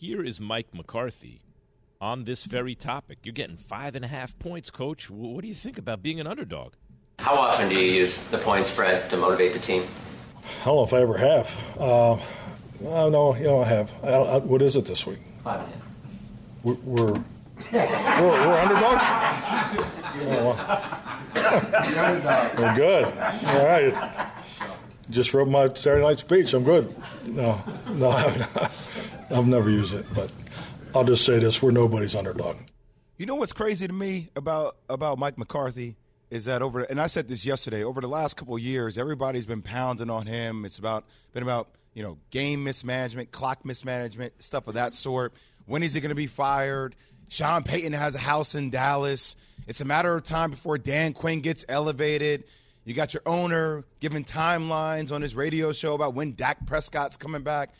Here 0.00 0.24
is 0.24 0.40
Mike 0.40 0.74
McCarthy 0.74 1.40
on 2.00 2.24
this 2.24 2.46
very 2.46 2.74
topic. 2.74 3.18
You're 3.22 3.32
getting 3.32 3.56
five 3.56 3.94
and 3.94 4.04
a 4.04 4.08
half 4.08 4.36
points, 4.40 4.68
coach. 4.68 5.08
What 5.08 5.42
do 5.42 5.48
you 5.48 5.54
think 5.54 5.78
about 5.78 6.02
being 6.02 6.18
an 6.18 6.26
underdog? 6.26 6.72
How 7.20 7.36
often 7.36 7.68
do 7.68 7.76
you 7.76 7.92
use 8.00 8.18
the 8.24 8.38
point 8.38 8.66
spread 8.66 9.08
to 9.10 9.16
motivate 9.16 9.52
the 9.52 9.60
team? 9.60 9.86
I 10.62 10.64
don't 10.64 10.74
know 10.74 10.82
if 10.82 10.92
I 10.92 11.00
ever 11.00 11.16
have. 11.16 11.56
Uh, 11.78 12.14
I 12.14 13.08
know, 13.08 13.36
you 13.36 13.44
know, 13.44 13.62
I 13.62 13.66
have. 13.66 13.92
I, 14.02 14.08
I, 14.08 14.38
what 14.38 14.62
is 14.62 14.74
it 14.74 14.84
this 14.84 15.06
week? 15.06 15.20
Five 15.44 15.60
and 15.60 15.72
a 15.72 15.76
half. 15.76 15.84
We're, 16.64 16.74
we're, 16.82 17.12
we're, 17.72 18.48
we're 18.48 18.58
underdogs? 18.58 19.04
Oh, 20.26 21.20
we're 22.58 22.74
good. 22.74 23.04
All 23.46 23.64
right. 23.64 24.30
Just 25.08 25.32
wrote 25.34 25.48
my 25.48 25.72
Saturday 25.74 26.02
night 26.04 26.18
speech. 26.18 26.52
I'm 26.52 26.64
good. 26.64 26.94
No, 27.28 27.62
no, 27.90 28.08
I 28.10 28.28
haven't. 28.28 28.70
I've 29.34 29.46
never 29.46 29.68
used 29.68 29.94
it, 29.94 30.06
but 30.14 30.30
I'll 30.94 31.04
just 31.04 31.24
say 31.24 31.38
this: 31.38 31.60
we're 31.60 31.72
nobody's 31.72 32.14
underdog. 32.14 32.56
You 33.16 33.26
know 33.26 33.34
what's 33.34 33.52
crazy 33.52 33.86
to 33.86 33.92
me 33.92 34.30
about 34.36 34.76
about 34.88 35.18
Mike 35.18 35.38
McCarthy 35.38 35.96
is 36.30 36.46
that 36.46 36.62
over 36.62 36.82
and 36.82 37.00
I 37.00 37.06
said 37.06 37.28
this 37.28 37.44
yesterday. 37.44 37.84
Over 37.84 38.00
the 38.00 38.08
last 38.08 38.36
couple 38.36 38.58
years, 38.58 38.98
everybody's 38.98 39.46
been 39.46 39.62
pounding 39.62 40.10
on 40.10 40.26
him. 40.26 40.64
It's 40.64 40.78
about 40.78 41.04
been 41.32 41.42
about 41.42 41.68
you 41.94 42.02
know 42.02 42.18
game 42.30 42.64
mismanagement, 42.64 43.32
clock 43.32 43.64
mismanagement, 43.64 44.42
stuff 44.42 44.66
of 44.68 44.74
that 44.74 44.94
sort. 44.94 45.34
When 45.66 45.82
is 45.82 45.94
he 45.94 46.00
going 46.00 46.10
to 46.10 46.14
be 46.14 46.26
fired? 46.26 46.96
Sean 47.28 47.62
Payton 47.62 47.92
has 47.92 48.14
a 48.14 48.18
house 48.18 48.54
in 48.54 48.70
Dallas. 48.70 49.34
It's 49.66 49.80
a 49.80 49.84
matter 49.84 50.14
of 50.14 50.24
time 50.24 50.50
before 50.50 50.78
Dan 50.78 51.12
Quinn 51.12 51.40
gets 51.40 51.64
elevated. 51.68 52.44
You 52.84 52.94
got 52.94 53.14
your 53.14 53.22
owner 53.24 53.84
giving 54.00 54.24
timelines 54.24 55.10
on 55.10 55.22
his 55.22 55.34
radio 55.34 55.72
show 55.72 55.94
about 55.94 56.14
when 56.14 56.34
Dak 56.34 56.66
Prescott's 56.66 57.16
coming 57.16 57.42
back. 57.42 57.70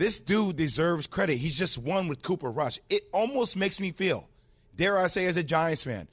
This 0.00 0.18
dude 0.18 0.56
deserves 0.56 1.06
credit. 1.06 1.36
He's 1.36 1.58
just 1.58 1.76
won 1.76 2.08
with 2.08 2.22
Cooper 2.22 2.50
Rush. 2.50 2.78
It 2.88 3.02
almost 3.12 3.54
makes 3.54 3.78
me 3.78 3.90
feel, 3.90 4.30
dare 4.74 4.96
I 4.96 5.08
say, 5.08 5.26
as 5.26 5.36
a 5.36 5.44
Giants 5.44 5.84
fan, 5.84 6.08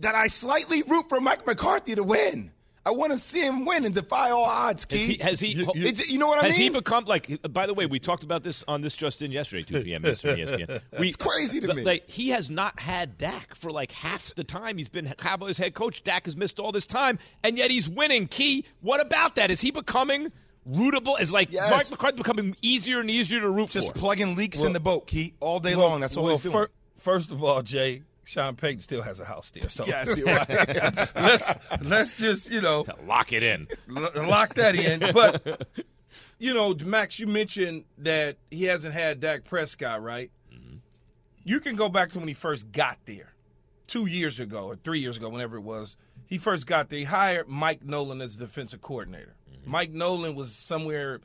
that 0.00 0.14
I 0.14 0.26
slightly 0.26 0.82
root 0.82 1.08
for 1.08 1.18
Mike 1.18 1.46
McCarthy 1.46 1.94
to 1.94 2.02
win. 2.02 2.50
I 2.84 2.90
want 2.90 3.12
to 3.12 3.18
see 3.18 3.40
him 3.40 3.64
win 3.64 3.86
and 3.86 3.94
defy 3.94 4.32
all 4.32 4.44
odds. 4.44 4.84
Keith. 4.84 5.18
Has 5.22 5.40
he? 5.40 5.54
Has 5.54 5.64
he 5.74 5.78
you, 5.78 5.82
you, 5.82 5.92
you, 6.08 6.18
know 6.18 6.28
what 6.28 6.40
I 6.40 6.48
has 6.48 6.58
mean? 6.58 6.58
Has 6.58 6.58
he 6.58 6.68
become 6.68 7.04
like? 7.04 7.40
By 7.50 7.64
the 7.66 7.72
way, 7.72 7.86
we 7.86 7.98
talked 7.98 8.22
about 8.22 8.42
this 8.42 8.62
on 8.68 8.82
this 8.82 8.94
just 8.94 9.22
in 9.22 9.32
yesterday, 9.32 9.62
2 9.62 9.84
p.m. 9.84 10.02
ESPN. 10.02 10.82
We, 10.98 11.08
it's 11.08 11.16
crazy 11.16 11.60
to 11.60 11.68
the, 11.68 11.74
me. 11.74 11.84
Like 11.84 12.10
he 12.10 12.28
has 12.30 12.50
not 12.50 12.78
had 12.80 13.16
Dak 13.16 13.54
for 13.54 13.70
like 13.70 13.92
half 13.92 14.34
the 14.34 14.44
time 14.44 14.76
he's 14.76 14.90
been 14.90 15.06
Cowboys 15.16 15.56
head 15.56 15.72
coach. 15.72 16.02
Dak 16.02 16.26
has 16.26 16.36
missed 16.36 16.60
all 16.60 16.72
this 16.72 16.86
time, 16.86 17.18
and 17.42 17.56
yet 17.56 17.70
he's 17.70 17.88
winning. 17.88 18.26
Key, 18.26 18.66
what 18.82 19.00
about 19.00 19.36
that? 19.36 19.50
Is 19.50 19.62
he 19.62 19.70
becoming? 19.70 20.30
Rootable 20.68 21.20
is 21.20 21.32
like 21.32 21.52
yes. 21.52 21.70
Mark 21.70 21.90
McCarthy 21.90 22.16
becoming 22.16 22.56
easier 22.62 23.00
and 23.00 23.10
easier 23.10 23.40
to 23.40 23.50
root 23.50 23.70
Just 23.70 23.88
for. 23.88 23.92
Just 23.92 23.94
plugging 23.94 24.36
leaks 24.36 24.58
well, 24.58 24.66
in 24.66 24.72
the 24.72 24.80
boat, 24.80 25.06
Key, 25.06 25.34
all 25.40 25.60
day 25.60 25.76
well, 25.76 25.88
long. 25.88 26.00
That's 26.00 26.16
all 26.16 26.24
well, 26.24 26.34
he's 26.34 26.40
doing. 26.40 26.52
For, 26.52 26.70
first 26.96 27.32
of 27.32 27.42
all, 27.42 27.62
Jay, 27.62 28.02
Sean 28.24 28.56
Payton 28.56 28.80
still 28.80 29.02
has 29.02 29.20
a 29.20 29.24
house 29.24 29.50
there. 29.50 29.70
So 29.70 29.84
yes, 29.86 30.20
right. 30.22 31.14
let's 31.14 31.54
let's 31.80 32.18
just 32.18 32.50
you 32.50 32.60
know 32.60 32.84
lock 33.06 33.32
it 33.32 33.42
in, 33.42 33.68
lock 33.88 34.54
that 34.54 34.74
in. 34.74 35.00
But 35.14 35.66
you 36.38 36.52
know, 36.52 36.74
Max, 36.74 37.18
you 37.18 37.26
mentioned 37.26 37.84
that 37.98 38.36
he 38.50 38.64
hasn't 38.64 38.94
had 38.94 39.20
Dak 39.20 39.44
Prescott, 39.44 40.02
right? 40.02 40.30
Mm-hmm. 40.52 40.76
You 41.44 41.60
can 41.60 41.74
go 41.76 41.88
back 41.88 42.10
to 42.12 42.18
when 42.18 42.28
he 42.28 42.34
first 42.34 42.70
got 42.70 42.98
there, 43.06 43.32
two 43.86 44.06
years 44.06 44.40
ago 44.40 44.66
or 44.66 44.76
three 44.76 45.00
years 45.00 45.16
ago, 45.16 45.30
whenever 45.30 45.56
it 45.56 45.62
was. 45.62 45.96
He 46.26 46.36
first 46.36 46.66
got 46.66 46.90
there. 46.90 46.98
He 46.98 47.04
hired 47.06 47.48
Mike 47.48 47.82
Nolan 47.82 48.20
as 48.20 48.36
defensive 48.36 48.82
coordinator. 48.82 49.34
Mm-hmm. 49.52 49.70
Mike 49.70 49.92
Nolan 49.92 50.34
was 50.34 50.54
somewhere 50.54 51.20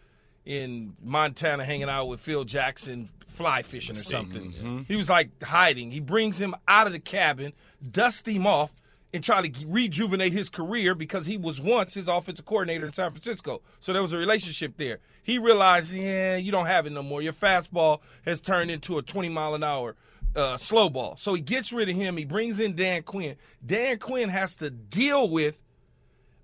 in 0.46 0.96
Montana 1.02 1.64
hanging 1.64 1.90
out 1.90 2.08
with 2.08 2.20
Phil 2.20 2.44
Jackson 2.44 3.10
fly 3.28 3.64
fishing 3.64 3.98
or 3.98 4.04
something. 4.04 4.54
Mm-hmm. 4.54 4.82
He 4.88 4.96
was 4.96 5.10
like 5.10 5.44
hiding. 5.44 5.92
He 5.92 6.00
brings 6.00 6.40
him 6.40 6.56
out 6.68 6.88
of 6.88 6.94
the 6.94 7.00
cabin, 7.00 7.54
dusts 7.92 8.28
him 8.28 8.46
off, 8.46 8.72
and 9.14 9.24
try 9.24 9.48
to 9.48 9.66
rejuvenate 9.68 10.34
his 10.34 10.50
career 10.50 10.96
because 10.96 11.26
he 11.26 11.38
was 11.38 11.62
once 11.62 11.94
his 11.94 12.08
offensive 12.08 12.46
coordinator 12.46 12.86
in 12.86 12.94
San 12.94 13.12
Francisco. 13.12 13.62
So 13.80 13.94
there 13.94 14.02
was 14.02 14.14
a 14.14 14.18
relationship 14.18 14.76
there. 14.78 15.00
He 15.22 15.38
realized, 15.38 15.94
yeah, 15.94 16.36
you 16.36 16.52
don't 16.52 16.66
have 16.66 16.88
it 16.88 16.92
no 16.92 17.04
more. 17.04 17.22
Your 17.22 17.34
fastball 17.34 18.00
has 18.26 18.42
turned 18.42 18.72
into 18.72 18.98
a 18.98 19.02
20 19.02 19.30
mile 19.30 19.56
an 19.56 19.64
hour 19.64 19.96
uh, 20.36 20.58
slow 20.58 20.90
ball. 20.90 21.16
So 21.18 21.34
he 21.34 21.42
gets 21.42 21.72
rid 21.72 21.90
of 21.90 21.96
him. 21.96 22.18
He 22.18 22.26
brings 22.26 22.60
in 22.60 22.76
Dan 22.76 23.04
Quinn. 23.04 23.36
Dan 23.66 24.00
Quinn 24.00 24.30
has 24.30 24.56
to 24.58 24.70
deal 24.70 25.30
with 25.30 25.62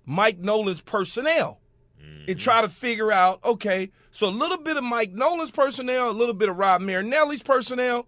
Mike 0.06 0.38
Nolan's 0.38 0.80
personnel 0.80 1.59
and 2.00 2.26
mm-hmm. 2.26 2.38
try 2.38 2.60
to 2.62 2.68
figure 2.68 3.12
out, 3.12 3.44
okay, 3.44 3.90
so 4.10 4.26
a 4.26 4.30
little 4.30 4.58
bit 4.58 4.76
of 4.76 4.84
Mike 4.84 5.12
Nolan's 5.12 5.50
personnel, 5.50 6.10
a 6.10 6.12
little 6.12 6.34
bit 6.34 6.48
of 6.48 6.56
Rod 6.56 6.82
Marinelli's 6.82 7.42
personnel. 7.42 8.06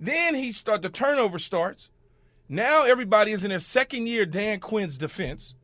Then 0.00 0.34
he 0.34 0.52
start 0.52 0.82
the 0.82 0.88
turnover 0.88 1.38
starts. 1.38 1.90
Now 2.48 2.84
everybody 2.84 3.32
is 3.32 3.44
in 3.44 3.50
their 3.50 3.58
second 3.58 4.06
year 4.06 4.26
Dan 4.26 4.60
Quinn's 4.60 4.98
defense. 4.98 5.54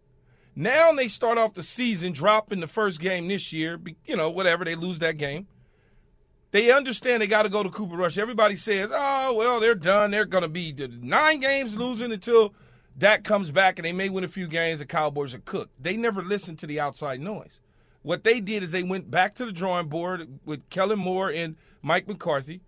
Now 0.56 0.92
they 0.92 1.09
start 1.09 1.38
off 1.38 1.54
the 1.54 1.62
season 1.62 2.12
dropping 2.12 2.61
the 2.61 2.66
first 2.66 3.00
game 3.00 3.28
this 3.28 3.52
year, 3.52 3.78
you 4.04 4.16
know, 4.16 4.30
whatever, 4.30 4.64
they 4.64 4.74
lose 4.74 4.98
that 4.98 5.16
game. 5.16 5.46
They 6.52 6.72
understand 6.72 7.22
they 7.22 7.28
got 7.28 7.44
to 7.44 7.48
go 7.48 7.62
to 7.62 7.70
Cooper 7.70 7.96
Rush. 7.96 8.18
Everybody 8.18 8.56
says, 8.56 8.90
oh, 8.92 9.35
well, 9.35 9.61
they're 9.61 9.76
done. 9.76 10.11
They're 10.11 10.24
going 10.24 10.42
to 10.42 10.48
be 10.48 10.74
nine 11.00 11.38
games 11.40 11.76
losing 11.76 12.11
until 12.11 12.54
Dak 12.98 13.24
comes 13.24 13.50
back 13.50 13.79
and 13.79 13.87
they 13.87 13.92
may 13.92 14.09
win 14.09 14.24
a 14.24 14.29
few 14.29 14.46
games. 14.46 14.81
The 14.81 14.87
Cowboys 14.87 15.35
are 15.35 15.40
cooked. 15.40 15.72
They 15.83 15.96
never 15.96 16.22
listened 16.22 16.59
to 16.61 16.66
the 16.66 16.81
outside 16.81 17.20
noise. 17.20 17.61
What 18.03 18.24
they 18.24 18.40
did 18.40 18.62
is 18.62 18.72
they 18.72 18.83
went 18.83 19.11
back 19.11 19.35
to 19.37 19.46
the 19.46 19.53
drawing 19.53 19.88
board 19.88 20.40
with 20.44 20.68
Kellen 20.70 20.98
Moore 20.98 21.31
and 21.31 21.57
Mike 21.83 22.09
McCarthy. 22.09 22.61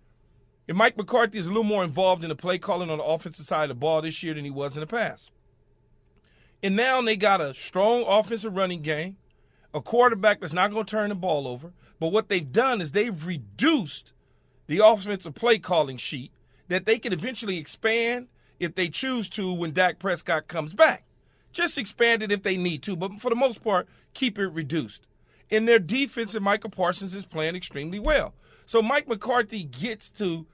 And 0.67 0.77
Mike 0.77 0.97
McCarthy 0.97 1.39
is 1.39 1.47
a 1.47 1.49
little 1.49 1.63
more 1.63 1.83
involved 1.83 2.23
in 2.23 2.29
the 2.29 2.35
play 2.35 2.57
calling 2.57 2.89
on 2.89 2.99
the 2.99 3.03
offensive 3.03 3.45
side 3.45 3.63
of 3.63 3.69
the 3.69 3.75
ball 3.75 4.01
this 4.01 4.23
year 4.23 4.33
than 4.33 4.45
he 4.45 4.51
was 4.51 4.75
in 4.75 4.81
the 4.81 4.87
past. 4.87 5.31
And 6.61 6.75
now 6.75 7.01
they 7.01 7.17
got 7.17 7.41
a 7.41 7.53
strong 7.53 8.05
offensive 8.07 8.55
running 8.55 8.81
game, 8.81 9.17
a 9.73 9.81
quarterback 9.81 10.39
that's 10.39 10.53
not 10.53 10.71
going 10.71 10.85
to 10.85 10.91
turn 10.91 11.09
the 11.09 11.15
ball 11.15 11.47
over. 11.47 11.73
But 11.99 12.13
what 12.13 12.29
they've 12.29 12.51
done 12.51 12.79
is 12.79 12.91
they've 12.91 13.25
reduced 13.25 14.13
the 14.67 14.79
offensive 14.85 15.35
play 15.35 15.59
calling 15.59 15.97
sheet 15.97 16.31
that 16.69 16.85
they 16.85 16.99
can 16.99 17.11
eventually 17.11 17.57
expand 17.57 18.27
if 18.63 18.75
they 18.75 18.89
choose 18.89 19.29
to 19.29 19.53
when 19.53 19.71
Dak 19.71 19.99
Prescott 19.99 20.47
comes 20.47 20.73
back. 20.73 21.03
Just 21.51 21.77
expand 21.77 22.23
it 22.23 22.31
if 22.31 22.43
they 22.43 22.57
need 22.57 22.81
to, 22.83 22.95
but 22.95 23.19
for 23.19 23.29
the 23.29 23.35
most 23.35 23.63
part, 23.63 23.87
keep 24.13 24.39
it 24.39 24.47
reduced. 24.47 25.05
And 25.51 25.67
their 25.67 25.79
defense 25.79 26.33
and 26.33 26.43
Michael 26.43 26.71
Parsons 26.71 27.13
is 27.13 27.25
playing 27.25 27.55
extremely 27.55 27.99
well. 27.99 28.33
So 28.65 28.81
Mike 28.81 29.07
McCarthy 29.07 29.65
gets 29.65 30.09
to 30.11 30.47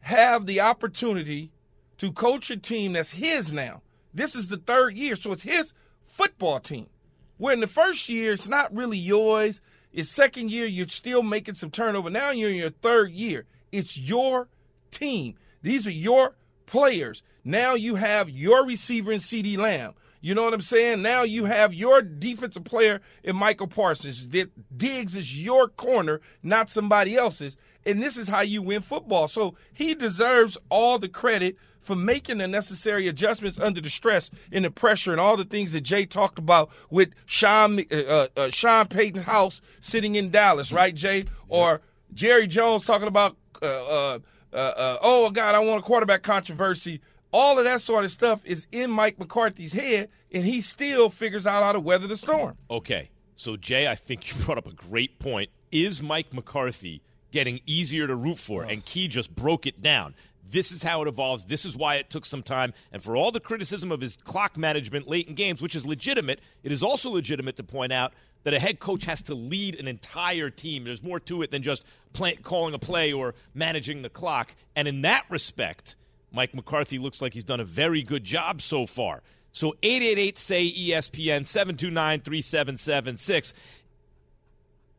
have 0.00 0.46
the 0.46 0.60
opportunity 0.60 1.52
to 1.98 2.12
coach 2.12 2.50
a 2.50 2.56
team 2.56 2.94
that's 2.94 3.10
his 3.10 3.52
now. 3.52 3.82
This 4.14 4.34
is 4.34 4.48
the 4.48 4.56
third 4.56 4.96
year, 4.96 5.14
so 5.14 5.32
it's 5.32 5.42
his 5.42 5.74
football 6.02 6.58
team. 6.58 6.88
Where 7.36 7.54
in 7.54 7.60
the 7.60 7.66
first 7.66 8.08
year, 8.08 8.32
it's 8.32 8.48
not 8.48 8.74
really 8.74 8.98
yours. 8.98 9.60
It's 9.92 10.10
second 10.10 10.50
year, 10.50 10.66
you're 10.66 10.88
still 10.88 11.22
making 11.22 11.54
some 11.54 11.70
turnover. 11.70 12.10
Now 12.10 12.30
you're 12.30 12.50
in 12.50 12.56
your 12.56 12.70
third 12.70 13.12
year. 13.12 13.46
It's 13.70 13.96
your 13.96 14.48
team. 14.90 15.36
These 15.62 15.86
are 15.86 15.92
your 15.92 16.34
players. 16.70 17.22
Now 17.44 17.74
you 17.74 17.94
have 17.94 18.30
your 18.30 18.66
receiver 18.66 19.12
in 19.12 19.18
CeeDee 19.18 19.58
Lamb. 19.58 19.94
You 20.20 20.34
know 20.34 20.42
what 20.42 20.54
I'm 20.54 20.60
saying? 20.60 21.02
Now 21.02 21.22
you 21.22 21.44
have 21.44 21.72
your 21.72 22.02
defensive 22.02 22.64
player 22.64 23.00
in 23.22 23.36
Michael 23.36 23.68
Parsons. 23.68 24.28
That 24.28 24.50
Diggs 24.76 25.14
is 25.14 25.40
your 25.40 25.68
corner, 25.68 26.20
not 26.42 26.70
somebody 26.70 27.16
else's. 27.16 27.56
And 27.86 28.02
this 28.02 28.16
is 28.16 28.28
how 28.28 28.40
you 28.40 28.60
win 28.60 28.82
football. 28.82 29.28
So 29.28 29.54
he 29.72 29.94
deserves 29.94 30.58
all 30.70 30.98
the 30.98 31.08
credit 31.08 31.56
for 31.80 31.94
making 31.94 32.38
the 32.38 32.48
necessary 32.48 33.08
adjustments 33.08 33.58
under 33.58 33.80
the 33.80 33.88
stress 33.88 34.30
and 34.52 34.64
the 34.64 34.70
pressure 34.70 35.12
and 35.12 35.20
all 35.20 35.36
the 35.36 35.44
things 35.44 35.72
that 35.72 35.82
Jay 35.82 36.04
talked 36.04 36.38
about 36.38 36.70
with 36.90 37.10
Sean 37.24 37.80
uh, 37.90 37.96
uh, 37.96 38.26
uh 38.36 38.50
Sean 38.50 38.88
Payton's 38.88 39.24
house 39.24 39.60
sitting 39.80 40.16
in 40.16 40.30
Dallas, 40.30 40.72
right, 40.72 40.94
Jay? 40.94 41.24
Or 41.48 41.80
Jerry 42.12 42.46
Jones 42.46 42.84
talking 42.84 43.08
about, 43.08 43.36
uh, 43.62 44.18
uh, 44.52 44.56
uh, 44.56 44.98
oh 45.02 45.30
God, 45.30 45.54
I 45.54 45.58
want 45.60 45.80
a 45.80 45.82
quarterback 45.82 46.22
controversy. 46.22 47.00
All 47.32 47.58
of 47.58 47.64
that 47.64 47.80
sort 47.80 48.04
of 48.04 48.10
stuff 48.10 48.44
is 48.46 48.66
in 48.72 48.90
Mike 48.90 49.18
McCarthy's 49.18 49.72
head, 49.72 50.08
and 50.32 50.44
he 50.44 50.60
still 50.60 51.10
figures 51.10 51.46
out 51.46 51.62
how 51.62 51.72
to 51.72 51.80
weather 51.80 52.06
the 52.06 52.16
storm. 52.16 52.56
Okay, 52.70 53.10
so 53.34 53.56
Jay, 53.56 53.86
I 53.86 53.94
think 53.94 54.28
you 54.30 54.42
brought 54.44 54.58
up 54.58 54.66
a 54.66 54.74
great 54.74 55.18
point. 55.18 55.50
Is 55.70 56.02
Mike 56.02 56.32
McCarthy 56.32 57.02
getting 57.30 57.60
easier 57.66 58.06
to 58.06 58.16
root 58.16 58.38
for? 58.38 58.64
And 58.64 58.84
Key 58.84 59.08
just 59.08 59.34
broke 59.34 59.66
it 59.66 59.82
down. 59.82 60.14
This 60.50 60.72
is 60.72 60.82
how 60.82 61.02
it 61.02 61.08
evolves. 61.08 61.44
This 61.44 61.66
is 61.66 61.76
why 61.76 61.96
it 61.96 62.08
took 62.08 62.24
some 62.24 62.42
time. 62.42 62.72
And 62.90 63.02
for 63.02 63.16
all 63.16 63.30
the 63.30 63.40
criticism 63.40 63.92
of 63.92 64.00
his 64.00 64.16
clock 64.16 64.56
management 64.56 65.06
late 65.06 65.28
in 65.28 65.34
games, 65.34 65.60
which 65.60 65.74
is 65.74 65.84
legitimate, 65.84 66.40
it 66.62 66.72
is 66.72 66.82
also 66.82 67.10
legitimate 67.10 67.56
to 67.56 67.62
point 67.64 67.92
out 67.92 68.14
that 68.44 68.54
a 68.54 68.58
head 68.58 68.80
coach 68.80 69.04
has 69.04 69.22
to 69.22 69.34
lead 69.34 69.74
an 69.78 69.88
entire 69.88 70.50
team. 70.50 70.84
There's 70.84 71.02
more 71.02 71.20
to 71.20 71.42
it 71.42 71.50
than 71.50 71.62
just 71.62 71.84
play, 72.12 72.36
calling 72.36 72.74
a 72.74 72.78
play 72.78 73.12
or 73.12 73.34
managing 73.54 74.02
the 74.02 74.08
clock. 74.08 74.54
And 74.76 74.88
in 74.88 75.02
that 75.02 75.24
respect, 75.28 75.96
Mike 76.32 76.54
McCarthy 76.54 76.98
looks 76.98 77.20
like 77.20 77.32
he's 77.32 77.44
done 77.44 77.60
a 77.60 77.64
very 77.64 78.02
good 78.02 78.24
job 78.24 78.62
so 78.62 78.86
far. 78.86 79.22
So 79.50 79.74
888 79.82 80.38
say 80.38 80.70
ESPN 80.70 81.46
729 81.46 82.20
3776. 82.20 83.54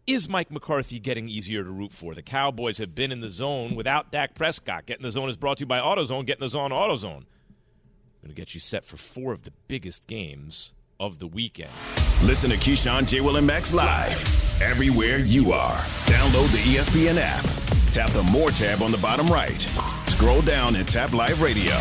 Is 0.08 0.28
Mike 0.28 0.50
McCarthy 0.50 1.00
getting 1.00 1.30
easier 1.30 1.64
to 1.64 1.70
root 1.70 1.92
for? 1.92 2.16
The 2.16 2.24
Cowboys 2.24 2.80
have 2.80 2.96
been 2.96 3.12
in 3.12 3.22
the 3.22 3.30
zone 3.30 3.76
without 3.76 4.12
Dak 4.12 4.34
Prescott. 4.34 4.88
Getting 4.88 5.04
the 5.04 5.12
zone 5.12 5.30
is 5.30 5.38
brought 5.38 5.58
to 5.58 5.62
you 5.62 5.68
by 5.68 5.80
AutoZone. 5.80 6.26
Getting 6.26 6.42
the 6.42 6.50
zone, 6.50 6.72
AutoZone. 6.72 7.26
I'm 8.20 8.24
going 8.24 8.30
to 8.30 8.34
get 8.34 8.56
you 8.56 8.60
set 8.60 8.86
for 8.86 8.98
four 8.98 9.34
of 9.34 9.44
the 9.44 9.54
biggest 9.68 10.08
games 10.08 10.74
of 11.00 11.20
the 11.20 11.28
weekend. 11.28 11.70
Listen 12.24 12.50
to 12.50 12.58
Keyshawn, 12.58 13.08
J. 13.08 13.22
Will, 13.22 13.38
and 13.38 13.48
Max 13.48 13.74
live 13.74 14.62
everywhere 14.62 15.20
you 15.20 15.54
are. 15.54 15.78
Download 16.06 16.52
the 16.52 16.58
ESPN 16.76 17.18
app. 17.18 17.46
Tap 17.92 18.10
the 18.12 18.24
More 18.24 18.52
tab 18.52 18.82
on 18.82 18.92
the 18.92 18.98
bottom 18.98 19.28
right. 19.28 19.62
Scroll 20.06 20.42
down 20.42 20.76
and 20.76 20.86
tap 20.86 21.14
Live 21.14 21.42
Radio. 21.42 21.72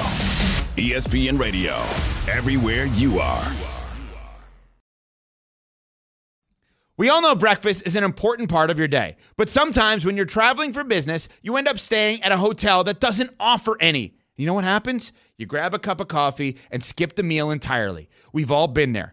ESPN 0.77 1.41
Radio. 1.41 1.75
Everywhere 2.33 2.87
you 2.87 3.19
are. 3.19 3.53
We 6.97 7.09
all 7.09 7.21
know 7.21 7.35
breakfast 7.35 7.85
is 7.85 7.97
an 7.97 8.05
important 8.05 8.49
part 8.49 8.71
of 8.71 8.79
your 8.79 8.89
day, 8.89 9.17
but 9.37 9.49
sometimes 9.49 10.07
when 10.07 10.17
you're 10.17 10.25
traveling 10.25 10.73
for 10.73 10.85
business, 10.85 11.29
you 11.43 11.57
end 11.57 11.67
up 11.67 11.81
staying 11.81 12.23
at 12.23 12.31
a 12.31 12.37
hotel 12.37 12.85
that 12.85 13.01
doesn't 13.01 13.31
offer 13.41 13.77
any. 13.81 14.15
You 14.37 14.47
know 14.47 14.55
what 14.55 14.65
happens? 14.65 15.13
You 15.37 15.47
grab 15.47 15.75
a 15.75 15.81
cup 15.81 16.01
of 16.01 16.07
coffee 16.07 16.59
and 16.71 16.83
skip 16.83 17.17
the 17.17 17.25
meal 17.25 17.51
entirely. 17.51 18.09
We've 18.33 18.53
all 18.53 18.69
been 18.69 18.93
there. 18.93 19.13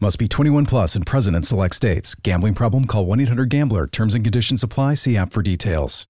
Must 0.00 0.18
be 0.18 0.26
21 0.26 0.66
plus 0.66 0.96
and 0.96 1.06
present 1.06 1.36
in 1.36 1.44
select 1.44 1.74
states. 1.74 2.14
Gambling 2.16 2.54
problem? 2.54 2.84
Call 2.86 3.06
1 3.06 3.20
800 3.20 3.48
GAMBLER. 3.48 3.86
Terms 3.86 4.14
and 4.14 4.24
conditions 4.24 4.62
apply. 4.62 4.94
See 4.94 5.16
app 5.16 5.32
for 5.32 5.42
details. 5.42 6.06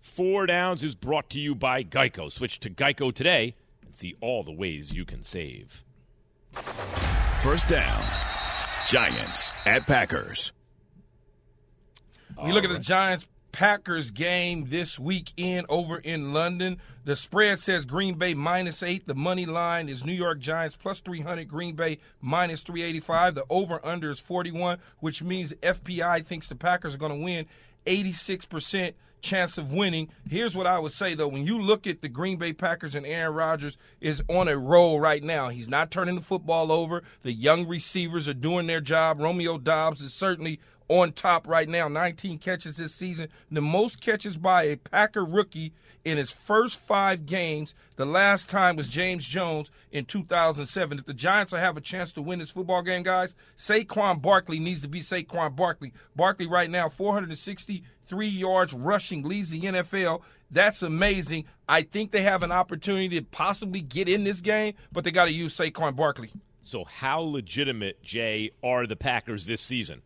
Four 0.00 0.46
Downs 0.46 0.82
is 0.82 0.94
brought 0.94 1.28
to 1.30 1.40
you 1.40 1.54
by 1.54 1.82
Geico. 1.84 2.32
Switch 2.32 2.58
to 2.60 2.70
Geico 2.70 3.12
today 3.12 3.54
and 3.84 3.94
see 3.94 4.14
all 4.22 4.42
the 4.42 4.52
ways 4.52 4.94
you 4.94 5.04
can 5.04 5.22
save. 5.22 5.84
First 7.42 7.68
down. 7.68 8.02
Giants 8.86 9.52
at 9.66 9.86
Packers. 9.86 10.52
We 12.42 12.52
look 12.52 12.64
at 12.64 12.70
the 12.70 12.78
Giants 12.78 13.26
Packers 13.56 14.10
game 14.10 14.66
this 14.68 14.98
weekend 14.98 15.64
over 15.70 15.96
in 15.96 16.34
London. 16.34 16.76
The 17.06 17.16
spread 17.16 17.58
says 17.58 17.86
Green 17.86 18.16
Bay 18.16 18.34
minus 18.34 18.82
eight. 18.82 19.06
The 19.06 19.14
money 19.14 19.46
line 19.46 19.88
is 19.88 20.04
New 20.04 20.12
York 20.12 20.40
Giants 20.40 20.76
plus 20.76 21.00
300, 21.00 21.48
Green 21.48 21.74
Bay 21.74 21.98
minus 22.20 22.60
385. 22.60 23.34
The 23.34 23.46
over 23.48 23.80
under 23.82 24.10
is 24.10 24.20
41, 24.20 24.76
which 25.00 25.22
means 25.22 25.54
FPI 25.62 26.26
thinks 26.26 26.48
the 26.48 26.54
Packers 26.54 26.96
are 26.96 26.98
going 26.98 27.18
to 27.18 27.24
win 27.24 27.46
86% 27.86 28.92
chance 29.26 29.58
of 29.58 29.72
winning. 29.72 30.08
Here's 30.28 30.56
what 30.56 30.66
I 30.66 30.78
would 30.78 30.92
say 30.92 31.14
though: 31.14 31.28
when 31.28 31.46
you 31.46 31.60
look 31.60 31.86
at 31.86 32.00
the 32.00 32.08
Green 32.08 32.36
Bay 32.36 32.52
Packers 32.52 32.94
and 32.94 33.04
Aaron 33.04 33.34
Rodgers 33.34 33.76
is 34.00 34.22
on 34.28 34.48
a 34.48 34.56
roll 34.56 35.00
right 35.00 35.22
now. 35.22 35.48
He's 35.48 35.68
not 35.68 35.90
turning 35.90 36.14
the 36.14 36.20
football 36.20 36.70
over. 36.70 37.02
The 37.22 37.32
young 37.32 37.66
receivers 37.66 38.28
are 38.28 38.34
doing 38.34 38.66
their 38.66 38.80
job. 38.80 39.20
Romeo 39.20 39.58
Doubs 39.58 40.00
is 40.00 40.14
certainly 40.14 40.60
on 40.88 41.12
top 41.12 41.46
right 41.46 41.68
now. 41.68 41.88
19 41.88 42.38
catches 42.38 42.76
this 42.76 42.94
season, 42.94 43.28
the 43.50 43.60
most 43.60 44.00
catches 44.00 44.36
by 44.36 44.64
a 44.64 44.76
Packer 44.76 45.24
rookie 45.24 45.72
in 46.04 46.18
his 46.18 46.30
first 46.30 46.78
five 46.78 47.26
games. 47.26 47.74
The 47.96 48.06
last 48.06 48.48
time 48.48 48.76
was 48.76 48.88
James 48.88 49.26
Jones 49.26 49.70
in 49.90 50.04
2007. 50.04 50.98
If 50.98 51.06
the 51.06 51.14
Giants 51.14 51.52
will 51.52 51.58
have 51.58 51.76
a 51.76 51.80
chance 51.80 52.12
to 52.12 52.22
win 52.22 52.38
this 52.38 52.52
football 52.52 52.82
game, 52.82 53.02
guys, 53.02 53.34
Saquon 53.56 54.22
Barkley 54.22 54.58
needs 54.58 54.82
to 54.82 54.88
be 54.88 55.00
Saquon 55.00 55.56
Barkley. 55.56 55.92
Barkley 56.14 56.46
right 56.46 56.70
now, 56.70 56.88
463 58.08 58.28
yards 58.28 58.72
rushing, 58.72 59.22
leads 59.22 59.50
the 59.50 59.60
NFL. 59.60 60.22
That's 60.50 60.82
amazing. 60.82 61.44
I 61.68 61.82
think 61.82 62.12
they 62.12 62.22
have 62.22 62.42
an 62.42 62.52
opportunity 62.52 63.08
to 63.18 63.22
possibly 63.22 63.80
get 63.80 64.08
in 64.08 64.24
this 64.24 64.40
game, 64.40 64.74
but 64.92 65.04
they 65.04 65.10
got 65.10 65.26
to 65.26 65.32
use 65.32 65.56
Saquon 65.56 65.96
Barkley. 65.96 66.30
So, 66.62 66.84
how 66.84 67.20
legitimate, 67.20 68.02
Jay, 68.02 68.50
are 68.62 68.86
the 68.86 68.96
Packers 68.96 69.46
this 69.46 69.60
season? 69.60 70.02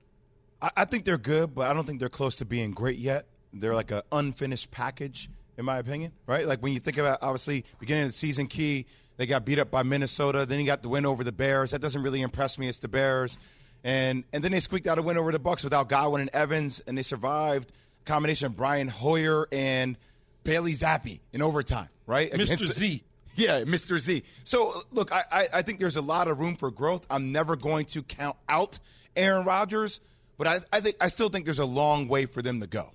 I, 0.61 0.71
I 0.79 0.85
think 0.85 1.05
they're 1.05 1.19
good, 1.19 1.55
but 1.55 1.71
I 1.71 1.75
don't 1.75 1.87
think 1.87 2.01
they're 2.01 2.09
close 2.09 2.37
to 2.37 2.45
being 2.45 2.71
great 2.73 2.99
yet. 2.99 3.27
They're 3.53 3.75
like 3.75 3.91
an 3.91 4.03
unfinished 4.13 4.71
package, 4.71 5.29
in 5.59 5.65
my 5.65 5.79
opinion, 5.79 6.13
right? 6.27 6.47
Like 6.47 6.61
when 6.63 6.73
you 6.73 6.81
think 6.81 6.99
about 6.99 7.19
obviously 7.23 7.65
beginning 7.79 8.05
of 8.05 8.09
the 8.11 8.15
season, 8.15 8.47
key 8.47 8.87
They 9.17 9.27
got 9.27 9.45
beat 9.45 9.59
up 9.59 9.71
by 9.71 9.83
Minnesota. 9.83 10.47
Then 10.47 10.59
he 10.59 10.65
got 10.65 10.83
the 10.83 10.89
win 10.89 11.05
over 11.05 11.25
the 11.25 11.33
Bears. 11.33 11.73
That 11.73 11.81
doesn't 11.81 12.03
really 12.03 12.23
impress 12.23 12.59
me. 12.59 12.69
It's 12.69 12.79
the 12.79 12.89
Bears. 12.89 13.37
And 13.83 14.25
and 14.33 14.45
then 14.45 14.53
they 14.53 14.61
squeaked 14.61 14.87
out 14.87 14.99
a 14.99 15.03
win 15.03 15.17
over 15.19 15.33
the 15.33 15.41
Bucs 15.41 15.65
without 15.65 15.89
Godwin 15.89 16.21
and 16.21 16.31
Evans, 16.33 16.81
and 16.87 16.97
they 16.97 17.03
survived. 17.03 17.73
Combination 18.05 18.47
of 18.47 18.57
Brian 18.57 18.89
Hoyer 18.89 19.47
and 19.53 19.97
Bailey 20.45 20.73
Zappe 20.73 21.21
in 21.33 21.43
overtime, 21.43 21.89
right? 22.07 22.31
Mr. 22.33 22.43
Against- 22.55 22.73
Z. 22.75 23.05
Yeah, 23.37 23.61
Mr. 23.63 23.99
Z. 23.99 24.25
So 24.45 24.83
look, 24.91 25.13
I, 25.15 25.23
I 25.33 25.47
I 25.55 25.63
think 25.63 25.79
there's 25.79 25.97
a 25.97 26.03
lot 26.03 26.29
of 26.29 26.41
room 26.41 26.57
for 26.57 26.71
growth. 26.71 27.07
I'm 27.09 27.31
never 27.33 27.57
going 27.57 27.87
to 27.87 28.03
count 28.03 28.37
out 28.49 28.79
Aaron 29.17 29.47
Rodgers, 29.47 30.01
but 30.37 30.47
I 30.47 30.61
I 30.73 30.81
think 30.81 30.97
I 31.01 31.09
still 31.09 31.29
think 31.31 31.45
there's 31.47 31.61
a 31.61 31.65
long 31.65 32.09
way 32.09 32.27
for 32.27 32.43
them 32.43 32.61
to 32.61 32.67
go. 32.67 32.91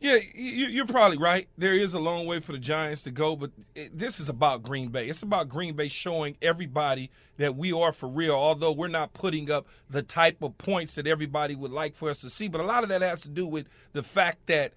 Yeah, 0.00 0.18
you, 0.34 0.66
you're 0.66 0.86
probably 0.86 1.18
right. 1.18 1.48
There 1.58 1.74
is 1.74 1.94
a 1.94 1.98
long 1.98 2.26
way 2.26 2.40
for 2.40 2.52
the 2.52 2.58
Giants 2.58 3.02
to 3.04 3.10
go, 3.10 3.36
but 3.36 3.50
this 3.92 4.20
is 4.20 4.28
about 4.28 4.62
Green 4.62 4.88
Bay. 4.88 5.08
It's 5.08 5.22
about 5.22 5.48
Green 5.48 5.74
Bay 5.74 5.88
showing 5.88 6.36
everybody 6.42 7.10
that 7.38 7.56
we 7.56 7.72
are 7.72 7.92
for 7.92 8.08
real, 8.08 8.34
although 8.34 8.72
we're 8.72 8.88
not 8.88 9.12
putting 9.12 9.50
up 9.50 9.66
the 9.90 10.02
type 10.02 10.42
of 10.42 10.56
points 10.58 10.94
that 10.94 11.06
everybody 11.06 11.54
would 11.54 11.72
like 11.72 11.94
for 11.94 12.08
us 12.08 12.20
to 12.20 12.30
see. 12.30 12.48
But 12.48 12.60
a 12.60 12.64
lot 12.64 12.82
of 12.82 12.88
that 12.90 13.02
has 13.02 13.20
to 13.22 13.28
do 13.28 13.46
with 13.46 13.66
the 13.92 14.02
fact 14.02 14.46
that 14.46 14.72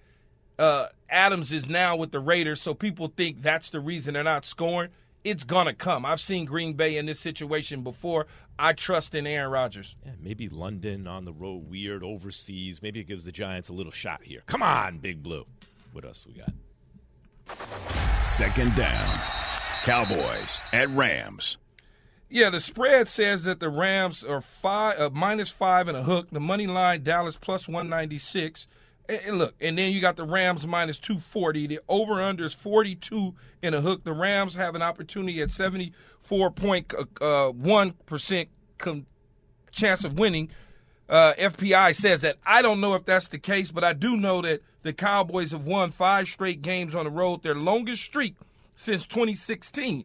uh, 0.58 0.88
Adams 1.08 1.52
is 1.52 1.68
now 1.68 1.96
with 1.96 2.10
the 2.10 2.20
Raiders, 2.20 2.60
so 2.60 2.74
people 2.74 3.12
think 3.16 3.40
that's 3.42 3.70
the 3.70 3.80
reason 3.80 4.14
they're 4.14 4.22
not 4.22 4.44
scoring. 4.44 4.90
It's 5.22 5.44
going 5.44 5.66
to 5.66 5.74
come. 5.74 6.06
I've 6.06 6.20
seen 6.20 6.46
Green 6.46 6.72
Bay 6.72 6.96
in 6.96 7.06
this 7.06 7.20
situation 7.20 7.82
before. 7.82 8.26
I 8.58 8.72
trust 8.72 9.14
in 9.14 9.26
Aaron 9.26 9.50
Rodgers. 9.50 9.96
Yeah, 10.04 10.12
maybe 10.20 10.48
London 10.48 11.06
on 11.06 11.24
the 11.24 11.32
road, 11.32 11.68
weird 11.68 12.02
overseas. 12.02 12.80
Maybe 12.82 13.00
it 13.00 13.04
gives 13.04 13.24
the 13.24 13.32
Giants 13.32 13.68
a 13.68 13.72
little 13.72 13.92
shot 13.92 14.22
here. 14.22 14.42
Come 14.46 14.62
on, 14.62 14.98
Big 14.98 15.22
Blue. 15.22 15.44
What 15.92 16.04
else 16.04 16.26
we 16.26 16.34
got? 16.34 16.52
Second 18.22 18.74
down. 18.74 19.18
Cowboys 19.82 20.60
at 20.72 20.88
Rams. 20.90 21.56
Yeah, 22.28 22.50
the 22.50 22.60
spread 22.60 23.08
says 23.08 23.42
that 23.44 23.60
the 23.60 23.68
Rams 23.68 24.22
are 24.22 24.40
five, 24.40 25.00
uh, 25.00 25.10
minus 25.12 25.50
five 25.50 25.88
and 25.88 25.96
a 25.96 26.02
hook. 26.02 26.28
The 26.30 26.38
money 26.38 26.66
line 26.66 27.02
Dallas 27.02 27.36
plus 27.36 27.66
one 27.66 27.88
ninety 27.88 28.18
six. 28.18 28.66
And, 29.10 29.38
look, 29.38 29.54
and 29.60 29.76
then 29.76 29.92
you 29.92 30.00
got 30.00 30.16
the 30.16 30.24
Rams 30.24 30.66
minus 30.66 30.98
two 30.98 31.18
forty. 31.18 31.66
The 31.66 31.80
over 31.88 32.20
under 32.20 32.44
is 32.44 32.54
forty 32.54 32.94
two 32.94 33.34
and 33.62 33.74
a 33.74 33.80
hook. 33.80 34.04
The 34.04 34.12
Rams 34.12 34.54
have 34.54 34.74
an 34.74 34.82
opportunity 34.82 35.40
at 35.42 35.48
74.1% 35.48 37.06
uh, 37.20 37.52
one 37.52 37.92
percent 38.06 38.48
chance 39.72 40.04
of 40.04 40.18
winning. 40.18 40.50
Uh, 41.08 41.34
FPI 41.34 41.94
says 41.96 42.22
that. 42.22 42.36
I 42.46 42.62
don't 42.62 42.80
know 42.80 42.94
if 42.94 43.04
that's 43.04 43.28
the 43.28 43.38
case, 43.38 43.72
but 43.72 43.82
I 43.82 43.94
do 43.94 44.16
know 44.16 44.42
that 44.42 44.62
the 44.82 44.92
Cowboys 44.92 45.50
have 45.50 45.66
won 45.66 45.90
five 45.90 46.28
straight 46.28 46.62
games 46.62 46.94
on 46.94 47.04
the 47.04 47.10
road, 47.10 47.42
their 47.42 47.56
longest 47.56 48.04
streak 48.04 48.36
since 48.76 49.06
2016. 49.06 50.04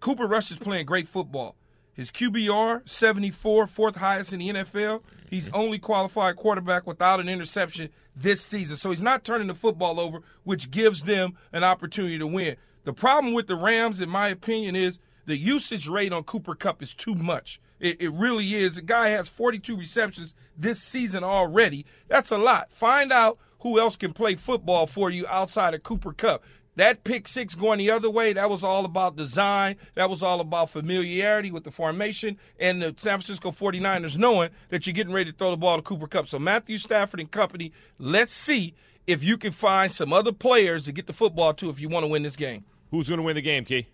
Cooper 0.00 0.26
Rush 0.26 0.50
is 0.50 0.58
playing 0.58 0.84
great 0.84 1.08
football. 1.08 1.56
His 1.94 2.10
QBR, 2.10 2.88
74, 2.88 3.66
fourth 3.66 3.96
highest 3.96 4.32
in 4.32 4.38
the 4.38 4.50
NFL. 4.50 5.02
He's 5.30 5.48
only 5.48 5.78
qualified 5.78 6.36
quarterback 6.36 6.86
without 6.86 7.18
an 7.18 7.28
interception 7.28 7.90
this 8.20 8.40
season. 8.40 8.76
So 8.76 8.90
he's 8.90 9.00
not 9.00 9.24
turning 9.24 9.46
the 9.46 9.54
football 9.54 10.00
over, 10.00 10.20
which 10.44 10.70
gives 10.70 11.04
them 11.04 11.36
an 11.52 11.64
opportunity 11.64 12.18
to 12.18 12.26
win. 12.26 12.56
The 12.84 12.92
problem 12.92 13.34
with 13.34 13.46
the 13.46 13.56
Rams, 13.56 14.00
in 14.00 14.08
my 14.08 14.28
opinion, 14.28 14.76
is 14.76 14.98
the 15.26 15.36
usage 15.36 15.88
rate 15.88 16.12
on 16.12 16.24
Cooper 16.24 16.54
Kupp 16.54 16.82
is 16.82 16.94
too 16.94 17.14
much. 17.14 17.60
It, 17.80 18.00
it 18.00 18.12
really 18.12 18.54
is. 18.54 18.76
The 18.76 18.82
guy 18.82 19.10
has 19.10 19.28
42 19.28 19.76
receptions 19.76 20.34
this 20.56 20.82
season 20.82 21.22
already. 21.22 21.86
That's 22.08 22.30
a 22.30 22.38
lot. 22.38 22.72
Find 22.72 23.12
out 23.12 23.38
who 23.60 23.78
else 23.78 23.96
can 23.96 24.12
play 24.12 24.36
football 24.36 24.86
for 24.86 25.10
you 25.10 25.26
outside 25.26 25.74
of 25.74 25.82
Cooper 25.82 26.12
Kupp. 26.12 26.44
That 26.78 27.02
pick 27.02 27.26
six 27.26 27.56
going 27.56 27.78
the 27.78 27.90
other 27.90 28.08
way, 28.08 28.32
that 28.34 28.48
was 28.48 28.62
all 28.62 28.84
about 28.84 29.16
design. 29.16 29.74
That 29.96 30.08
was 30.08 30.22
all 30.22 30.40
about 30.40 30.70
familiarity 30.70 31.50
with 31.50 31.64
the 31.64 31.72
formation 31.72 32.38
and 32.60 32.80
the 32.80 32.94
San 32.96 33.18
Francisco 33.18 33.50
49ers 33.50 34.16
knowing 34.16 34.50
that 34.68 34.86
you're 34.86 34.94
getting 34.94 35.12
ready 35.12 35.32
to 35.32 35.36
throw 35.36 35.50
the 35.50 35.56
ball 35.56 35.78
to 35.78 35.82
Cooper 35.82 36.06
Kupp. 36.06 36.28
So 36.28 36.38
Matthew 36.38 36.78
Stafford 36.78 37.18
and 37.18 37.28
company, 37.28 37.72
let's 37.98 38.32
see 38.32 38.74
if 39.08 39.24
you 39.24 39.36
can 39.36 39.50
find 39.50 39.90
some 39.90 40.12
other 40.12 40.30
players 40.30 40.84
to 40.84 40.92
get 40.92 41.08
the 41.08 41.12
football 41.12 41.52
to 41.54 41.68
if 41.68 41.80
you 41.80 41.88
want 41.88 42.04
to 42.04 42.08
win 42.08 42.22
this 42.22 42.36
game. 42.36 42.64
Who's 42.92 43.08
going 43.08 43.18
to 43.18 43.24
win 43.24 43.34
the 43.34 43.42
game, 43.42 43.64
Key? 43.64 43.88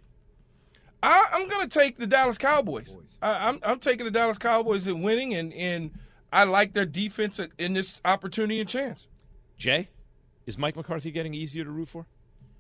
I, 1.03 1.29
I'm 1.33 1.49
going 1.49 1.67
to 1.67 1.79
take 1.79 1.97
the 1.97 2.07
Dallas 2.07 2.37
Cowboys. 2.37 2.95
I, 3.23 3.49
I'm, 3.49 3.61
I'm 3.63 3.79
taking 3.79 4.05
the 4.05 4.11
Dallas 4.11 4.37
Cowboys 4.37 4.87
in 4.87 5.01
winning, 5.01 5.33
and, 5.33 5.55
and 5.55 5.91
I 6.31 6.45
like 6.45 6.75
their 6.75 6.85
defense 6.85 7.41
in 7.57 7.73
this 7.73 7.99
opportunity 8.05 8.61
and 8.61 8.69
chance. 8.69 9.09
Jay, 9.57 9.89
is 10.45 10.59
Mike 10.59 10.77
McCarthy 10.77 11.11
getting 11.11 11.33
easier 11.33 11.65
to 11.65 11.71
root 11.71 11.89
for? 11.89 12.05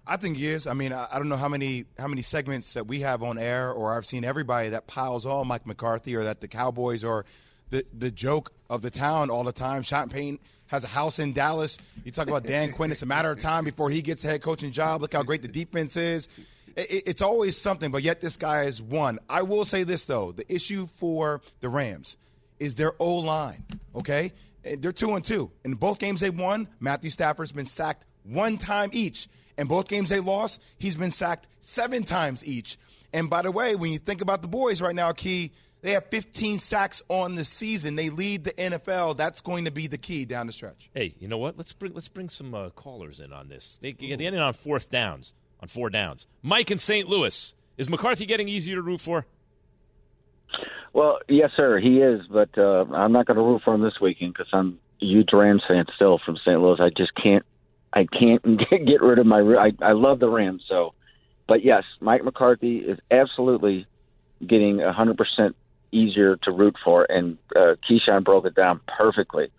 I 0.06 0.16
think 0.16 0.36
he 0.36 0.48
is. 0.48 0.66
I 0.66 0.74
mean, 0.74 0.92
I, 0.92 1.06
I 1.12 1.18
don't 1.18 1.28
know 1.28 1.36
how 1.36 1.48
many 1.48 1.86
how 1.98 2.08
many 2.08 2.22
segments 2.22 2.74
that 2.74 2.86
we 2.86 3.00
have 3.00 3.22
on 3.22 3.38
air, 3.38 3.72
or 3.72 3.96
I've 3.96 4.06
seen 4.06 4.24
everybody 4.24 4.70
that 4.70 4.86
piles 4.86 5.24
on 5.24 5.48
Mike 5.48 5.66
McCarthy, 5.66 6.14
or 6.14 6.24
that 6.24 6.40
the 6.40 6.48
Cowboys 6.48 7.04
are 7.04 7.24
the 7.70 7.84
the 7.96 8.10
joke 8.10 8.52
of 8.68 8.82
the 8.82 8.90
town 8.90 9.30
all 9.30 9.44
the 9.44 9.52
time. 9.52 9.82
Payton 9.82 10.38
has 10.66 10.84
a 10.84 10.88
house 10.88 11.18
in 11.18 11.32
Dallas. 11.32 11.78
You 12.04 12.12
talk 12.12 12.28
about 12.28 12.44
Dan 12.44 12.72
Quinn; 12.72 12.90
it's 12.90 13.02
a 13.02 13.06
matter 13.06 13.30
of 13.30 13.38
time 13.38 13.64
before 13.64 13.90
he 13.90 14.02
gets 14.02 14.24
a 14.24 14.28
head 14.28 14.42
coaching 14.42 14.72
job. 14.72 15.00
Look 15.00 15.14
how 15.14 15.22
great 15.22 15.42
the 15.42 15.48
defense 15.48 15.96
is. 15.96 16.28
It, 16.76 17.04
it's 17.06 17.22
always 17.22 17.56
something, 17.56 17.90
but 17.90 18.02
yet 18.02 18.20
this 18.20 18.36
guy 18.36 18.64
is 18.64 18.82
one. 18.82 19.18
I 19.28 19.42
will 19.42 19.64
say 19.64 19.84
this 19.84 20.04
though: 20.04 20.32
the 20.32 20.52
issue 20.52 20.86
for 20.86 21.40
the 21.60 21.70
Rams 21.70 22.16
is 22.58 22.74
their 22.74 22.92
O 22.98 23.14
line. 23.16 23.64
Okay, 23.96 24.32
they're 24.78 24.92
two 24.92 25.14
and 25.14 25.24
two. 25.24 25.50
In 25.64 25.74
both 25.74 25.98
games 25.98 26.20
they 26.20 26.30
won, 26.30 26.68
Matthew 26.78 27.08
Stafford's 27.10 27.52
been 27.52 27.64
sacked 27.64 28.04
one 28.22 28.58
time 28.58 28.90
each. 28.92 29.28
In 29.56 29.66
both 29.66 29.88
games 29.88 30.08
they 30.08 30.20
lost, 30.20 30.60
he's 30.78 30.96
been 30.96 31.10
sacked 31.10 31.46
seven 31.60 32.04
times 32.04 32.44
each. 32.44 32.78
And 33.12 33.30
by 33.30 33.42
the 33.42 33.50
way, 33.50 33.76
when 33.76 33.92
you 33.92 33.98
think 33.98 34.20
about 34.20 34.42
the 34.42 34.48
boys 34.48 34.82
right 34.82 34.94
now, 34.94 35.12
Key, 35.12 35.52
they 35.82 35.92
have 35.92 36.06
15 36.06 36.58
sacks 36.58 37.02
on 37.08 37.34
the 37.34 37.44
season. 37.44 37.94
They 37.94 38.10
lead 38.10 38.44
the 38.44 38.52
NFL. 38.52 39.16
That's 39.16 39.40
going 39.40 39.66
to 39.66 39.70
be 39.70 39.86
the 39.86 39.98
key 39.98 40.24
down 40.24 40.46
the 40.46 40.52
stretch. 40.52 40.90
Hey, 40.94 41.14
you 41.18 41.28
know 41.28 41.38
what? 41.38 41.58
Let's 41.58 41.72
bring 41.72 41.92
let's 41.92 42.08
bring 42.08 42.30
some 42.30 42.54
uh, 42.54 42.70
callers 42.70 43.20
in 43.20 43.32
on 43.32 43.48
this. 43.48 43.78
They 43.82 43.92
they 43.92 44.06
ended 44.08 44.40
on 44.40 44.54
fourth 44.54 44.90
downs, 44.90 45.34
on 45.60 45.68
four 45.68 45.90
downs. 45.90 46.26
Mike 46.42 46.70
in 46.70 46.78
St. 46.78 47.06
Louis. 47.08 47.54
Is 47.76 47.90
McCarthy 47.90 48.24
getting 48.24 48.48
easier 48.48 48.76
to 48.76 48.82
root 48.82 49.00
for? 49.00 49.26
Well, 50.92 51.18
yes, 51.28 51.50
sir, 51.56 51.80
he 51.80 51.98
is, 52.00 52.22
but 52.30 52.56
uh, 52.56 52.84
I'm 52.94 53.10
not 53.10 53.26
going 53.26 53.36
to 53.36 53.42
root 53.42 53.62
for 53.64 53.74
him 53.74 53.82
this 53.82 54.00
weekend 54.00 54.32
because 54.32 54.48
I'm 54.52 54.78
a 55.02 55.04
huge 55.04 55.30
Rams 55.32 55.62
fan 55.66 55.86
still 55.96 56.20
from 56.24 56.36
St. 56.36 56.60
Louis. 56.60 56.78
I 56.80 56.90
just 56.96 57.12
can't, 57.16 57.44
I 57.94 58.06
can't 58.06 58.42
get 58.70 59.00
rid 59.00 59.18
of 59.18 59.26
my. 59.26 59.40
I, 59.40 59.72
I 59.80 59.92
love 59.92 60.18
the 60.18 60.28
Rams, 60.28 60.64
so. 60.68 60.94
But 61.46 61.64
yes, 61.64 61.84
Mike 62.00 62.24
McCarthy 62.24 62.78
is 62.78 62.98
absolutely 63.10 63.86
getting 64.44 64.78
100 64.78 65.16
percent 65.16 65.56
easier 65.92 66.36
to 66.36 66.50
root 66.50 66.76
for, 66.84 67.06
and 67.08 67.38
uh, 67.54 67.76
Keyshawn 67.88 68.24
broke 68.24 68.46
it 68.46 68.54
down 68.54 68.80
perfectly. 68.98 69.50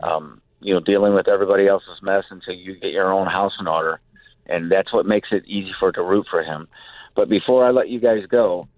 Um, 0.00 0.40
you 0.60 0.74
know, 0.74 0.80
dealing 0.80 1.14
with 1.14 1.28
everybody 1.28 1.66
else's 1.66 2.02
mess 2.02 2.24
until 2.30 2.54
you 2.54 2.74
get 2.78 2.92
your 2.92 3.12
own 3.12 3.26
house 3.26 3.54
in 3.58 3.66
order, 3.66 4.00
and 4.46 4.70
that's 4.70 4.92
what 4.92 5.06
makes 5.06 5.28
it 5.32 5.44
easy 5.46 5.72
for 5.78 5.90
to 5.92 6.02
root 6.02 6.26
for 6.30 6.42
him. 6.42 6.68
But 7.14 7.28
before 7.28 7.64
I 7.64 7.70
let 7.70 7.88
you 7.88 8.00
guys 8.00 8.26
go, 8.26 8.68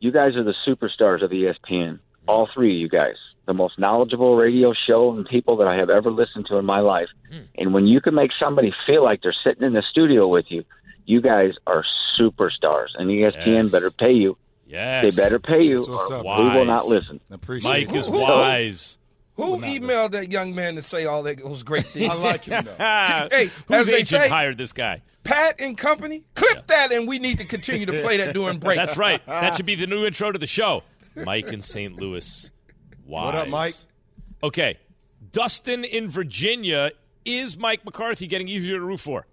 you 0.00 0.12
guys 0.12 0.36
are 0.36 0.44
the 0.44 0.54
superstars 0.66 1.22
of 1.22 1.30
ESPN. 1.30 2.00
All 2.26 2.48
three 2.52 2.74
of 2.76 2.80
you 2.80 2.88
guys, 2.88 3.16
the 3.48 3.54
most 3.54 3.78
knowledgeable 3.78 4.36
radio 4.36 4.72
show 4.86 5.10
and 5.16 5.26
people 5.26 5.56
that 5.56 5.66
I 5.66 5.74
have 5.76 5.90
ever 5.90 6.10
listened 6.12 6.46
to 6.50 6.56
in 6.58 6.64
my 6.64 6.78
life. 6.80 7.08
Hmm. 7.32 7.38
And 7.56 7.74
when 7.74 7.86
you 7.88 8.00
can 8.00 8.14
make 8.14 8.30
somebody 8.38 8.72
feel 8.86 9.02
like 9.02 9.22
they're 9.22 9.34
sitting 9.42 9.64
in 9.64 9.72
the 9.72 9.82
studio 9.90 10.28
with 10.28 10.44
you, 10.50 10.64
you 11.06 11.20
guys 11.20 11.54
are 11.66 11.84
superstars. 12.16 12.88
And 12.94 13.10
ESPN 13.10 13.64
Yes. 13.64 13.70
better 13.72 13.90
pay 13.90 14.12
you. 14.12 14.36
Yes. 14.66 15.02
They 15.14 15.22
better 15.22 15.38
pay 15.38 15.62
you, 15.62 15.78
That's 15.78 15.88
or 16.10 16.14
up, 16.16 16.24
we 16.24 16.44
will 16.58 16.66
not 16.66 16.86
listen. 16.86 17.20
Mike 17.64 17.92
is 17.94 18.06
Who- 18.06 18.12
who- 18.12 18.18
wise. 18.20 18.98
Who 19.36 19.58
emailed 19.58 20.10
that 20.12 20.32
young 20.32 20.52
man 20.54 20.74
to 20.74 20.82
say 20.82 21.04
all 21.06 21.22
that 21.22 21.38
those 21.38 21.62
great 21.62 21.86
things? 21.86 22.10
I 22.10 22.14
like 22.16 22.44
him 22.44 22.64
though. 22.64 23.28
Hey, 23.30 23.50
as 23.70 23.86
they 23.86 23.94
agent 23.94 24.08
say- 24.08 24.28
hired 24.28 24.58
this 24.58 24.72
guy? 24.72 25.00
Pat 25.24 25.60
and 25.60 25.76
company, 25.76 26.24
clip 26.34 26.66
that, 26.68 26.90
and 26.92 27.06
we 27.06 27.18
need 27.18 27.38
to 27.38 27.44
continue 27.44 27.86
to 27.86 28.02
play 28.02 28.16
that 28.18 28.34
during 28.34 28.58
break. 28.60 28.76
That's 28.76 28.96
right. 28.96 29.24
That 29.26 29.56
should 29.56 29.66
be 29.66 29.74
the 29.74 29.86
new 29.86 30.04
intro 30.06 30.32
to 30.32 30.38
the 30.38 30.46
show. 30.46 30.82
Mike 31.16 31.48
in 31.52 31.60
St. 31.62 31.96
Louis. 32.00 32.50
Wise. 33.08 33.24
What 33.24 33.34
up, 33.34 33.48
Mike? 33.48 33.74
Okay. 34.42 34.78
Dustin 35.32 35.82
in 35.82 36.10
Virginia. 36.10 36.90
Is 37.24 37.58
Mike 37.58 37.84
McCarthy 37.84 38.26
getting 38.26 38.48
easier 38.48 38.76
to 38.76 38.84
root 38.84 39.00
for? 39.00 39.26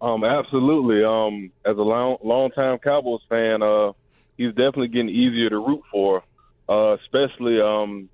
Um, 0.00 0.22
absolutely. 0.22 1.02
Um, 1.04 1.50
as 1.66 1.76
a 1.76 1.82
long, 1.82 2.18
long-time 2.22 2.78
Cowboys 2.78 3.20
fan, 3.28 3.62
uh, 3.62 3.92
he's 4.36 4.50
definitely 4.50 4.88
getting 4.88 5.08
easier 5.08 5.50
to 5.50 5.58
root 5.58 5.82
for, 5.90 6.22
uh, 6.68 6.96
especially 7.02 7.60
um, 7.60 8.08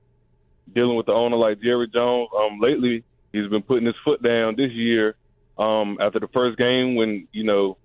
dealing 0.75 0.97
with 0.97 1.07
the 1.07 1.13
owner 1.13 1.37
like 1.37 1.61
Jerry 1.61 1.89
Jones. 1.89 2.29
Um, 2.35 2.59
lately, 2.59 3.05
he's 3.33 3.49
been 3.49 3.63
putting 3.63 3.87
his 3.87 3.97
foot 4.03 4.23
down 4.23 4.57
this 4.57 4.73
year. 4.73 5.15
Um, 5.59 5.99
after 6.01 6.21
the 6.21 6.29
first 6.29 6.57
game, 6.57 6.95
when 6.95 7.29
you 7.33 7.45
know, 7.45 7.77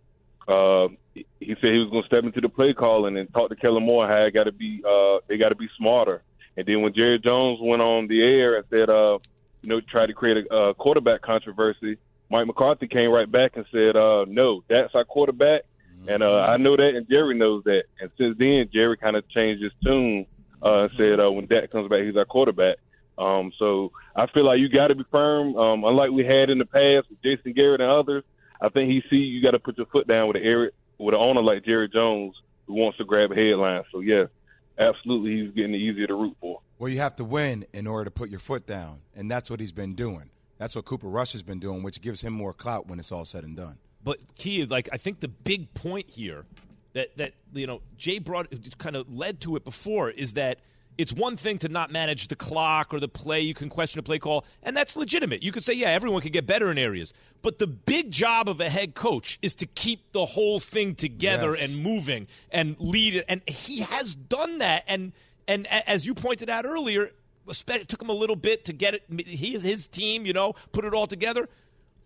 uh, 0.47 0.87
he 1.15 1.55
said 1.61 1.71
he 1.71 1.79
was 1.79 1.89
going 1.89 2.03
to 2.03 2.07
step 2.07 2.23
into 2.23 2.41
the 2.41 2.49
play 2.49 2.73
calling 2.73 3.17
and 3.17 3.31
talk 3.33 3.49
to 3.49 3.55
Kellen 3.55 3.83
Moore 3.83 4.07
how 4.07 4.23
it 4.23 4.33
got 4.33 4.43
to 4.43 4.51
be, 4.51 4.83
uh, 4.87 5.19
they 5.27 5.37
got 5.37 5.49
to 5.49 5.55
be 5.55 5.69
smarter. 5.77 6.21
And 6.57 6.65
then 6.65 6.81
when 6.81 6.93
Jerry 6.93 7.19
Jones 7.19 7.59
went 7.61 7.81
on 7.81 8.07
the 8.07 8.21
air 8.21 8.55
and 8.57 8.65
said, 8.69 8.89
uh, 8.89 9.19
you 9.61 9.69
know, 9.69 9.81
tried 9.81 10.07
to 10.07 10.13
create 10.13 10.45
a, 10.49 10.55
a 10.55 10.73
quarterback 10.73 11.21
controversy, 11.21 11.97
Mike 12.29 12.47
McCarthy 12.47 12.87
came 12.87 13.11
right 13.11 13.31
back 13.31 13.55
and 13.55 13.65
said, 13.71 13.95
uh, 13.95 14.25
"No, 14.27 14.63
that's 14.67 14.95
our 14.95 15.05
quarterback." 15.05 15.63
And 16.07 16.21
uh, 16.21 16.41
I 16.41 16.57
know 16.57 16.75
that, 16.75 16.95
and 16.95 17.07
Jerry 17.09 17.35
knows 17.35 17.63
that. 17.63 17.83
And 17.99 18.11
since 18.17 18.37
then, 18.37 18.69
Jerry 18.73 18.97
kind 18.97 19.15
of 19.15 19.27
changed 19.29 19.63
his 19.63 19.71
tune 19.83 20.25
uh, 20.63 20.83
and 20.83 20.91
said, 20.97 21.19
uh, 21.19 21.31
"When 21.31 21.45
Dak 21.45 21.71
comes 21.71 21.89
back, 21.89 22.03
he's 22.03 22.17
our 22.17 22.25
quarterback." 22.25 22.77
Um, 23.17 23.51
so 23.57 23.91
I 24.15 24.27
feel 24.27 24.45
like 24.45 24.59
you 24.59 24.69
got 24.69 24.87
to 24.87 24.95
be 24.95 25.05
firm. 25.09 25.55
Um, 25.55 25.83
unlike 25.83 26.11
we 26.11 26.25
had 26.25 26.49
in 26.49 26.57
the 26.57 26.65
past 26.65 27.09
with 27.09 27.21
Jason 27.23 27.53
Garrett 27.53 27.81
and 27.81 27.89
others, 27.89 28.23
I 28.61 28.69
think 28.69 28.89
he 28.89 29.03
see 29.09 29.17
you 29.17 29.41
got 29.41 29.51
to 29.51 29.59
put 29.59 29.77
your 29.77 29.87
foot 29.87 30.07
down 30.07 30.27
with 30.27 30.37
area, 30.37 30.71
with 30.97 31.13
an 31.13 31.19
owner 31.21 31.41
like 31.41 31.65
Jerry 31.65 31.89
Jones 31.89 32.35
who 32.67 32.73
wants 32.73 32.97
to 32.97 33.05
grab 33.05 33.31
a 33.31 33.35
headline. 33.35 33.83
So 33.91 33.99
yes, 33.99 34.29
absolutely, 34.77 35.43
he's 35.43 35.53
getting 35.53 35.75
easier 35.75 36.07
to 36.07 36.15
root 36.15 36.35
for. 36.39 36.61
Well, 36.77 36.89
you 36.89 36.99
have 36.99 37.15
to 37.17 37.23
win 37.23 37.65
in 37.73 37.87
order 37.87 38.05
to 38.05 38.11
put 38.11 38.29
your 38.29 38.39
foot 38.39 38.67
down, 38.67 38.99
and 39.15 39.31
that's 39.31 39.49
what 39.49 39.59
he's 39.59 39.71
been 39.71 39.95
doing. 39.95 40.29
That's 40.57 40.75
what 40.75 40.85
Cooper 40.85 41.07
Rush 41.07 41.33
has 41.33 41.43
been 41.43 41.59
doing, 41.59 41.83
which 41.83 42.01
gives 42.01 42.21
him 42.21 42.33
more 42.33 42.53
clout 42.53 42.87
when 42.87 42.99
it's 42.99 43.11
all 43.11 43.25
said 43.25 43.43
and 43.43 43.55
done. 43.55 43.77
But 44.03 44.19
Key, 44.35 44.65
like 44.65 44.89
I 44.91 44.97
think 44.97 45.19
the 45.19 45.27
big 45.27 45.73
point 45.73 46.09
here 46.09 46.45
that 46.93 47.15
that 47.17 47.33
you 47.53 47.67
know 47.67 47.81
Jay 47.97 48.19
brought 48.19 48.53
kind 48.77 48.95
of 48.95 49.13
led 49.13 49.41
to 49.41 49.55
it 49.55 49.63
before 49.63 50.09
is 50.09 50.33
that 50.33 50.59
it's 50.97 51.11
one 51.13 51.35
thing 51.37 51.57
to 51.59 51.69
not 51.69 51.91
manage 51.91 52.27
the 52.29 52.35
clock 52.35 52.93
or 52.93 52.99
the 52.99 53.07
play. 53.07 53.41
You 53.41 53.53
can 53.53 53.69
question 53.69 53.99
a 53.99 54.03
play 54.03 54.19
call, 54.19 54.45
and 54.63 54.75
that's 54.77 54.95
legitimate. 54.95 55.43
You 55.43 55.51
could 55.51 55.63
say, 55.63 55.73
yeah, 55.73 55.89
everyone 55.89 56.21
can 56.21 56.31
get 56.31 56.45
better 56.47 56.71
in 56.71 56.77
areas. 56.77 57.13
But 57.41 57.59
the 57.59 57.67
big 57.67 58.11
job 58.11 58.47
of 58.49 58.59
a 58.61 58.69
head 58.69 58.95
coach 58.95 59.37
is 59.41 59.53
to 59.55 59.65
keep 59.65 60.11
the 60.13 60.25
whole 60.25 60.59
thing 60.59 60.95
together 60.95 61.55
Yes. 61.55 61.69
and 61.71 61.83
moving 61.83 62.27
and 62.51 62.75
lead 62.79 63.15
it. 63.15 63.25
And 63.27 63.41
he 63.47 63.81
has 63.81 64.15
done 64.15 64.59
that. 64.59 64.83
And 64.87 65.11
and 65.47 65.67
as 65.67 66.05
you 66.07 66.15
pointed 66.15 66.49
out 66.49 66.65
earlier, 66.65 67.09
it 67.47 67.87
took 67.87 68.01
him 68.01 68.09
a 68.09 68.13
little 68.13 68.35
bit 68.35 68.65
to 68.65 68.73
get 68.73 68.93
it. 68.95 69.03
He 69.27 69.59
his 69.59 69.87
team, 69.87 70.25
you 70.25 70.33
know, 70.33 70.53
put 70.71 70.85
it 70.85 70.93
all 70.93 71.07
together. 71.07 71.47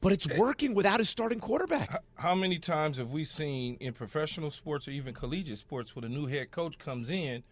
But 0.02 0.14
it's 0.14 0.28
working 0.28 0.74
without 0.76 1.00
his 1.00 1.10
starting 1.10 1.40
quarterback. 1.42 2.02
How 2.16 2.34
many 2.34 2.58
times 2.58 2.98
have 2.98 3.12
we 3.12 3.26
seen 3.26 3.76
in 3.82 3.92
professional 3.94 4.50
sports 4.50 4.88
or 4.88 4.92
even 4.92 5.14
collegiate 5.14 5.58
sports 5.58 5.94
when 5.96 6.06
a 6.06 6.10
new 6.10 6.26
head 6.26 6.52
coach 6.52 6.78
comes 6.80 7.10
in, 7.10 7.44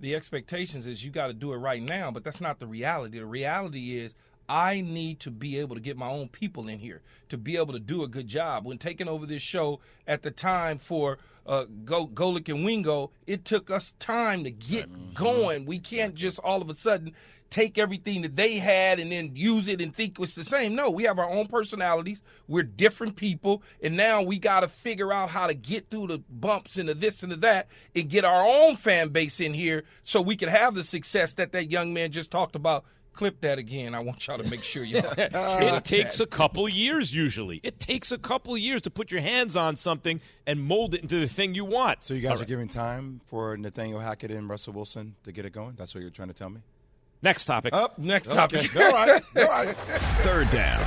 the 0.00 0.14
expectations 0.14 0.86
is 0.86 1.04
you 1.04 1.10
got 1.10 1.28
to 1.28 1.32
do 1.32 1.52
it 1.52 1.56
right 1.56 1.82
now, 1.82 2.10
but 2.10 2.24
that's 2.24 2.40
not 2.40 2.58
the 2.58 2.66
reality. 2.66 3.18
The 3.18 3.26
reality 3.26 3.98
is 3.98 4.14
I 4.48 4.80
need 4.80 5.20
to 5.20 5.30
be 5.30 5.58
able 5.58 5.74
to 5.76 5.80
get 5.80 5.96
my 5.96 6.08
own 6.08 6.28
people 6.28 6.68
in 6.68 6.78
here 6.78 7.02
to 7.28 7.36
be 7.36 7.56
able 7.56 7.74
to 7.74 7.80
do 7.80 8.02
a 8.02 8.08
good 8.08 8.26
job. 8.26 8.64
When 8.64 8.78
taking 8.78 9.08
over 9.08 9.26
this 9.26 9.42
show 9.42 9.80
at 10.06 10.22
the 10.22 10.30
time 10.30 10.78
for 10.78 11.18
uh, 11.46 11.66
Go 11.84 12.06
Golic 12.06 12.48
and 12.48 12.64
Wingo, 12.64 13.10
it 13.26 13.44
took 13.44 13.70
us 13.70 13.94
time 13.98 14.44
to 14.44 14.50
get 14.50 15.14
going. 15.14 15.66
We 15.66 15.78
can't 15.78 16.14
just 16.14 16.38
all 16.40 16.62
of 16.62 16.70
a 16.70 16.74
sudden 16.74 17.14
take 17.50 17.78
everything 17.78 18.22
that 18.22 18.36
they 18.36 18.58
had 18.58 19.00
and 19.00 19.10
then 19.10 19.32
use 19.34 19.68
it 19.68 19.80
and 19.80 19.94
think 19.94 20.18
it's 20.20 20.34
the 20.34 20.44
same. 20.44 20.74
No, 20.74 20.90
we 20.90 21.04
have 21.04 21.18
our 21.18 21.28
own 21.28 21.46
personalities. 21.46 22.22
We're 22.46 22.62
different 22.62 23.16
people, 23.16 23.62
and 23.82 23.96
now 23.96 24.22
we 24.22 24.38
got 24.38 24.60
to 24.60 24.68
figure 24.68 25.12
out 25.12 25.30
how 25.30 25.46
to 25.46 25.54
get 25.54 25.88
through 25.90 26.08
the 26.08 26.18
bumps 26.28 26.76
and 26.78 26.88
the 26.88 26.94
this 26.94 27.22
and 27.22 27.32
the 27.32 27.36
that 27.36 27.68
and 27.94 28.08
get 28.08 28.24
our 28.24 28.46
own 28.46 28.76
fan 28.76 29.08
base 29.08 29.40
in 29.40 29.54
here 29.54 29.84
so 30.02 30.20
we 30.20 30.36
can 30.36 30.48
have 30.48 30.74
the 30.74 30.84
success 30.84 31.34
that 31.34 31.52
that 31.52 31.70
young 31.70 31.92
man 31.92 32.12
just 32.12 32.30
talked 32.30 32.56
about. 32.56 32.84
Clip 33.14 33.40
that 33.40 33.58
again. 33.58 33.96
I 33.96 34.00
want 34.00 34.24
y'all 34.28 34.38
to 34.38 34.48
make 34.48 34.62
sure 34.62 34.84
you. 34.84 35.02
it 35.16 35.84
takes 35.84 36.20
a 36.20 36.26
couple 36.26 36.68
years 36.68 37.12
usually. 37.12 37.58
It 37.64 37.80
takes 37.80 38.12
a 38.12 38.18
couple 38.18 38.56
years 38.56 38.82
to 38.82 38.90
put 38.90 39.10
your 39.10 39.22
hands 39.22 39.56
on 39.56 39.74
something 39.74 40.20
and 40.46 40.62
mold 40.62 40.94
it 40.94 41.02
into 41.02 41.18
the 41.18 41.26
thing 41.26 41.52
you 41.52 41.64
want. 41.64 42.04
So 42.04 42.14
you 42.14 42.20
guys 42.20 42.40
are 42.40 42.44
giving 42.44 42.68
time 42.68 43.20
for 43.24 43.56
Nathaniel 43.56 43.98
Hackett 43.98 44.30
and 44.30 44.48
Russell 44.48 44.72
Wilson 44.74 45.16
to 45.24 45.32
get 45.32 45.44
it 45.44 45.50
going? 45.50 45.74
That's 45.76 45.96
what 45.96 46.02
you're 46.02 46.10
trying 46.10 46.28
to 46.28 46.34
tell 46.34 46.50
me? 46.50 46.60
Next 47.22 47.46
topic. 47.46 47.72
Up. 47.74 47.98
Next 47.98 48.28
Okay. 48.28 48.36
topic. 48.66 48.76
All 48.76 48.92
right. 48.92 49.22
All 49.36 49.44
right. 49.44 49.76
Third 50.22 50.50
down. 50.50 50.80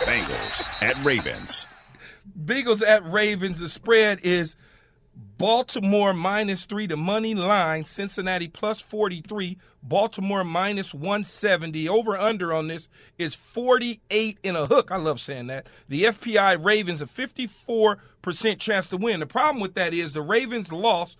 Bengals 0.00 0.66
at 0.82 1.02
Ravens. 1.04 1.66
Bengals 2.38 2.82
at 2.86 3.04
Ravens. 3.10 3.58
The 3.60 3.68
spread 3.68 4.20
is 4.22 4.56
Baltimore 5.38 6.12
minus 6.12 6.64
three. 6.64 6.86
The 6.86 6.96
money 6.98 7.34
line, 7.34 7.84
Cincinnati 7.84 8.48
plus 8.48 8.80
43. 8.82 9.56
Baltimore 9.82 10.44
minus 10.44 10.92
170. 10.92 11.88
Over 11.88 12.16
under 12.18 12.52
on 12.52 12.68
this 12.68 12.88
is 13.18 13.34
48 13.34 14.38
in 14.42 14.56
a 14.56 14.66
hook. 14.66 14.90
I 14.92 14.96
love 14.96 15.18
saying 15.18 15.46
that. 15.46 15.66
The 15.88 16.04
FPI 16.04 16.62
Ravens 16.62 17.00
a 17.00 17.06
54% 17.06 17.96
chance 18.58 18.88
to 18.88 18.96
win. 18.98 19.20
The 19.20 19.26
problem 19.26 19.60
with 19.60 19.74
that 19.74 19.94
is 19.94 20.12
the 20.12 20.22
Ravens 20.22 20.70
lost 20.72 21.16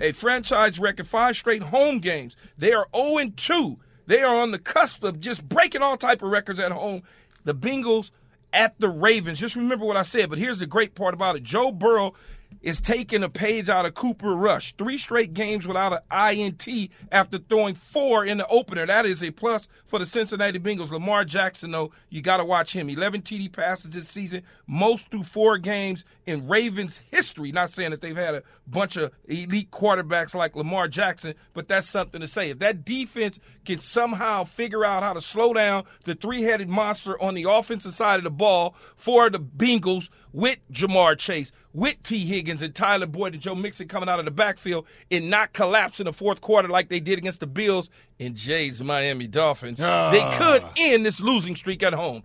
a 0.00 0.12
franchise 0.12 0.78
record 0.80 1.06
five 1.06 1.36
straight 1.36 1.62
home 1.62 1.98
games. 2.00 2.36
They 2.58 2.72
are 2.72 2.88
0 2.96 3.28
2. 3.36 3.78
They 4.10 4.22
are 4.22 4.34
on 4.34 4.50
the 4.50 4.58
cusp 4.58 5.04
of 5.04 5.20
just 5.20 5.48
breaking 5.48 5.82
all 5.82 5.96
type 5.96 6.20
of 6.20 6.32
records 6.32 6.58
at 6.58 6.72
home. 6.72 7.04
The 7.44 7.54
Bengals 7.54 8.10
at 8.52 8.74
the 8.80 8.88
Ravens. 8.88 9.38
Just 9.38 9.54
remember 9.54 9.84
what 9.84 9.96
I 9.96 10.02
said, 10.02 10.30
but 10.30 10.38
here's 10.40 10.58
the 10.58 10.66
great 10.66 10.96
part 10.96 11.14
about 11.14 11.36
it. 11.36 11.44
Joe 11.44 11.70
Burrow 11.70 12.14
is 12.62 12.80
taking 12.80 13.22
a 13.22 13.28
page 13.28 13.68
out 13.68 13.86
of 13.86 13.94
Cooper 13.94 14.34
Rush. 14.34 14.74
Three 14.76 14.98
straight 14.98 15.32
games 15.32 15.66
without 15.66 16.02
an 16.10 16.38
INT 16.38 16.90
after 17.10 17.38
throwing 17.38 17.74
four 17.74 18.24
in 18.24 18.38
the 18.38 18.46
opener. 18.48 18.86
That 18.86 19.06
is 19.06 19.22
a 19.22 19.30
plus 19.30 19.66
for 19.86 19.98
the 19.98 20.06
Cincinnati 20.06 20.58
Bengals. 20.58 20.90
Lamar 20.90 21.24
Jackson, 21.24 21.70
though, 21.70 21.92
you 22.10 22.20
got 22.20 22.36
to 22.36 22.44
watch 22.44 22.74
him. 22.74 22.90
11 22.90 23.22
TD 23.22 23.50
passes 23.50 23.90
this 23.90 24.08
season, 24.08 24.42
most 24.66 25.10
through 25.10 25.24
four 25.24 25.58
games 25.58 26.04
in 26.26 26.46
Ravens 26.46 26.98
history. 27.10 27.50
Not 27.52 27.70
saying 27.70 27.90
that 27.90 28.00
they've 28.00 28.16
had 28.16 28.34
a 28.34 28.42
bunch 28.66 28.96
of 28.96 29.12
elite 29.26 29.70
quarterbacks 29.70 30.34
like 30.34 30.54
Lamar 30.54 30.88
Jackson, 30.88 31.34
but 31.54 31.68
that's 31.68 31.88
something 31.88 32.20
to 32.20 32.26
say. 32.26 32.50
If 32.50 32.58
that 32.60 32.84
defense 32.84 33.40
can 33.64 33.80
somehow 33.80 34.44
figure 34.44 34.84
out 34.84 35.02
how 35.02 35.12
to 35.12 35.20
slow 35.20 35.52
down 35.54 35.84
the 36.04 36.14
three 36.14 36.42
headed 36.42 36.68
monster 36.68 37.20
on 37.20 37.34
the 37.34 37.46
offensive 37.48 37.94
side 37.94 38.18
of 38.18 38.24
the 38.24 38.30
ball 38.30 38.74
for 38.96 39.30
the 39.30 39.40
Bengals 39.40 40.10
with 40.32 40.58
Ja'Marr 40.72 41.18
Chase, 41.18 41.52
with 41.72 42.02
Tee 42.02 42.26
Higgins 42.26 42.62
and 42.62 42.74
Tyler 42.74 43.06
Boyd 43.06 43.34
and 43.34 43.42
Joe 43.42 43.54
Mixon 43.54 43.88
coming 43.88 44.08
out 44.08 44.18
of 44.18 44.24
the 44.24 44.30
backfield 44.30 44.86
and 45.10 45.30
not 45.30 45.52
collapse 45.52 46.00
in 46.00 46.06
the 46.06 46.12
fourth 46.12 46.40
quarter 46.40 46.68
like 46.68 46.88
they 46.88 47.00
did 47.00 47.18
against 47.18 47.40
the 47.40 47.46
Bills 47.46 47.90
and 48.18 48.34
Jay's 48.34 48.80
Miami 48.80 49.26
Dolphins, 49.26 49.78
they 49.78 49.84
ah. 49.86 50.36
could 50.38 50.64
end 50.76 51.06
this 51.06 51.20
losing 51.20 51.56
streak 51.56 51.82
at 51.82 51.92
home. 51.92 52.22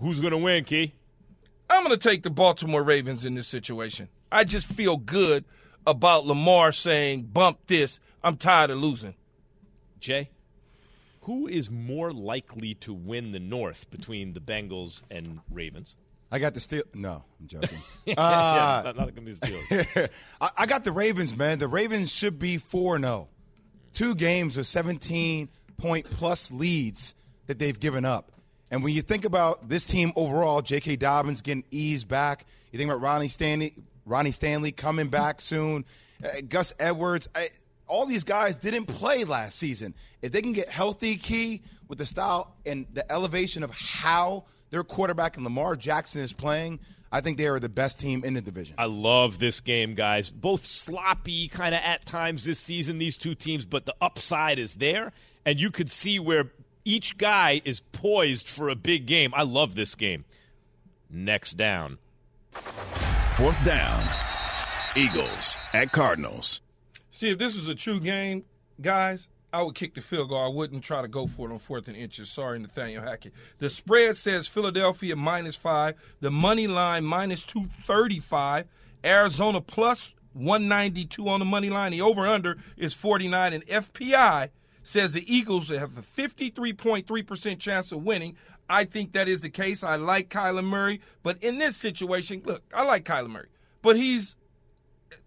Who's 0.00 0.20
going 0.20 0.32
to 0.32 0.38
win, 0.38 0.64
Key? 0.64 0.94
I'm 1.70 1.84
going 1.84 1.98
to 1.98 2.08
take 2.08 2.22
the 2.22 2.30
Baltimore 2.30 2.82
Ravens 2.82 3.24
in 3.24 3.34
this 3.34 3.48
situation. 3.48 4.08
I 4.30 4.44
just 4.44 4.66
feel 4.66 4.96
good 4.96 5.44
about 5.86 6.26
Lamar 6.26 6.72
saying, 6.72 7.22
bump 7.32 7.58
this. 7.66 8.00
I'm 8.22 8.36
tired 8.36 8.70
of 8.70 8.78
losing. 8.78 9.14
Jay, 10.00 10.30
who 11.22 11.46
is 11.46 11.70
more 11.70 12.12
likely 12.12 12.74
to 12.74 12.92
win 12.92 13.32
the 13.32 13.38
North 13.38 13.90
between 13.90 14.32
the 14.32 14.40
Bengals 14.40 15.02
and 15.10 15.40
Ravens? 15.50 15.96
I 16.32 16.38
got 16.38 16.54
the 16.54 16.60
steel. 16.60 16.84
No, 16.94 17.22
I'm 17.40 17.46
joking. 17.46 17.78
yeah, 18.06 18.14
Uh, 18.16 18.82
it's 18.84 18.84
not, 18.86 18.96
not 18.96 19.14
going 19.14 19.14
to 19.14 19.20
be 19.20 19.32
Steelers. 19.34 20.08
I, 20.40 20.50
I 20.60 20.66
got 20.66 20.82
the 20.82 20.90
Ravens, 20.92 21.36
man. 21.36 21.58
The 21.58 21.68
Ravens 21.68 22.10
should 22.10 22.38
be 22.38 22.56
4 22.56 22.98
0. 22.98 23.28
Two 23.92 24.14
games 24.14 24.56
with 24.56 24.66
17 24.66 25.50
point 25.76 26.06
plus 26.06 26.50
leads 26.50 27.14
that 27.46 27.58
they've 27.58 27.78
given 27.78 28.06
up. 28.06 28.32
And 28.70 28.82
when 28.82 28.94
you 28.94 29.02
think 29.02 29.26
about 29.26 29.68
this 29.68 29.84
team 29.86 30.12
overall, 30.16 30.62
J.K. 30.62 30.96
Dobbins 30.96 31.42
getting 31.42 31.64
eased 31.70 32.08
back, 32.08 32.46
you 32.70 32.78
think 32.78 32.90
about 32.90 33.02
Ronnie 33.02 33.28
Stanley, 33.28 33.74
Ronnie 34.06 34.32
Stanley 34.32 34.72
coming 34.72 35.08
back 35.08 35.42
soon, 35.42 35.84
uh, 36.24 36.28
Gus 36.48 36.72
Edwards. 36.78 37.28
I, 37.34 37.50
all 37.86 38.06
these 38.06 38.24
guys 38.24 38.56
didn't 38.56 38.86
play 38.86 39.24
last 39.24 39.58
season. 39.58 39.92
If 40.22 40.32
they 40.32 40.40
can 40.40 40.54
get 40.54 40.70
healthy, 40.70 41.16
key 41.16 41.60
with 41.88 41.98
the 41.98 42.06
style 42.06 42.56
and 42.64 42.86
the 42.94 43.10
elevation 43.12 43.62
of 43.62 43.70
how 43.72 44.44
their 44.72 44.82
quarterback 44.82 45.36
and 45.36 45.44
Lamar 45.44 45.76
Jackson 45.76 46.22
is 46.22 46.32
playing, 46.32 46.80
I 47.12 47.20
think 47.20 47.36
they 47.36 47.46
are 47.46 47.60
the 47.60 47.68
best 47.68 48.00
team 48.00 48.24
in 48.24 48.32
the 48.34 48.40
division. 48.40 48.74
I 48.78 48.86
love 48.86 49.38
this 49.38 49.60
game, 49.60 49.94
guys. 49.94 50.30
Both 50.30 50.64
sloppy 50.64 51.46
kind 51.46 51.74
of 51.74 51.82
at 51.84 52.06
times 52.06 52.44
this 52.44 52.58
season, 52.58 52.98
these 52.98 53.18
two 53.18 53.34
teams, 53.34 53.66
but 53.66 53.84
the 53.84 53.94
upside 54.00 54.58
is 54.58 54.76
there, 54.76 55.12
and 55.44 55.60
you 55.60 55.70
could 55.70 55.90
see 55.90 56.18
where 56.18 56.50
each 56.86 57.18
guy 57.18 57.60
is 57.66 57.80
poised 57.92 58.48
for 58.48 58.70
a 58.70 58.74
big 58.74 59.06
game. 59.06 59.32
I 59.36 59.42
love 59.42 59.74
this 59.74 59.94
game. 59.94 60.24
Next 61.10 61.54
down. 61.54 61.98
Fourth 63.34 63.62
down. 63.62 64.02
Eagles 64.96 65.58
at 65.74 65.92
Cardinals. 65.92 66.62
See, 67.10 67.28
if 67.28 67.38
this 67.38 67.54
was 67.54 67.68
a 67.68 67.74
true 67.74 68.00
game, 68.00 68.44
guys, 68.80 69.28
I 69.52 69.62
would 69.62 69.74
kick 69.74 69.94
the 69.94 70.00
field 70.00 70.30
goal. 70.30 70.44
I 70.44 70.48
wouldn't 70.48 70.82
try 70.82 71.02
to 71.02 71.08
go 71.08 71.26
for 71.26 71.48
it 71.48 71.52
on 71.52 71.58
fourth 71.58 71.86
and 71.86 71.96
inches. 71.96 72.30
Sorry, 72.30 72.58
Nathaniel 72.58 73.02
Hackett. 73.02 73.34
The 73.58 73.68
spread 73.68 74.16
says 74.16 74.48
Philadelphia 74.48 75.14
minus 75.14 75.56
five. 75.56 75.96
The 76.20 76.30
money 76.30 76.66
line 76.66 77.04
minus 77.04 77.44
235. 77.44 78.66
Arizona 79.04 79.60
plus 79.60 80.14
192 80.32 81.28
on 81.28 81.38
the 81.38 81.44
money 81.44 81.68
line. 81.68 81.92
The 81.92 82.00
over 82.00 82.26
under 82.26 82.56
is 82.78 82.94
49. 82.94 83.52
And 83.52 83.66
FPI 83.66 84.48
says 84.84 85.12
the 85.12 85.34
Eagles 85.34 85.68
have 85.68 85.98
a 85.98 86.02
53.3% 86.02 87.58
chance 87.58 87.92
of 87.92 88.02
winning. 88.02 88.36
I 88.70 88.86
think 88.86 89.12
that 89.12 89.28
is 89.28 89.42
the 89.42 89.50
case. 89.50 89.84
I 89.84 89.96
like 89.96 90.30
Kyler 90.30 90.64
Murray. 90.64 91.02
But 91.22 91.42
in 91.42 91.58
this 91.58 91.76
situation, 91.76 92.42
look, 92.46 92.62
I 92.72 92.84
like 92.84 93.04
Kyler 93.04 93.28
Murray. 93.28 93.48
But 93.82 93.96
he's 93.96 94.34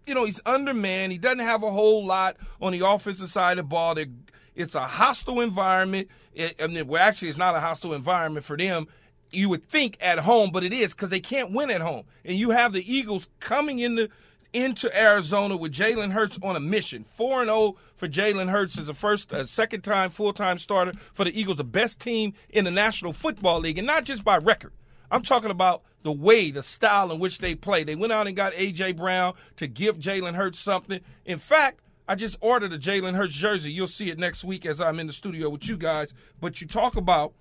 you 0.06 0.14
know, 0.14 0.24
he's 0.24 0.40
undermanned. 0.46 1.12
He 1.12 1.18
doesn't 1.18 1.40
have 1.40 1.62
a 1.62 1.70
whole 1.70 2.04
lot 2.04 2.36
on 2.60 2.72
the 2.72 2.86
offensive 2.86 3.30
side 3.30 3.58
of 3.58 3.64
the 3.64 3.68
ball. 3.68 3.94
They're, 3.94 4.06
it's 4.54 4.74
a 4.74 4.80
hostile 4.80 5.40
environment. 5.40 6.08
It, 6.34 6.54
I 6.62 6.66
mean, 6.68 6.86
well, 6.86 7.02
actually, 7.02 7.28
it's 7.28 7.38
not 7.38 7.56
a 7.56 7.60
hostile 7.60 7.94
environment 7.94 8.44
for 8.46 8.56
them. 8.56 8.86
you 9.30 9.48
would 9.48 9.64
think 9.64 9.96
at 10.00 10.18
home, 10.18 10.50
but 10.52 10.64
it 10.64 10.72
is 10.72 10.94
because 10.94 11.10
they 11.10 11.20
can't 11.20 11.52
win 11.52 11.70
at 11.70 11.80
home. 11.80 12.04
And 12.24 12.36
you 12.36 12.50
have 12.50 12.72
the 12.72 12.92
Eagles 12.92 13.28
coming 13.40 13.80
into 13.80 14.08
into 14.52 14.96
Arizona 14.98 15.56
with 15.56 15.72
Jalen 15.72 16.12
Hurts 16.12 16.38
on 16.42 16.56
a 16.56 16.60
mission. 16.60 17.04
Four 17.04 17.42
and 17.42 17.48
zero 17.48 17.76
for 17.94 18.08
Jalen 18.08 18.48
Hurts 18.48 18.78
as 18.78 18.88
a 18.88 18.94
first, 18.94 19.32
a 19.32 19.46
second 19.46 19.82
time 19.82 20.08
full 20.08 20.32
time 20.32 20.58
starter 20.58 20.92
for 21.12 21.24
the 21.24 21.38
Eagles, 21.38 21.58
the 21.58 21.64
best 21.64 22.00
team 22.00 22.32
in 22.50 22.64
the 22.64 22.70
National 22.70 23.12
Football 23.12 23.60
League, 23.60 23.76
and 23.76 23.86
not 23.86 24.04
just 24.04 24.24
by 24.24 24.38
record. 24.38 24.72
I'm 25.10 25.22
talking 25.22 25.50
about 25.50 25.82
the 26.02 26.12
way, 26.12 26.50
the 26.50 26.62
style 26.62 27.10
in 27.12 27.18
which 27.18 27.38
they 27.38 27.54
play. 27.54 27.84
They 27.84 27.94
went 27.94 28.12
out 28.12 28.26
and 28.26 28.36
got 28.36 28.52
A.J. 28.54 28.92
Brown 28.92 29.34
to 29.56 29.66
give 29.66 29.98
Jalen 29.98 30.34
Hurts 30.34 30.58
something. 30.58 31.00
In 31.24 31.38
fact, 31.38 31.80
I 32.08 32.14
just 32.14 32.38
ordered 32.40 32.72
a 32.72 32.78
Jalen 32.78 33.16
Hurts 33.16 33.34
jersey. 33.34 33.72
You'll 33.72 33.88
see 33.88 34.10
it 34.10 34.18
next 34.18 34.44
week 34.44 34.64
as 34.64 34.80
I'm 34.80 35.00
in 35.00 35.08
the 35.08 35.12
studio 35.12 35.50
with 35.50 35.68
you 35.68 35.76
guys. 35.76 36.14
But 36.40 36.60
you 36.60 36.66
talk 36.66 36.96
about 36.96 37.34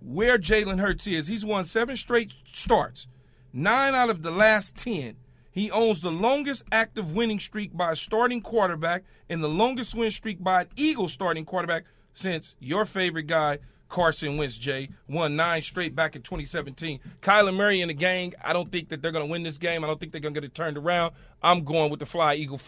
where 0.00 0.38
Jalen 0.38 0.80
Hurts 0.80 1.06
is. 1.06 1.26
He's 1.26 1.44
won 1.44 1.64
seven 1.64 1.96
straight 1.96 2.32
starts, 2.52 3.06
nine 3.52 3.94
out 3.94 4.10
of 4.10 4.22
the 4.22 4.30
last 4.30 4.76
10. 4.76 5.16
He 5.50 5.70
owns 5.70 6.00
the 6.00 6.12
longest 6.12 6.64
active 6.70 7.12
winning 7.12 7.40
streak 7.40 7.76
by 7.76 7.92
a 7.92 7.96
starting 7.96 8.40
quarterback 8.40 9.04
and 9.28 9.42
the 9.42 9.48
longest 9.48 9.94
win 9.94 10.10
streak 10.10 10.42
by 10.42 10.62
an 10.62 10.68
Eagles 10.76 11.12
starting 11.12 11.44
quarterback 11.44 11.84
since 12.12 12.54
your 12.58 12.84
favorite 12.84 13.26
guy, 13.26 13.58
Carson 13.88 14.36
Wentz, 14.36 14.58
Jay, 14.58 14.90
won 15.08 15.36
nine 15.36 15.62
straight 15.62 15.94
back 15.94 16.14
in 16.14 16.22
2017. 16.22 17.00
Kyler 17.22 17.54
Murray 17.54 17.80
and 17.80 17.90
the 17.90 17.94
gang, 17.94 18.34
I 18.42 18.52
don't 18.52 18.70
think 18.70 18.90
that 18.90 19.00
they're 19.00 19.12
going 19.12 19.24
to 19.26 19.30
win 19.30 19.42
this 19.42 19.58
game. 19.58 19.82
I 19.82 19.86
don't 19.86 19.98
think 19.98 20.12
they're 20.12 20.20
going 20.20 20.34
to 20.34 20.40
get 20.40 20.46
it 20.46 20.54
turned 20.54 20.76
around. 20.76 21.14
I'm 21.42 21.64
going 21.64 21.90
with 21.90 22.00
the 22.00 22.06
Fly 22.06 22.34
Eagle. 22.34 22.60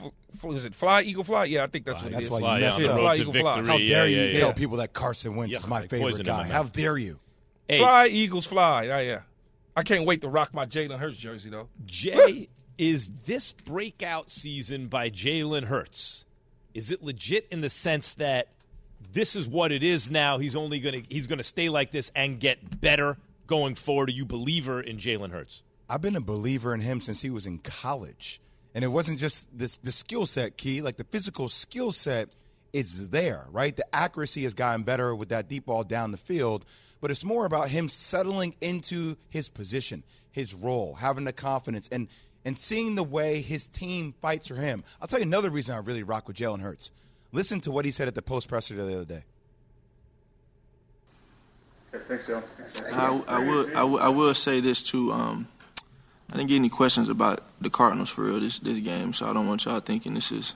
Is 0.45 0.65
it 0.65 0.75
Fly 0.75 1.03
Eagle 1.03 1.25
Fly? 1.25 1.45
Yeah, 1.45 1.65
I 1.65 1.67
think 1.67 1.85
that's 1.85 2.03
what 2.03 2.13
it 2.13 2.15
That's 2.15 2.25
is. 2.25 2.31
why 2.31 2.59
you 2.59 2.65
messed 2.65 2.81
up. 2.81 2.89
road 2.91 3.01
Fly 3.01 3.15
to 3.17 3.21
Eagle 3.21 3.33
Fly. 3.35 3.55
victory. 3.55 3.71
How 3.71 3.79
dare 3.79 4.09
yeah, 4.09 4.17
you 4.17 4.33
yeah, 4.33 4.39
tell 4.39 4.49
yeah. 4.49 4.55
people 4.55 4.77
that 4.79 4.93
Carson 4.93 5.37
Wentz 5.37 5.53
Yeah, 5.53 5.59
is 5.59 5.67
my 5.67 5.81
like 5.81 5.91
favorite 5.91 6.11
poison 6.11 6.27
in 6.27 6.33
my 6.33 6.43
guy? 6.45 6.49
How 6.49 6.63
dare 6.65 6.99
you? 6.99 7.19
Hey, 7.69 7.79
Fly 7.79 8.07
Eagles 8.07 8.47
Fly. 8.47 8.85
Yeah, 8.85 9.01
yeah. 9.01 9.21
I 9.77 9.83
can't 9.83 10.07
wait 10.07 10.23
to 10.23 10.29
rock 10.29 10.53
my 10.55 10.67
Jalen 10.67 10.99
Hurts 10.99 11.17
jersey 11.17 11.51
though. 11.51 11.69
Jay, 11.87 12.49
is 12.79 13.11
this 13.27 13.53
breakout 13.53 14.31
season 14.31 14.89
by 14.89 15.11
Jalen 15.11 15.65
Hurts? 15.65 16.25
Is 16.75 16.91
it 16.91 17.03
legit 17.03 17.47
in 17.51 17.61
the 17.61 17.71
sense 17.71 18.15
that 18.15 18.49
this 19.13 19.37
is 19.37 19.49
what 19.49 19.73
it 19.73 19.83
is 19.83 20.11
now? 20.11 20.39
He's 20.39 20.57
only 20.57 20.81
gonna 20.81 21.03
he's 21.09 21.27
gonna 21.27 21.43
stay 21.43 21.69
like 21.69 21.91
this 21.91 22.11
and 22.15 22.41
get 22.41 22.81
better 22.81 23.17
going 23.47 23.75
forward. 23.75 24.09
Are 24.09 24.13
you 24.13 24.25
believer 24.25 24.81
in 24.81 24.99
Jalen 24.99 25.31
Hurts? 25.31 25.63
I've 25.89 26.01
been 26.01 26.17
a 26.17 26.21
believer 26.21 26.73
in 26.73 26.81
him 26.81 27.01
since 27.01 27.23
he 27.23 27.31
was 27.31 27.47
in 27.47 27.59
college. 27.59 28.41
And 28.75 28.85
it 28.85 28.89
wasn't 28.89 29.19
just 29.19 29.57
this 29.57 29.77
the 29.79 29.93
skill 29.93 30.27
set 30.27 30.57
key, 30.57 30.81
like 30.81 30.97
the 30.97 31.05
physical 31.05 31.49
skill 31.49 31.91
set, 31.91 32.29
it's 32.73 33.09
there, 33.09 33.47
right? 33.51 33.77
The 33.77 33.85
accuracy 33.95 34.45
has 34.45 34.55
gotten 34.55 34.85
better 34.85 35.15
with 35.15 35.31
that 35.31 35.49
deep 35.49 35.67
ball 35.67 35.83
down 35.83 36.13
the 36.13 36.17
field, 36.17 36.65
but 37.01 37.11
it's 37.11 37.25
more 37.25 37.47
about 37.47 37.71
him 37.71 37.89
settling 37.89 38.55
into 38.61 39.17
his 39.29 39.49
position, 39.49 40.05
his 40.31 40.55
role, 40.55 40.95
having 40.95 41.25
the 41.25 41.33
confidence 41.33 41.89
and 41.91 42.07
and 42.45 42.57
seeing 42.57 42.95
the 42.95 43.05
way 43.05 43.43
his 43.43 43.69
team 43.69 44.15
fights 44.23 44.47
for 44.49 44.55
him. 44.55 44.85
I'll 45.01 45.09
tell 45.09 45.19
you 45.19 45.27
another 45.27 45.51
reason 45.51 45.75
I 45.75 45.79
really 45.79 46.05
rock 46.05 46.29
with 46.29 46.37
Jalen 46.37 46.61
Hurts. 46.61 46.91
Listen 47.33 47.61
to 47.61 47.71
what 47.71 47.85
he 47.85 47.91
said 47.91 48.09
at 48.09 48.15
the 48.15 48.23
post 48.23 48.49
presser 48.49 48.75
the 48.75 48.95
other 48.95 49.05
day. 49.05 49.23
Thanks, 51.93 52.27
Joe. 52.27 52.43
I, 52.93 53.23
I 53.27 53.39
will. 53.39 53.77
I 53.77 53.85
will. 53.85 53.99
I 54.01 54.09
will 54.09 54.35
say 54.35 54.61
this 54.61 54.83
too. 54.83 55.13
Um, 55.13 55.49
I 56.31 56.37
didn't 56.37 56.49
get 56.49 56.57
any 56.57 56.69
questions 56.69 57.09
about 57.09 57.43
the 57.61 57.71
Cardinals 57.71 58.11
for 58.11 58.25
real 58.25 58.41
this 58.41 58.59
this 58.61 58.79
game, 58.79 59.13
so 59.13 59.29
I 59.29 59.33
don't 59.33 59.47
want 59.47 59.65
y'all 59.65 59.81
thinking 59.81 60.15
this 60.15 60.31
is 60.31 60.55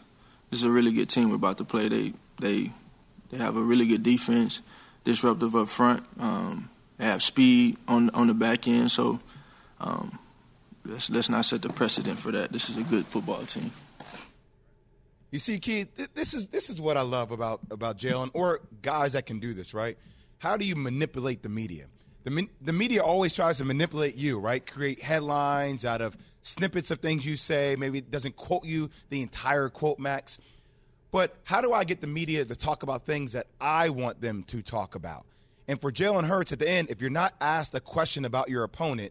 this 0.51 0.61
is 0.61 0.65
a 0.65 0.71
really 0.71 0.93
good 0.93 1.09
team 1.09 1.31
we're 1.31 1.37
about 1.37 1.59
to 1.59 1.65
play. 1.65 1.89
They 1.89 2.13
they 2.41 2.71
they 3.31 3.39
have 3.39 3.57
a 3.57 3.63
really 3.63 3.87
good 3.87 4.03
defense, 4.03 4.63
disruptive 5.03 5.57
up 5.57 5.69
front. 5.69 6.05
Um, 6.19 6.71
they 6.99 7.05
have 7.05 7.23
speed 7.23 7.79
on 7.89 8.11
on 8.11 8.29
the 8.29 8.35
back 8.35 8.69
end, 8.69 8.93
so 8.93 9.19
um, 9.81 10.19
let's 10.85 11.11
let's 11.11 11.29
not 11.29 11.45
set 11.45 11.63
the 11.63 11.71
precedent 11.71 12.21
for 12.21 12.31
that. 12.31 12.53
This 12.53 12.71
is 12.71 12.77
a 12.77 12.83
good 12.85 13.07
football 13.07 13.45
team. 13.45 13.73
You 15.35 15.41
see, 15.41 15.59
Keith, 15.59 15.97
th- 15.97 16.11
this 16.15 16.33
is 16.33 16.47
this 16.47 16.71
is 16.71 16.81
what 16.81 16.97
I 16.97 17.01
love 17.01 17.33
about 17.33 17.59
about 17.73 17.99
Jalen 17.99 18.31
or 18.35 18.61
guys 18.83 19.15
that 19.15 19.27
can 19.27 19.41
do 19.41 19.53
this, 19.53 19.75
right? 19.75 19.99
How 20.39 20.57
do 20.57 20.65
you 20.65 20.77
manipulate 20.77 21.43
the 21.43 21.49
media? 21.49 21.87
The 22.23 22.49
the 22.61 22.73
media 22.73 23.03
always 23.03 23.35
tries 23.35 23.59
to 23.59 23.65
manipulate 23.65 24.15
you, 24.15 24.39
right? 24.39 24.65
Create 24.65 25.03
headlines 25.03 25.85
out 25.85 26.01
of 26.01 26.17
snippets 26.43 26.93
of 26.93 27.01
things 27.01 27.27
you 27.27 27.35
say. 27.35 27.75
Maybe 27.77 27.99
it 27.99 28.13
doesn't 28.13 28.37
quote 28.37 28.65
you 28.65 28.91
the 29.09 29.23
entire 29.23 29.69
quote, 29.71 29.99
Max. 29.99 30.39
But 31.11 31.35
how 31.43 31.61
do 31.61 31.73
I 31.73 31.83
get 31.83 32.01
the 32.01 32.07
media 32.07 32.45
to 32.45 32.55
talk 32.55 32.85
about 32.85 33.05
things 33.05 33.33
that 33.33 33.49
I 33.61 33.89
want 33.89 34.21
them 34.21 34.45
to 34.45 34.63
talk 34.63 34.95
about? 34.95 35.27
And 35.67 35.81
for 35.81 35.91
Jalen 35.91 36.27
Hurts 36.27 36.53
at 36.53 36.61
the 36.61 36.69
end, 36.69 36.91
if 36.91 37.01
you're 37.01 37.11
not 37.11 37.35
asked 37.41 37.75
a 37.75 37.81
question 37.81 38.25
about 38.25 38.51
your 38.51 38.63
opponent, 38.63 39.11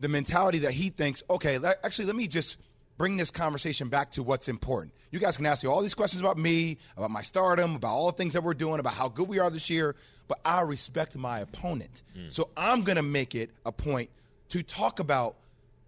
the 0.00 0.08
mentality 0.08 0.60
that 0.60 0.72
he 0.72 0.88
thinks, 0.88 1.22
okay, 1.28 1.58
actually, 1.84 2.06
let 2.06 2.16
me 2.16 2.26
just 2.26 2.56
bring 2.96 3.18
this 3.18 3.30
conversation 3.30 3.90
back 3.90 4.12
to 4.12 4.22
what's 4.22 4.48
important. 4.48 4.94
You 5.10 5.18
guys 5.18 5.36
can 5.36 5.46
ask 5.46 5.64
me 5.64 5.70
all 5.70 5.82
these 5.82 5.94
questions 5.94 6.20
about 6.20 6.38
me, 6.38 6.78
about 6.96 7.10
my 7.10 7.22
stardom, 7.22 7.76
about 7.76 7.88
all 7.94 8.06
the 8.06 8.16
things 8.16 8.32
that 8.32 8.42
we're 8.42 8.54
doing, 8.54 8.80
about 8.80 8.94
how 8.94 9.08
good 9.08 9.28
we 9.28 9.38
are 9.38 9.50
this 9.50 9.70
year, 9.70 9.94
but 10.28 10.40
I 10.44 10.62
respect 10.62 11.16
my 11.16 11.40
opponent. 11.40 12.02
Hmm. 12.14 12.28
So 12.28 12.50
I'm 12.56 12.82
going 12.82 12.96
to 12.96 13.02
make 13.02 13.34
it 13.34 13.50
a 13.64 13.72
point 13.72 14.10
to 14.50 14.62
talk 14.62 14.98
about 14.98 15.36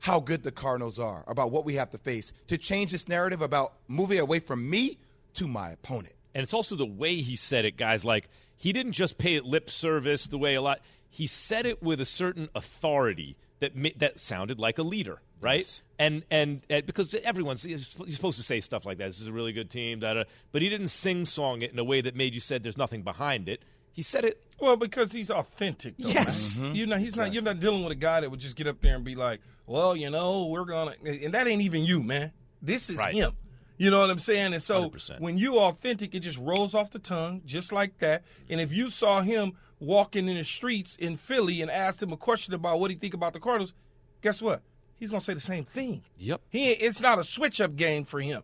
how 0.00 0.20
good 0.20 0.42
the 0.42 0.52
Cardinals 0.52 0.98
are, 0.98 1.24
about 1.26 1.50
what 1.50 1.64
we 1.64 1.74
have 1.74 1.90
to 1.90 1.98
face, 1.98 2.32
to 2.46 2.56
change 2.56 2.92
this 2.92 3.08
narrative 3.08 3.42
about 3.42 3.74
moving 3.88 4.18
away 4.20 4.38
from 4.38 4.68
me 4.68 4.98
to 5.34 5.48
my 5.48 5.70
opponent. 5.70 6.14
And 6.34 6.42
it's 6.42 6.54
also 6.54 6.76
the 6.76 6.86
way 6.86 7.16
he 7.16 7.36
said 7.36 7.64
it, 7.64 7.76
guys. 7.76 8.04
Like 8.04 8.28
he 8.56 8.72
didn't 8.72 8.92
just 8.92 9.18
pay 9.18 9.34
it 9.34 9.44
lip 9.44 9.68
service 9.68 10.26
the 10.26 10.38
way 10.38 10.54
a 10.54 10.62
lot. 10.62 10.80
He 11.10 11.26
said 11.26 11.66
it 11.66 11.82
with 11.82 12.00
a 12.00 12.04
certain 12.04 12.48
authority 12.54 13.36
that 13.60 13.72
that 13.98 14.20
sounded 14.20 14.58
like 14.58 14.78
a 14.78 14.82
leader, 14.82 15.20
right? 15.40 15.82
And, 15.98 16.22
and 16.30 16.62
and 16.70 16.86
because 16.86 17.14
everyone's 17.24 17.64
you're 17.66 17.78
supposed 17.78 18.36
to 18.38 18.44
say 18.44 18.60
stuff 18.60 18.86
like 18.86 18.98
that. 18.98 19.06
This 19.06 19.20
is 19.20 19.28
a 19.28 19.32
really 19.32 19.52
good 19.52 19.70
team, 19.70 20.00
da, 20.00 20.14
da. 20.14 20.24
but 20.52 20.62
he 20.62 20.68
didn't 20.68 20.88
sing 20.88 21.24
song 21.24 21.62
it 21.62 21.72
in 21.72 21.78
a 21.78 21.84
way 21.84 22.00
that 22.00 22.14
made 22.16 22.34
you 22.34 22.40
said 22.40 22.62
there's 22.62 22.76
nothing 22.78 23.02
behind 23.02 23.48
it. 23.48 23.62
He 23.92 24.02
said 24.02 24.24
it. 24.24 24.40
Well, 24.60 24.76
because 24.76 25.10
he's 25.10 25.28
authentic. 25.30 25.96
Though, 25.98 26.08
Yes. 26.08 26.56
man. 26.56 26.72
Mhm. 26.72 26.76
you 26.76 26.86
know 26.86 26.96
he's 26.96 27.16
not. 27.16 27.32
You're 27.32 27.42
not 27.42 27.58
dealing 27.58 27.82
with 27.82 27.90
a 27.92 27.96
guy 27.96 28.20
that 28.20 28.30
would 28.30 28.38
just 28.40 28.54
get 28.54 28.66
up 28.68 28.80
there 28.80 28.94
and 28.94 29.04
be 29.04 29.16
like, 29.16 29.40
"Well, 29.66 29.96
you 29.96 30.08
know, 30.10 30.46
we're 30.46 30.64
gonna," 30.64 30.94
and 31.04 31.34
that 31.34 31.48
ain't 31.48 31.62
even 31.62 31.84
you, 31.84 32.02
man. 32.02 32.32
This 32.62 32.90
is 32.90 32.96
Right. 32.98 33.14
him. 33.14 33.32
You 33.76 33.90
know 33.90 34.00
what 34.00 34.10
I'm 34.10 34.18
saying? 34.18 34.52
And 34.54 34.62
so 34.62 34.82
100%. 34.90 35.20
when 35.20 35.38
you 35.38 35.58
authentic, 35.60 36.12
it 36.14 36.20
just 36.20 36.38
rolls 36.38 36.74
off 36.74 36.90
the 36.90 36.98
tongue 36.98 37.42
just 37.44 37.70
like 37.72 37.98
that. 37.98 38.24
And 38.48 38.60
if 38.60 38.72
you 38.72 38.90
saw 38.90 39.20
him 39.20 39.52
walking 39.80 40.28
in 40.28 40.36
the 40.36 40.42
streets 40.44 40.96
in 40.96 41.16
Philly 41.16 41.62
and 41.62 41.70
asked 41.70 42.02
him 42.02 42.12
a 42.12 42.16
question 42.16 42.54
about 42.54 42.80
what 42.80 42.90
he 42.90 42.96
think 42.96 43.14
about 43.14 43.32
the 43.32 43.40
Cardinals, 43.40 43.72
guess 44.20 44.42
what? 44.42 44.62
He's 44.98 45.10
gonna 45.10 45.20
say 45.20 45.34
the 45.34 45.40
same 45.40 45.64
thing. 45.64 46.02
Yep. 46.18 46.40
He 46.50 46.70
it's 46.70 47.00
not 47.00 47.18
a 47.18 47.24
switch 47.24 47.60
up 47.60 47.76
game 47.76 48.04
for 48.04 48.20
him. 48.20 48.42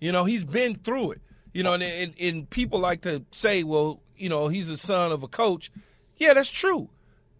You 0.00 0.12
know, 0.12 0.24
he's 0.24 0.44
been 0.44 0.76
through 0.76 1.12
it. 1.12 1.20
You 1.52 1.62
know, 1.62 1.74
and, 1.74 1.82
and, 1.82 2.14
and 2.20 2.50
people 2.50 2.80
like 2.80 3.02
to 3.02 3.24
say, 3.30 3.62
well, 3.62 4.00
you 4.16 4.28
know, 4.28 4.48
he's 4.48 4.68
a 4.68 4.76
son 4.76 5.12
of 5.12 5.22
a 5.22 5.28
coach. 5.28 5.70
Yeah, 6.16 6.34
that's 6.34 6.50
true. 6.50 6.88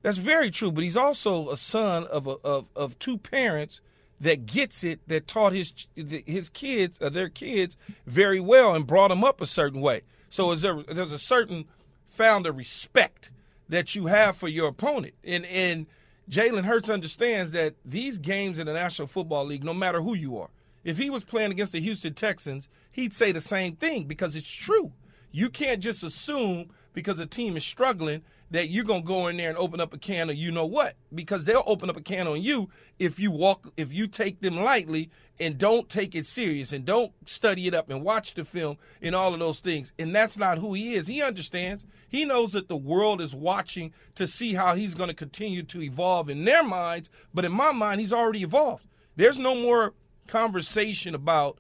That's 0.03 0.19
very 0.19 0.51
true. 0.51 0.71
But 0.71 0.85
he's 0.85 0.97
also 0.97 1.51
a 1.51 1.57
son 1.57 2.05
of 2.05 2.27
a, 2.27 2.37
of 2.45 2.71
of 2.77 2.99
two 2.99 3.19
parents 3.19 3.81
that 4.21 4.47
gets 4.47 4.85
it, 4.85 5.01
that 5.09 5.27
taught 5.27 5.53
his 5.53 5.73
his 5.95 6.49
kids, 6.49 6.99
uh, 7.01 7.09
their 7.09 7.29
kids, 7.29 7.77
very 8.07 8.41
well 8.41 8.75
and 8.75 8.87
brought 8.87 9.09
them 9.09 9.25
up 9.25 9.41
a 9.41 9.47
certain 9.47 9.81
way. 9.81 10.03
So 10.29 10.53
is 10.53 10.63
there 10.63 10.83
there's 10.83 11.13
a 11.13 11.19
certain 11.19 11.67
found 12.09 12.47
a 12.47 12.53
respect 12.53 13.31
that 13.69 13.95
you 13.95 14.07
have 14.07 14.37
for 14.37 14.49
your 14.49 14.69
opponent, 14.69 15.15
and 15.25 15.45
and 15.47 15.87
Jalen 16.31 16.65
Hurts 16.65 16.89
understands 16.89 17.53
that 17.53 17.75
these 17.85 18.19
games 18.19 18.59
in 18.59 18.67
the 18.67 18.73
National 18.73 19.07
Football 19.07 19.45
League, 19.45 19.65
no 19.65 19.75
matter 19.75 20.01
who 20.01 20.15
you 20.15 20.39
are, 20.39 20.49
if 20.83 20.99
he 20.99 21.11
was 21.11 21.25
playing 21.25 21.51
against 21.51 21.73
the 21.73 21.81
Houston 21.81 22.15
Texans, 22.15 22.69
he'd 22.93 23.15
say 23.15 23.33
the 23.33 23.41
same 23.41 23.77
thing 23.77 24.05
because 24.05 24.37
it's 24.37 24.51
true. 24.51 24.93
You 25.33 25.51
can't 25.51 25.81
just 25.81 26.03
assume 26.03 26.71
because 26.93 27.19
a 27.19 27.27
team 27.27 27.57
is 27.57 27.65
struggling 27.65 28.23
that 28.55 28.71
you're 28.71 28.85
gonna 28.85 29.03
go 29.03 29.27
in 29.27 29.37
there 29.37 29.49
and 29.49 29.59
open 29.59 29.81
up 29.81 29.93
a 29.93 29.99
can 29.99 30.31
of 30.31 30.37
you 30.37 30.53
know 30.53 30.65
what? 30.65 30.95
Because 31.13 31.45
they'll 31.45 31.65
open 31.67 31.91
up 31.91 31.97
a 31.97 32.01
can 32.01 32.29
on 32.29 32.41
you 32.41 32.71
if 33.01 33.19
you 33.19 33.33
walk 33.33 33.73
if 33.77 33.93
you 33.93 34.07
take 34.07 34.41
them 34.41 34.61
lightly 34.61 35.11
and 35.41 35.59
don't 35.59 35.89
take 35.89 36.15
it 36.15 36.25
serious 36.25 36.73
and 36.73 36.85
don't 36.85 37.11
study 37.27 37.67
it 37.67 37.75
up 37.75 37.91
and 37.91 38.05
watch 38.05 38.35
the 38.35 38.45
film 38.45 38.77
and 39.03 39.13
all 39.13 39.35
of 39.35 39.41
those 39.41 39.59
things. 39.59 39.93
And 39.99 40.15
that's 40.15 40.39
not 40.39 40.59
who 40.59 40.73
he 40.73 40.95
is. 40.95 41.09
He 41.09 41.21
understands. 41.21 41.85
He 42.09 42.25
knows 42.25 42.53
that 42.53 42.69
the 42.69 42.77
world 42.77 43.21
is 43.21 43.35
watching 43.35 43.93
to 44.15 44.29
see 44.29 44.55
how 44.55 44.77
he's 44.77 44.95
going 44.95 45.09
to 45.09 45.15
continue 45.15 45.65
to 45.65 45.83
evolve 45.83 46.31
in 46.31 46.45
their 46.45 46.63
minds. 46.63 47.11
But 47.35 47.45
in 47.45 47.51
my 47.51 47.73
mind 47.73 48.01
he's 48.01 48.13
already 48.13 48.45
evolved. 48.45 48.87
There's 49.17 49.39
no 49.39 49.57
more 49.57 49.95
conversation 50.29 51.17
about 51.17 51.59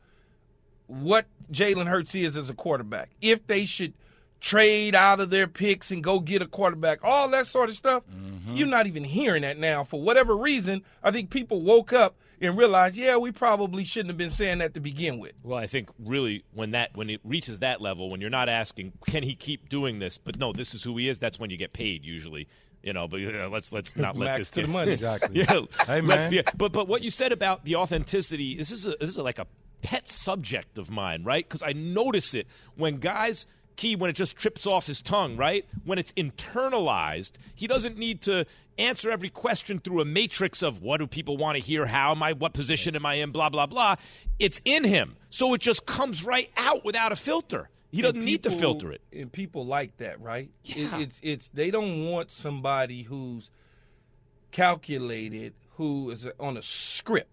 what 0.86 1.26
Jalen 1.51 1.88
Hurts 1.88 2.14
is 2.14 2.36
as 2.36 2.51
a 2.51 2.55
quarterback. 2.55 3.11
If 3.20 3.49
they 3.49 3.64
should 3.64 3.95
trade 4.45 4.95
out 4.95 5.20
of 5.20 5.30
their 5.30 5.47
picks 5.47 5.90
and 5.90 6.05
go 6.05 6.20
get 6.20 6.42
a 6.42 6.47
quarterback, 6.47 6.99
all 7.03 7.28
that 7.30 7.47
sort 7.47 7.70
of 7.70 7.74
stuff, 7.74 8.03
you're 8.53 8.68
not 8.68 8.86
even 8.86 9.03
hearing 9.03 9.40
that 9.40 9.59
now. 9.59 9.82
For 9.82 10.01
whatever 10.03 10.36
reason, 10.36 10.82
I 11.03 11.11
think 11.12 11.30
people 11.30 11.62
woke 11.62 11.95
up 11.95 12.16
and 12.42 12.55
realized, 12.59 12.95
yeah, 12.97 13.16
we 13.16 13.32
probably 13.32 13.84
shouldn't 13.86 14.11
have 14.11 14.18
been 14.18 14.28
saying 14.28 14.59
that 14.59 14.74
to 14.74 14.80
begin 14.80 15.18
with. 15.18 15.32
Well, 15.42 15.59
I 15.59 15.66
think 15.66 15.88
really 15.99 16.45
when 16.53 16.72
that 16.72 16.90
when 16.95 17.09
it 17.09 17.22
reaches 17.24 17.61
that 17.61 17.80
level, 17.80 18.11
when 18.11 18.20
you're 18.20 18.28
not 18.28 18.51
asking, 18.51 18.92
can 19.07 19.22
he 19.22 19.34
keep 19.34 19.70
doing 19.70 19.99
this? 19.99 20.18
But 20.18 20.38
no, 20.38 20.53
this 20.53 20.74
is 20.74 20.82
who 20.82 20.95
he 20.99 21.09
is. 21.09 21.18
That's 21.18 21.38
when 21.38 21.49
you 21.49 21.57
get 21.57 21.72
paid 21.72 22.05
usually. 22.05 22.47
You 22.82 22.92
know, 22.92 23.09
but 23.09 23.22
uh, 23.22 23.49
let's 23.49 23.72
let's 23.72 23.97
not 24.05 24.14
let 24.14 24.26
Max 24.26 24.38
this 24.40 24.51
to 24.51 24.61
get 24.61 24.66
the 24.66 24.72
money. 24.72 24.90
Exactly. 24.92 25.38
yeah, 25.40 25.61
Hey, 25.86 26.03
let's 26.03 26.05
man. 26.05 26.30
be- 26.30 26.42
but 26.55 26.70
but 26.70 26.86
what 26.86 27.03
you 27.03 27.09
said 27.09 27.32
about 27.32 27.64
the 27.64 27.76
authenticity, 27.76 28.59
this 28.59 28.70
is 28.70 28.86
a, 28.86 28.90
this 29.01 29.09
is 29.09 29.16
like 29.16 29.38
a 29.38 29.47
pet 29.80 30.07
subject 30.07 30.76
of 30.76 30.90
mine, 30.90 31.24
right? 31.24 31.49
Because 31.49 31.62
I 31.62 31.72
notice 31.72 32.34
it 32.34 32.47
when 32.76 32.99
guys 32.99 33.47
key 33.76 33.96
when 33.96 34.10
it 34.10 34.14
just 34.14 34.36
trips 34.36 34.66
off 34.66 34.86
his 34.86 35.02
tongue, 35.02 35.36
right? 35.36 35.66
When 35.84 35.98
it's 35.98 36.12
internalized, 36.12 37.32
he 37.54 37.66
doesn't 37.66 37.98
need 37.98 38.22
to 38.22 38.46
answer 38.78 39.10
every 39.10 39.30
question 39.30 39.78
through 39.78 40.00
a 40.00 40.04
matrix 40.04 40.62
of 40.62 40.82
what 40.82 40.98
do 40.98 41.06
people 41.06 41.36
want 41.36 41.56
to 41.56 41.62
hear, 41.62 41.86
how 41.86 42.10
am 42.10 42.22
I, 42.22 42.32
what 42.32 42.52
position 42.54 42.96
am 42.96 43.06
I 43.06 43.14
in, 43.14 43.30
blah 43.30 43.48
blah 43.48 43.66
blah. 43.66 43.96
It's 44.38 44.60
in 44.64 44.84
him, 44.84 45.16
so 45.30 45.54
it 45.54 45.60
just 45.60 45.86
comes 45.86 46.24
right 46.24 46.50
out 46.56 46.84
without 46.84 47.12
a 47.12 47.16
filter. 47.16 47.68
He 47.92 48.02
doesn't 48.02 48.16
And 48.16 48.26
need 48.26 48.42
to 48.42 48.50
filter 48.50 48.90
it. 48.90 49.00
And 49.12 49.30
people 49.30 49.64
like 49.64 49.96
that, 49.98 50.20
right? 50.20 50.50
It- 50.64 50.76
Yeah. 50.76 50.98
it's 50.98 51.20
it's 51.22 51.48
they 51.50 51.70
don't 51.70 52.10
want 52.10 52.30
somebody 52.32 53.02
who's 53.02 53.50
calculated, 54.50 55.54
who 55.76 56.10
is 56.10 56.26
on 56.40 56.56
a 56.56 56.62
script, 56.62 57.30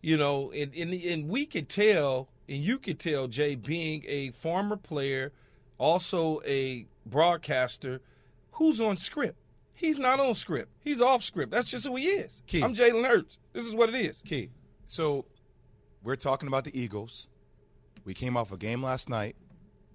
you 0.00 0.16
know. 0.16 0.50
And 0.52 0.74
and, 0.74 0.92
and 0.92 1.28
we 1.28 1.46
could 1.46 1.68
tell, 1.68 2.28
and 2.48 2.58
you 2.62 2.78
could 2.78 2.98
tell, 2.98 3.28
Jay, 3.28 3.54
being 3.54 4.04
a 4.08 4.30
former 4.30 4.76
player, 4.76 5.32
also 5.80 6.42
a 6.46 6.86
broadcaster, 7.06 8.00
who's 8.52 8.80
on 8.80 8.98
script. 8.98 9.38
He's 9.72 9.98
not 9.98 10.20
on 10.20 10.34
script. 10.34 10.70
He's 10.80 11.00
off 11.00 11.24
script. 11.24 11.50
That's 11.50 11.68
just 11.68 11.86
who 11.86 11.96
he 11.96 12.08
is. 12.08 12.42
Key. 12.46 12.62
I'm 12.62 12.74
Jalen 12.74 13.06
Hurts. 13.06 13.38
This 13.54 13.66
is 13.66 13.74
what 13.74 13.88
it 13.88 13.94
is. 13.94 14.22
Key. 14.24 14.50
So 14.86 15.24
we're 16.04 16.16
talking 16.16 16.46
about 16.46 16.64
the 16.64 16.78
Eagles. 16.78 17.28
We 18.04 18.12
came 18.12 18.36
off 18.36 18.52
a 18.52 18.58
game 18.58 18.82
last 18.82 19.08
night 19.08 19.36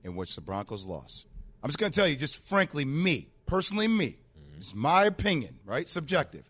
in 0.04 0.16
which 0.16 0.34
the 0.36 0.42
Broncos 0.42 0.86
lost. 0.86 1.28
I'm 1.62 1.70
just 1.70 1.78
going 1.78 1.92
to 1.92 1.96
tell 1.96 2.08
you, 2.08 2.16
just 2.16 2.44
frankly, 2.44 2.84
me, 2.84 3.30
personally, 3.46 3.88
me, 3.88 4.18
mm-hmm. 4.38 4.58
it's 4.58 4.74
my 4.74 5.06
opinion, 5.06 5.60
right? 5.66 5.88
Subjective. 5.88 6.50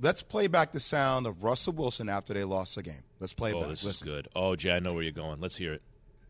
Let's 0.00 0.22
play 0.22 0.46
back 0.46 0.72
the 0.72 0.80
sound 0.80 1.26
of 1.26 1.42
Russell 1.42 1.72
Wilson 1.72 2.10
after 2.10 2.34
they 2.34 2.44
lost 2.44 2.74
the 2.74 2.82
game. 2.82 3.04
Let's 3.18 3.32
play 3.32 3.50
it 3.50 3.54
Oh, 3.54 3.60
back. 3.60 3.70
this 3.70 3.84
is 3.84 4.02
good. 4.02 4.28
Oh, 4.36 4.56
Jay, 4.56 4.72
I 4.72 4.80
know 4.80 4.92
where 4.92 5.02
you're 5.02 5.12
going. 5.12 5.40
Let's 5.40 5.56
hear 5.56 5.72
it. 5.72 5.82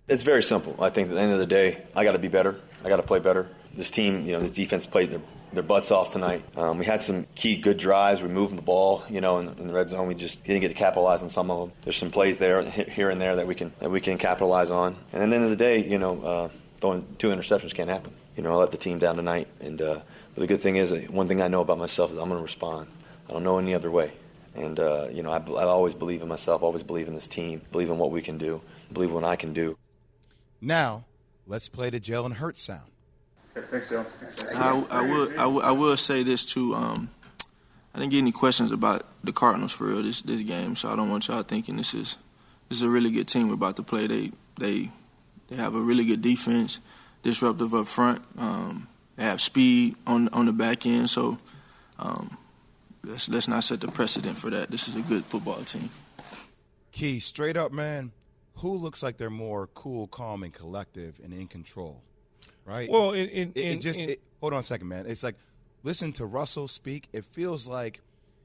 It's 0.07 0.21
very 0.21 0.43
simple. 0.43 0.77
I 0.81 0.91
think 0.91 1.09
at 1.09 1.15
the 1.15 1.21
end 1.21 1.33
of 1.33 1.39
the 1.39 1.47
day, 1.47 1.83
I 1.97 2.05
got 2.05 2.13
to 2.13 2.19
be 2.19 2.29
better. 2.29 2.61
I 2.85 2.91
got 2.91 2.97
to 2.97 3.03
play 3.03 3.21
better. 3.21 3.49
This 3.75 3.91
team, 3.91 4.27
you 4.27 4.33
know, 4.33 4.41
this 4.41 4.51
defense 4.51 4.85
played 4.85 5.11
their, 5.11 5.23
their 5.55 5.63
butts 5.63 5.91
off 5.91 6.13
tonight. 6.13 6.45
Um, 6.59 6.77
we 6.77 6.85
had 6.85 7.01
some 7.01 7.27
key 7.35 7.57
good 7.57 7.79
drives. 7.79 8.21
We 8.21 8.29
moved 8.29 8.55
the 8.55 8.63
ball, 8.63 9.03
you 9.09 9.23
know, 9.23 9.39
in, 9.39 9.49
in 9.59 9.67
the 9.67 9.73
red 9.73 9.89
zone. 9.89 10.07
We 10.07 10.15
just 10.15 10.45
didn't 10.45 10.61
get 10.61 10.69
to 10.69 10.75
capitalize 10.75 11.23
on 11.23 11.31
some 11.31 11.51
of 11.51 11.59
them. 11.59 11.77
There's 11.85 11.97
some 11.97 12.11
plays 12.11 12.39
there, 12.39 12.63
here 12.69 13.09
and 13.09 13.19
there, 13.19 13.37
that 13.37 13.47
we 13.47 13.55
can 13.55 13.73
that 13.79 13.91
we 13.91 13.99
can 13.99 14.19
capitalize 14.19 14.71
on. 14.71 14.95
And 15.11 15.23
at 15.23 15.31
the 15.31 15.37
end 15.37 15.45
of 15.45 15.51
the 15.51 15.57
day, 15.57 15.83
you 15.83 15.97
know, 15.97 16.23
uh, 16.23 16.49
throwing 16.77 17.07
two 17.17 17.29
interceptions 17.29 17.73
can't 17.73 17.89
happen. 17.89 18.13
You 18.37 18.43
know, 18.43 18.53
I 18.53 18.57
let 18.57 18.73
the 18.73 18.77
team 18.77 18.99
down 18.99 19.17
tonight. 19.17 19.49
And 19.61 19.81
uh, 19.81 20.01
but 20.35 20.41
the 20.43 20.47
good 20.47 20.61
thing 20.61 20.77
is, 20.77 20.93
uh, 20.93 21.01
one 21.09 21.29
thing 21.29 21.41
I 21.41 21.49
know 21.49 21.63
about 21.63 21.79
myself 21.79 22.13
is 22.13 22.19
I'm 22.19 22.29
going 22.29 22.39
to 22.41 22.45
respond. 22.45 22.89
I 23.31 23.33
don't 23.33 23.43
know 23.43 23.57
any 23.57 23.75
other 23.75 23.91
way. 23.91 24.13
And 24.55 24.79
uh, 24.79 25.09
you 25.11 25.23
know, 25.23 25.31
I, 25.31 25.39
I 25.39 25.65
always 25.65 25.95
believe 25.95 26.21
in 26.21 26.29
myself. 26.29 26.63
Always 26.63 26.83
believe 26.83 27.09
in 27.09 27.15
this 27.15 27.27
team. 27.27 27.63
Believe 27.73 27.89
in 27.89 27.97
what 27.97 28.11
we 28.11 28.21
can 28.21 28.37
do. 28.37 28.61
Believe 28.93 29.09
in 29.09 29.15
what 29.15 29.25
I 29.25 29.37
can 29.37 29.55
do. 29.55 29.79
Now, 30.65 31.05
let's 31.47 31.69
play 31.69 31.91
the 31.91 32.01
Jalen 32.01 32.35
Hurts 32.35 32.63
sound. 32.63 32.91
I, 34.57 34.85
I 34.91 35.01
would 35.03 35.37
I, 35.37 35.47
would- 35.47 35.65
I 35.65 35.71
will 35.73 35.97
say 35.97 36.23
this 36.23 36.45
too. 36.45 36.75
Um, 36.75 37.11
I 37.95 37.99
didn't 38.01 38.11
get 38.11 38.19
any 38.19 38.33
questions 38.33 38.73
about 38.73 39.07
the 39.23 39.31
Cardinals 39.33 39.73
for 39.73 39.85
real 39.85 40.03
this 40.03 40.23
this 40.23 40.41
game, 40.41 40.75
so 40.75 40.91
I 40.93 40.97
don't 40.97 41.09
want 41.11 41.29
y'all 41.29 41.43
thinking 41.43 41.77
this 41.77 41.95
is 41.95 42.17
this 42.69 42.79
is 42.79 42.83
a 42.83 42.89
really 42.89 43.11
good 43.11 43.29
team 43.29 43.49
we're 43.49 43.55
about 43.55 43.77
to 43.77 43.83
play. 43.83 44.07
They 44.09 44.33
they 44.59 44.91
they 45.49 45.57
have 45.57 45.75
a 45.77 45.81
really 45.81 46.05
good 46.05 46.23
defense, 46.23 46.81
disruptive 47.23 47.75
up 47.75 47.87
front. 47.87 48.25
Um, 48.37 48.89
they 49.17 49.23
have 49.25 49.41
speed 49.41 49.95
on 50.07 50.29
on 50.31 50.47
the 50.47 50.53
back 50.53 50.85
end, 50.87 51.11
so 51.11 51.39
um, 52.01 52.37
let's 53.05 53.29
let's 53.29 53.47
not 53.47 53.63
set 53.63 53.81
the 53.83 53.89
precedent 53.89 54.37
for 54.39 54.51
that. 54.51 54.71
This 54.71 54.89
is 54.89 54.97
a 54.97 55.03
good 55.03 55.25
football 55.27 55.63
team. 55.63 55.91
Key, 56.91 57.21
straight 57.21 57.57
up, 57.57 57.71
man, 57.71 58.11
who 58.57 58.77
looks 58.77 59.03
like 59.03 59.17
they're 59.17 59.31
more 59.31 59.67
cool, 59.75 60.07
calm, 60.07 60.43
and 60.43 60.53
collective 60.53 61.21
and 61.23 61.33
in 61.33 61.47
control? 61.49 62.03
Right? 62.65 62.89
Well, 62.91 63.13
in- 63.13 63.29
in- 63.29 63.53
it, 63.55 63.61
it 63.61 63.81
just 63.81 64.01
in- 64.01 64.11
it- 64.11 64.21
hold 64.41 64.53
on 64.55 64.61
a 64.61 64.63
second, 64.63 64.89
man. 64.89 65.07
It's 65.07 65.23
like 65.23 65.35
listen 65.83 66.13
to 66.15 66.25
Russell 66.27 66.69
speak. 66.69 67.09
It 67.13 67.25
feels 67.27 67.67
like 67.69 68.01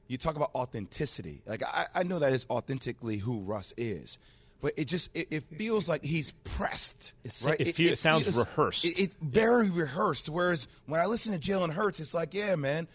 you 0.08 0.18
talk 0.18 0.36
about 0.36 0.52
authenticity. 0.56 1.42
Like 1.46 1.64
I, 1.64 1.86
I 1.96 2.04
know 2.04 2.20
that 2.20 2.34
is 2.34 2.46
authentically 2.50 3.18
who 3.18 3.40
Russ 3.40 3.74
is, 3.78 4.20
but 4.62 4.74
it 4.76 4.86
just 4.86 5.10
it, 5.14 5.28
it 5.32 5.44
feels 5.56 5.88
like 5.88 6.04
he's 6.04 6.32
pressed. 6.44 7.14
It's- 7.24 7.44
right? 7.46 7.60
it 7.60 7.76
feel- 7.76 7.94
it 7.94 7.98
sounds 7.98 8.36
rehearsed. 8.36 8.84
It, 8.86 9.00
it's 9.00 9.16
very 9.22 9.70
rehearsed. 9.70 10.28
Whereas 10.28 10.68
when 10.86 11.00
I 11.00 11.06
listen 11.06 11.38
to 11.38 11.52
Jalen 11.52 11.72
Hurts, 11.72 12.00
it's 12.00 12.14
like, 12.14 12.34
yeah, 12.34 12.56
man, 12.56 12.88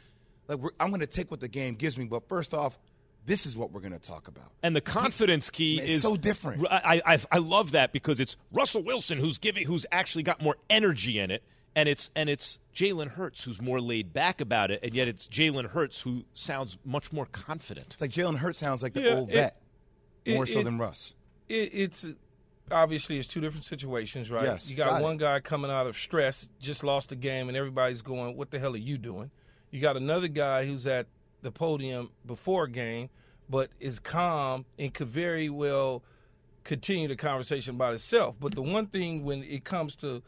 like 0.49 0.59
we're, 0.59 0.71
I'm 0.79 0.89
going 0.91 1.01
to 1.01 1.07
take 1.07 1.31
what 1.31 1.41
the 1.41 1.49
game 1.49 1.75
gives 1.77 1.97
me. 1.97 2.05
But 2.07 2.29
first 2.29 2.53
off, 2.53 2.79
this 3.27 3.47
is 3.47 3.57
what 3.57 3.73
we're 3.73 3.81
going 3.81 3.93
to 3.93 3.99
talk 3.99 4.29
about. 4.29 4.53
And 4.63 4.77
the 4.77 4.81
confidence 4.81 5.51
key 5.51 5.77
Man, 5.79 5.87
is 5.87 6.03
so 6.03 6.17
different. 6.17 6.67
I, 6.71 7.01
I 7.07 7.19
I 7.33 7.39
love 7.39 7.71
that 7.73 7.93
because 7.93 8.21
it's 8.21 8.37
Russell 8.53 8.83
Wilson 8.83 9.19
who's 9.19 9.39
giving 9.39 9.67
who's 9.67 9.87
actually 9.93 10.23
got 10.25 10.43
more 10.43 10.57
energy 10.69 11.19
in 11.19 11.31
it, 11.31 11.43
and 11.75 11.89
it's 11.89 12.11
and 12.15 12.29
it's 12.29 12.61
Jalen 12.75 13.09
Hurts 13.13 13.45
who's 13.45 13.61
more 13.63 13.81
laid 13.81 14.13
back 14.13 14.41
about 14.41 14.71
it, 14.71 14.81
and 14.83 14.95
yet 14.95 15.09
it's 15.09 15.27
Jalen 15.27 15.71
Hurts 15.71 16.03
who 16.03 16.25
sounds 16.33 16.77
much 16.85 17.13
more 17.13 17.27
confident. 17.27 17.87
It's 17.93 18.01
like 18.01 18.11
Jalen 18.11 18.37
Hurts 18.39 18.59
sounds 18.59 18.83
like 18.83 18.93
the 18.95 19.03
Yeah, 19.03 19.15
old 19.15 19.31
it- 19.31 19.35
vet, 19.35 19.61
it- 20.25 20.35
more 20.35 20.47
so 20.47 20.61
it- 20.61 20.65
than 20.65 20.79
Russ. 20.79 21.15
it, 21.49 21.71
it's 21.73 22.07
obviously 22.71 23.19
it's 23.19 23.29
two 23.29 23.41
different 23.41 23.65
situations, 23.65 24.31
right? 24.31 24.45
Yes, 24.45 24.71
you 24.71 24.77
got, 24.77 24.91
got 24.91 25.01
it. 25.01 25.05
one 25.05 25.17
guy 25.19 25.41
coming 25.41 25.71
out 25.71 25.87
of 25.87 25.97
stress, 25.97 26.49
just 26.61 26.83
lost 26.85 27.11
the 27.11 27.17
game, 27.17 27.49
and 27.49 27.57
everybody's 27.57 28.03
going, 28.03 28.37
"What 28.37 28.51
the 28.51 28.59
hell 28.59 28.75
are 28.75 28.79
you 28.79 28.99
doing?" 28.99 29.31
You 29.71 29.81
got 29.81 29.97
another 29.97 30.29
guy 30.29 30.65
who's 30.67 30.87
at 30.87 31.07
the 31.45 31.53
podium 31.53 32.11
before 32.27 32.65
a 32.65 32.71
game, 32.71 33.09
but 33.49 33.71
is 33.79 34.01
calm 34.01 34.65
and 34.79 34.93
could 34.93 35.09
very 35.09 35.49
well 35.51 36.03
continue 36.65 37.07
the 37.07 37.15
conversation 37.17 37.77
about 37.77 37.95
itself. 37.95 38.35
But 38.41 38.55
the 38.55 38.63
one 38.63 38.87
thing 38.87 39.25
when 39.25 39.45
it 39.45 39.63
comes 39.65 39.95
to 39.97 40.23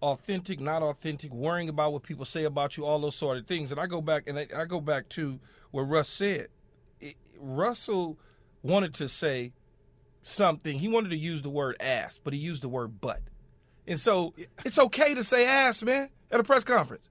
authentic, 0.00 0.58
not 0.58 0.82
authentic, 0.82 1.30
worrying 1.32 1.68
about 1.68 1.92
what 1.92 2.02
people 2.02 2.24
say 2.24 2.44
about 2.44 2.76
you, 2.76 2.84
all 2.84 2.98
those 2.98 3.14
sort 3.14 3.36
of 3.36 3.46
things, 3.46 3.70
and 3.70 3.78
I 3.78 3.86
go 3.86 4.00
back 4.00 4.24
and 4.26 4.38
I, 4.38 4.48
I 4.56 4.64
go 4.64 4.80
back 4.80 5.08
to 5.10 5.38
what 5.70 5.82
Russ 5.82 6.08
said. 6.08 6.48
It, 7.00 7.16
Russell 7.38 8.18
wanted 8.62 8.94
to 8.94 9.08
say 9.08 9.52
something. 10.22 10.78
He 10.78 10.88
wanted 10.88 11.10
to 11.10 11.18
use 11.18 11.42
the 11.42 11.50
word 11.50 11.76
ass, 11.80 12.18
but 12.22 12.32
he 12.32 12.38
used 12.38 12.62
the 12.62 12.68
word 12.68 13.00
butt. 13.00 13.20
And 13.86 14.00
so 14.00 14.32
it's 14.64 14.78
okay 14.78 15.14
to 15.14 15.22
say 15.22 15.46
ass, 15.46 15.82
man, 15.82 16.08
at 16.30 16.40
a 16.40 16.44
press 16.44 16.64
conference. 16.64 17.08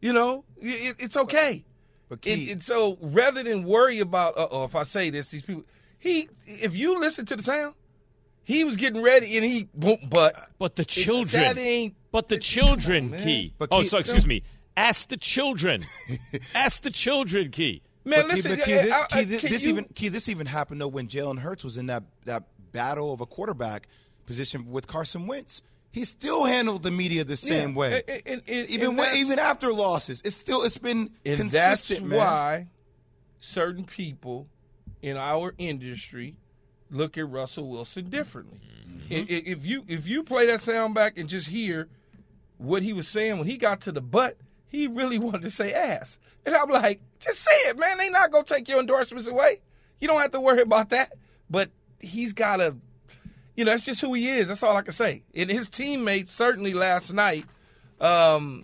You 0.00 0.12
know, 0.12 0.44
it, 0.60 0.96
it's 1.00 1.16
okay. 1.16 1.64
But 2.12 2.26
And, 2.26 2.48
and 2.50 2.62
so 2.62 2.98
rather 3.00 3.42
than 3.42 3.64
worry 3.64 4.00
about, 4.00 4.36
uh 4.36 4.46
oh, 4.50 4.64
if 4.64 4.74
I 4.76 4.82
say 4.82 5.08
this, 5.08 5.30
these 5.30 5.40
people, 5.40 5.64
he, 5.98 6.28
if 6.46 6.76
you 6.76 7.00
listen 7.00 7.24
to 7.26 7.36
the 7.36 7.42
sound, 7.42 7.74
he 8.44 8.64
was 8.64 8.76
getting 8.76 9.00
ready 9.02 9.36
and 9.36 9.44
he, 9.46 9.68
boom, 9.72 9.96
but. 10.10 10.34
But 10.58 10.76
the 10.76 10.82
That 10.82 10.88
children, 10.88 11.56
ain't. 11.58 11.94
but 12.10 12.28
the 12.28 12.34
it- 12.34 12.42
children, 12.42 13.14
on, 13.14 13.20
Key. 13.20 13.42
man. 13.44 13.50
But 13.56 13.68
oh, 13.72 13.82
so 13.82 13.96
excuse 13.96 14.26
me. 14.26 14.42
Ask 14.76 15.08
the 15.08 15.16
children. 15.16 15.86
Ask 16.54 16.82
the 16.82 16.90
children, 16.90 17.50
Key. 17.50 17.80
Man, 18.04 18.22
but 18.22 18.30
listen, 18.34 18.56
but 18.56 18.64
Key, 18.64 18.74
I- 18.78 18.82
this, 18.82 18.92
I- 18.92 19.06
Key, 19.06 19.24
this, 19.24 19.42
this 19.42 19.64
you- 19.64 19.70
even 19.70 19.84
Key, 19.94 20.08
this 20.08 20.28
even 20.28 20.46
happened 20.46 20.80
though 20.82 20.88
when 20.88 21.08
Jalen 21.08 21.38
Hurts 21.38 21.64
was 21.64 21.78
in 21.78 21.86
that 21.86 22.02
that 22.26 22.42
battle 22.72 23.12
of 23.14 23.20
a 23.22 23.26
quarterback 23.26 23.86
position 24.26 24.70
with 24.70 24.86
Carson 24.86 25.26
Wentz. 25.26 25.62
He 25.92 26.04
still 26.04 26.44
handled 26.46 26.82
the 26.82 26.90
media 26.90 27.22
the 27.22 27.36
same 27.36 27.70
Yeah, 27.70 27.76
way, 27.76 28.02
and- 28.08 28.22
and- 28.26 28.42
and- 28.48 28.70
even 28.70 28.88
and 28.88 28.98
when, 28.98 29.14
even 29.16 29.38
after 29.38 29.72
losses. 29.72 30.22
It's 30.24 30.34
still 30.36 30.62
it's 30.62 30.78
been 30.78 31.10
And 31.24 31.36
consistent, 31.38 32.00
that's 32.00 32.10
man. 32.10 32.18
why 32.18 32.66
certain 33.40 33.84
people 33.84 34.48
in 35.02 35.16
our 35.16 35.54
industry 35.58 36.36
look 36.90 37.18
at 37.18 37.28
Russell 37.28 37.68
Wilson 37.68 38.08
differently. 38.10 38.60
Mm-hmm. 38.88 39.12
I- 39.12 39.16
i- 39.16 39.42
If 39.46 39.66
you 39.66 39.84
if 39.86 40.08
you 40.08 40.22
play 40.22 40.46
that 40.46 40.60
sound 40.60 40.94
back 40.94 41.18
and 41.18 41.28
just 41.28 41.48
hear 41.48 41.88
what 42.58 42.82
he 42.82 42.92
was 42.92 43.06
saying 43.08 43.38
when 43.38 43.46
he 43.46 43.56
got 43.58 43.80
to 43.82 43.92
the 43.92 44.00
butt, 44.02 44.38
he 44.68 44.86
really 44.86 45.18
wanted 45.18 45.42
to 45.42 45.50
say 45.50 45.74
ass. 45.74 46.18
And 46.46 46.54
I'm 46.56 46.70
like, 46.70 47.00
just 47.20 47.40
say 47.40 47.52
it, 47.68 47.78
man. 47.78 47.98
They 47.98 48.08
not 48.08 48.30
gonna 48.32 48.44
take 48.44 48.68
your 48.68 48.80
endorsements 48.80 49.28
away. 49.28 49.60
You 50.00 50.08
don't 50.08 50.20
have 50.20 50.32
to 50.32 50.40
worry 50.40 50.62
about 50.62 50.88
that. 50.90 51.12
But 51.50 51.70
he's 52.00 52.32
gotta 52.32 52.76
you 53.56 53.64
know, 53.64 53.70
that's 53.72 53.84
just 53.84 54.00
who 54.00 54.14
he 54.14 54.28
is. 54.28 54.48
That's 54.48 54.62
all 54.62 54.76
I 54.76 54.82
can 54.82 54.92
say. 54.92 55.22
And 55.34 55.50
his 55.50 55.68
teammates 55.68 56.32
certainly 56.32 56.72
last 56.74 57.12
night, 57.12 57.44
um, 58.00 58.62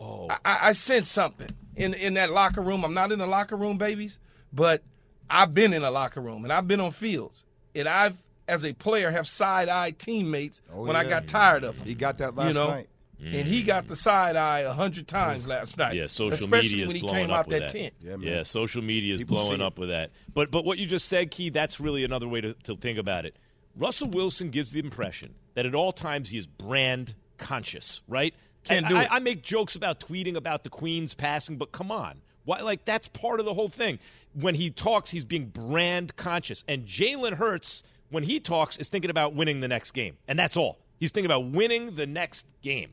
Oh, 0.00 0.28
I, 0.44 0.58
I 0.68 0.72
sensed 0.72 1.12
something 1.12 1.48
in 1.76 1.94
in 1.94 2.14
that 2.14 2.30
locker 2.30 2.60
room. 2.60 2.84
I'm 2.84 2.94
not 2.94 3.12
in 3.12 3.18
the 3.18 3.26
locker 3.26 3.56
room, 3.56 3.78
babies, 3.78 4.18
but 4.52 4.82
I've 5.30 5.54
been 5.54 5.72
in 5.72 5.82
a 5.82 5.90
locker 5.90 6.20
room 6.20 6.44
and 6.44 6.52
I've 6.52 6.68
been 6.68 6.80
on 6.80 6.90
fields, 6.92 7.44
and 7.74 7.88
I've 7.88 8.16
as 8.46 8.64
a 8.64 8.74
player 8.74 9.10
have 9.10 9.26
side 9.26 9.68
eye 9.70 9.92
teammates 9.92 10.60
Oh, 10.72 10.82
when 10.84 10.96
I 10.96 11.04
got 11.08 11.26
tired 11.26 11.64
of 11.64 11.78
them. 11.78 11.86
He 11.86 11.94
got 11.94 12.18
that 12.18 12.32
you 12.34 12.38
last 12.40 12.54
know, 12.56 12.68
night. 12.68 12.88
and 13.18 13.46
he 13.48 13.62
got 13.62 13.88
the 13.88 13.96
side 13.96 14.36
eye 14.36 14.60
a 14.60 14.72
hundred 14.72 15.08
times 15.08 15.46
last 15.46 15.78
night. 15.78 15.94
Yeah, 15.94 16.06
social 16.08 16.44
especially 16.44 16.68
media 16.70 16.82
is 16.82 16.86
when 16.88 16.96
he 16.96 17.00
blowing 17.02 17.16
came 17.22 17.30
up 17.30 17.38
out 17.38 17.46
with 17.48 17.58
that 17.60 17.72
that. 17.72 17.78
tent. 17.78 17.94
Yeah. 18.02 18.16
Yeah, 18.18 18.42
social 18.42 18.82
media 18.82 19.14
is 19.14 19.20
People 19.20 19.36
blowing 19.38 19.62
up 19.62 19.78
with 19.78 19.88
that. 19.88 20.10
But 20.34 20.50
but 20.50 20.66
what 20.66 20.76
you 20.78 20.84
just 20.86 21.08
said, 21.08 21.30
Key, 21.30 21.48
that's 21.48 21.80
really 21.80 22.04
another 22.04 22.28
way 22.28 22.42
to, 22.42 22.52
to 22.64 22.76
think 22.76 22.98
about 22.98 23.24
it. 23.24 23.36
Russell 23.76 24.08
Wilson 24.08 24.50
gives 24.50 24.72
the 24.72 24.80
impression 24.80 25.34
that 25.54 25.66
at 25.66 25.74
all 25.74 25.92
times 25.92 26.30
he 26.30 26.38
is 26.38 26.46
brand 26.46 27.14
conscious, 27.38 28.02
right? 28.08 28.34
Can't 28.64 28.86
I, 28.86 28.88
do 28.88 28.96
I, 28.96 29.02
it. 29.02 29.08
I 29.12 29.18
make 29.18 29.42
jokes 29.42 29.76
about 29.76 30.00
tweeting 30.00 30.36
about 30.36 30.64
the 30.64 30.70
Queen's 30.70 31.14
passing, 31.14 31.56
but 31.56 31.72
come 31.72 31.90
on. 31.90 32.20
Why, 32.44 32.60
like 32.60 32.84
that's 32.84 33.08
part 33.08 33.40
of 33.40 33.46
the 33.46 33.54
whole 33.54 33.68
thing. 33.68 33.98
When 34.34 34.54
he 34.54 34.70
talks, 34.70 35.10
he's 35.10 35.24
being 35.24 35.46
brand 35.46 36.16
conscious, 36.16 36.62
and 36.68 36.86
Jalen 36.86 37.34
Hurts, 37.34 37.82
when 38.10 38.22
he 38.24 38.38
talks, 38.38 38.76
is 38.76 38.88
thinking 38.88 39.10
about 39.10 39.34
winning 39.34 39.60
the 39.60 39.68
next 39.68 39.92
game, 39.92 40.18
and 40.28 40.38
that's 40.38 40.56
all. 40.56 40.78
He's 41.00 41.10
thinking 41.10 41.30
about 41.30 41.50
winning 41.50 41.94
the 41.96 42.06
next 42.06 42.46
game. 42.62 42.92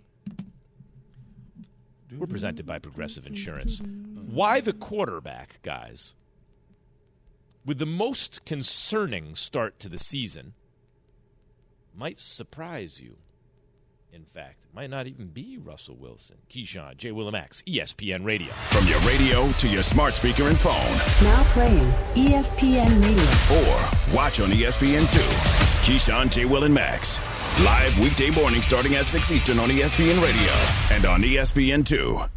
We're 2.17 2.27
presented 2.27 2.65
by 2.65 2.79
Progressive 2.79 3.25
Insurance. 3.25 3.81
Why 3.81 4.59
the 4.59 4.73
quarterback, 4.73 5.61
guys? 5.63 6.13
With 7.65 7.77
the 7.77 7.85
most 7.85 8.43
concerning 8.45 9.35
start 9.35 9.79
to 9.79 9.89
the 9.89 9.97
season, 9.97 10.53
might 11.95 12.19
surprise 12.19 12.99
you. 13.01 13.17
In 14.13 14.25
fact, 14.25 14.65
it 14.65 14.75
might 14.75 14.89
not 14.89 15.07
even 15.07 15.27
be 15.27 15.57
Russell 15.57 15.95
Wilson. 15.95 16.35
Keyshawn, 16.49 16.97
J. 16.97 17.11
Willimax, 17.11 17.63
ESPN 17.63 18.25
Radio. 18.25 18.49
From 18.69 18.85
your 18.87 18.99
radio 19.01 19.49
to 19.53 19.69
your 19.69 19.83
smart 19.83 20.13
speaker 20.13 20.49
and 20.49 20.59
phone, 20.59 20.73
Now 21.23 21.43
playing 21.53 21.89
ESPN 22.15 23.01
Radio. 23.01 23.23
or 23.57 24.15
watch 24.15 24.41
on 24.41 24.51
E 24.51 24.63
ESPN2. 24.63 25.17
Keyshawn, 25.85 26.29
J. 26.29 26.43
Will, 26.45 26.65
and 26.65 26.73
Max. 26.73 27.19
Live 27.63 27.97
weekday 27.99 28.31
morning 28.31 28.61
starting 28.61 28.95
at 28.95 29.05
6 29.05 29.31
Eastern 29.31 29.59
on 29.59 29.69
ESPN 29.69 30.21
Radio 30.21 30.95
and 30.95 31.05
on 31.05 31.21
ESPN2. 31.21 32.29